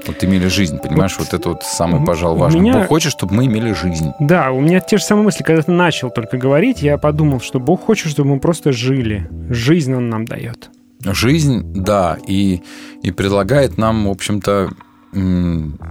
[0.07, 1.17] Вот имели жизнь, понимаешь?
[1.19, 2.61] Вот, это вот самое, пожалуй, важное.
[2.61, 4.13] меня- Бог хочет, чтобы мы имели жизнь.
[4.21, 5.43] Да, у меня те же самые мысли.
[5.43, 9.29] Когда ты начал только говорить, я подумал, что Бог хочет, чтобы мы просто жили.
[9.49, 10.71] Жизнь Он нам дает.
[11.05, 12.61] Жизнь, да, и,
[13.03, 14.71] и предлагает нам, в общем-то,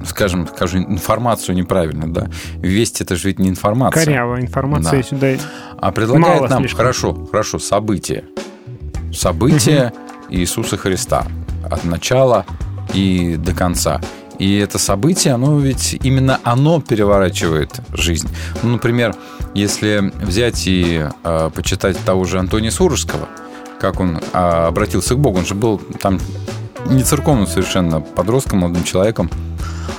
[0.05, 2.29] скажем, скажем, информацию неправильно, да.
[2.57, 4.05] Весть это же ведь не информация.
[4.05, 5.07] Корявая информация Да.
[5.07, 5.27] сюда.
[5.79, 6.77] А предлагает Мало нам, слишком.
[6.77, 8.23] хорошо, хорошо, события.
[9.13, 9.93] События
[10.29, 11.25] Иисуса Христа.
[11.69, 12.45] От начала
[12.93, 14.01] и до конца.
[14.39, 18.29] И это событие, оно ведь именно оно переворачивает жизнь.
[18.61, 19.15] Ну, например,
[19.55, 23.27] если взять и э, почитать того же Антония Сурожского,
[23.79, 26.19] как он а, обратился к Богу, он же был там
[26.89, 29.29] не церковным совершенно подростком, молодым человеком.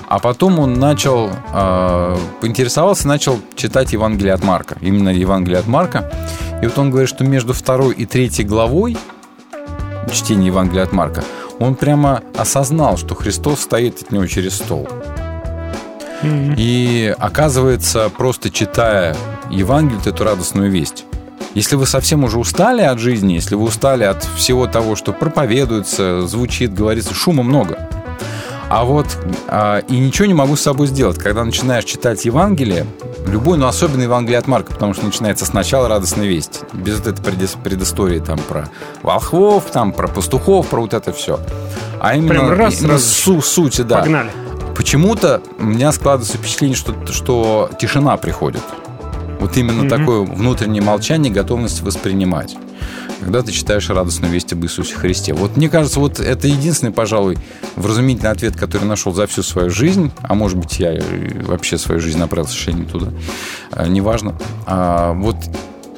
[0.09, 4.77] А потом он начал, э, поинтересовался, начал читать Евангелие от Марка.
[4.81, 6.11] Именно Евангелие от Марка.
[6.63, 8.97] И вот он говорит, что между второй и третьей главой
[10.11, 11.23] чтения Евангелия от Марка
[11.59, 14.89] он прямо осознал, что Христос стоит от него через стол.
[16.23, 19.17] И оказывается, просто читая
[19.51, 21.05] Евангелие, эту радостную весть,
[21.59, 26.23] если вы совсем уже устали от жизни, если вы устали от всего того, что проповедуется,
[26.29, 27.89] звучит, говорится, шума много,
[28.69, 29.07] а вот
[29.49, 32.87] а, и ничего не могу с собой сделать, когда начинаешь читать Евангелие,
[33.27, 37.23] любой, но особенно Евангелие от Марка, потому что начинается сначала радостная весть, без вот этой
[37.61, 38.69] предыстории там про
[39.03, 41.41] волхвов, там про пастухов, про вот это все.
[41.99, 43.05] А именно, Прям раз, именно раз.
[43.05, 43.99] су- сути, да.
[43.99, 44.31] Погнали.
[44.77, 48.63] Почему-то у меня складывается впечатление, что, что тишина приходит.
[49.41, 49.89] Вот именно Мгм.
[49.89, 52.57] такое внутреннее молчание, готовность воспринимать.
[53.21, 55.35] Когда ты читаешь радостную весть об Иисусе Христе.
[55.35, 57.37] Вот мне кажется, вот это единственный, пожалуй,
[57.75, 60.13] вразумительный ответ, который нашел за всю свою жизнь.
[60.23, 61.01] А может быть, я
[61.43, 63.09] вообще свою жизнь направил совершенно не туда.
[63.73, 64.39] А, неважно.
[64.67, 65.37] А, вот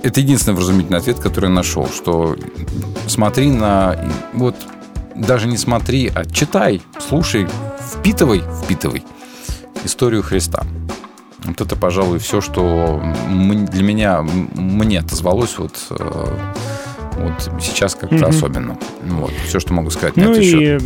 [0.03, 2.37] это единственный вразумительный ответ, который я нашел, что
[3.07, 3.97] смотри на...
[4.33, 4.57] Вот
[5.15, 7.47] даже не смотри, а читай, слушай,
[7.95, 9.05] впитывай, впитывай
[9.85, 10.65] историю Христа.
[11.45, 16.27] Вот это, пожалуй, все, что для меня, мне отозвалось вот, э,
[17.17, 18.25] вот сейчас как-то Мгм.
[18.25, 18.79] особенно.
[19.03, 20.83] Вот, все, что могу сказать Ну и счет.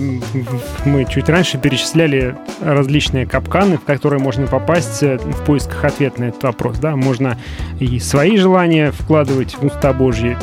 [0.85, 6.25] мы чуть раньше перечисляли различные капканы, в которые можно попасть э, в поисках ответа на
[6.27, 6.79] этот вопрос.
[6.79, 6.97] Да?
[6.97, 7.37] Можно
[7.81, 10.37] и свои желания вкладывать в уста Божьи,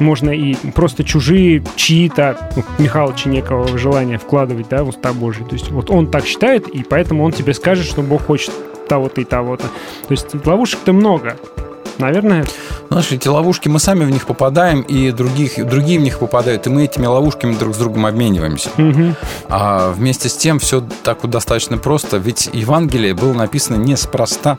[0.00, 5.44] можно и просто чужие, чьи-то, ну, Михаила Чинекова желания вкладывать да, в уста Божьи.
[5.44, 8.52] То есть вот он так считает, и поэтому он тебе скажет, что Бог хочет
[8.88, 9.64] того-то и того-то.
[9.64, 11.36] То есть ловушек-то много.
[11.98, 12.44] Наверное,
[12.90, 16.70] Знаешь, эти ловушки, мы сами в них попадаем, и других, другие в них попадают, и
[16.70, 18.68] мы этими ловушками друг с другом обмениваемся.
[18.76, 19.14] Мгм.
[19.48, 24.58] А вместе с тем все так вот достаточно просто, ведь Евангелие было написано неспроста,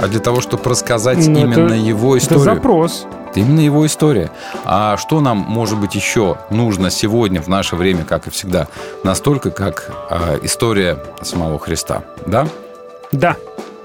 [0.00, 2.44] а для того, чтобы рассказать Ну, это- именно его это историю.
[2.44, 3.06] запрос.
[3.30, 4.30] Это именно его история.
[4.64, 8.66] А что нам, может быть, еще нужно сегодня, в наше время, как и всегда,
[9.04, 12.02] настолько, как а, история самого Христа?
[12.26, 12.48] Да?
[13.12, 13.36] Да.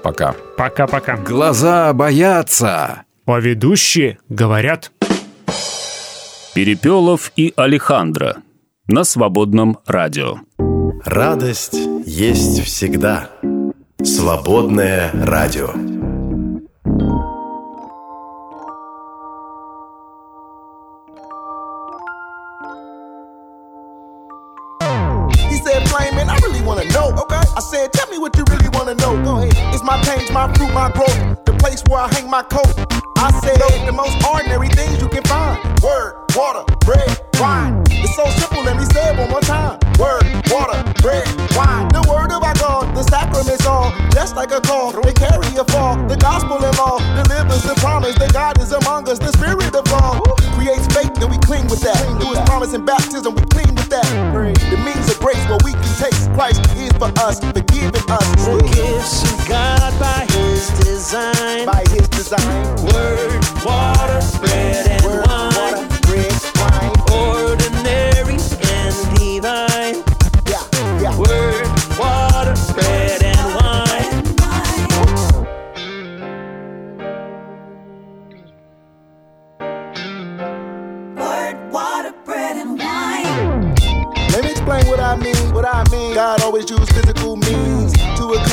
[0.02, 0.34] Пока.
[0.56, 1.16] Пока-пока.
[1.16, 3.02] Глаза боятся.
[3.26, 4.92] А ведущие говорят.
[6.54, 8.36] Перепелов и Алехандро
[8.86, 10.38] на свободном радио.
[11.04, 13.30] Радость есть всегда.
[14.02, 15.70] Свободное радио.
[32.36, 32.68] My coat.
[33.16, 33.56] I said,
[33.88, 35.56] the most ordinary things you can find.
[35.80, 37.08] Word, water, bread,
[37.40, 37.80] wine.
[37.88, 39.80] It's so simple, let me say it one more time.
[39.96, 40.20] Word,
[40.52, 41.24] water, bread,
[41.56, 41.88] wine.
[41.96, 43.88] The word of our God, the sacraments all.
[44.12, 45.96] Just like a call, they carry a fall.
[46.12, 49.18] The gospel and law delivers the promise that God is among us.
[49.18, 50.20] The spirit of law
[50.52, 51.96] creates faith, and we cling with that.
[52.20, 54.04] Through his promise and baptism, we clean with that.
[54.68, 58.28] The means of grace where we can taste Christ is for us, forgiving us.
[58.44, 60.28] The gifts of God by
[61.06, 61.66] design.
[61.66, 62.66] By His design.
[62.84, 65.54] Word, water, bread, and Word, wine.
[65.54, 66.92] water, bread, wine.
[67.12, 68.38] Ordinary
[68.74, 70.02] and divine.
[70.50, 70.66] Yeah,
[71.00, 71.16] yeah.
[71.16, 71.66] Word,
[71.96, 74.24] water, bread, and wine.
[81.16, 83.74] Word, water, bread, and wine.
[84.32, 85.54] Let me explain what I mean.
[85.54, 86.14] What I mean.
[86.14, 87.75] God always used physical means to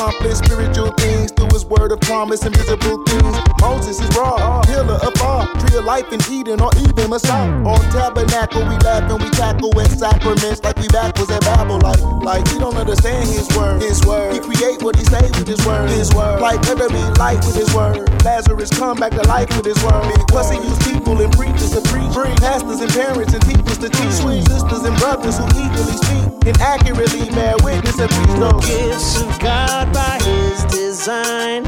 [0.03, 3.37] accomplish spiritual things through His word of promise and visible things.
[3.61, 7.51] Moses is raw, pillar of fire, tree of life in Eden, or even Messiah.
[7.63, 11.79] On tabernacle, we laugh and we tackle at sacraments like we backwards at Babel.
[11.79, 13.81] Like, like we don't understand His word.
[13.81, 14.33] His word.
[14.33, 15.89] He create what He say with His word.
[15.89, 16.41] His word.
[16.41, 18.03] Like let there be light with His word.
[18.23, 20.03] Lazarus come back to life with His word.
[20.27, 24.11] Plus He used people and preachers to preach, pastors and parents and teachers to teach,
[24.19, 24.43] Sweet.
[24.47, 28.65] sisters and brothers who eagerly speak and accurately bear witness and preach those.
[28.67, 31.63] gifts of God by His design.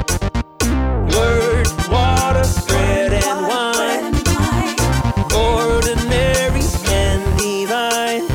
[1.15, 4.14] Word, water, bread, and wine.
[5.34, 8.27] Ordinary and divine.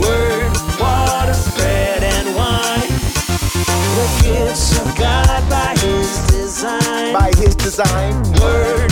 [0.00, 2.92] Word, water, bread, and wine.
[3.98, 7.12] The gifts of God by His design.
[7.12, 8.14] By His design.
[8.40, 8.89] Word,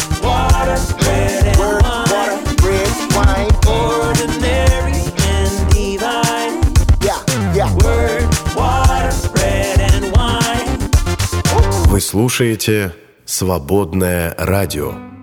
[11.99, 12.95] Вы слушаете
[13.25, 15.18] «Свободное радио».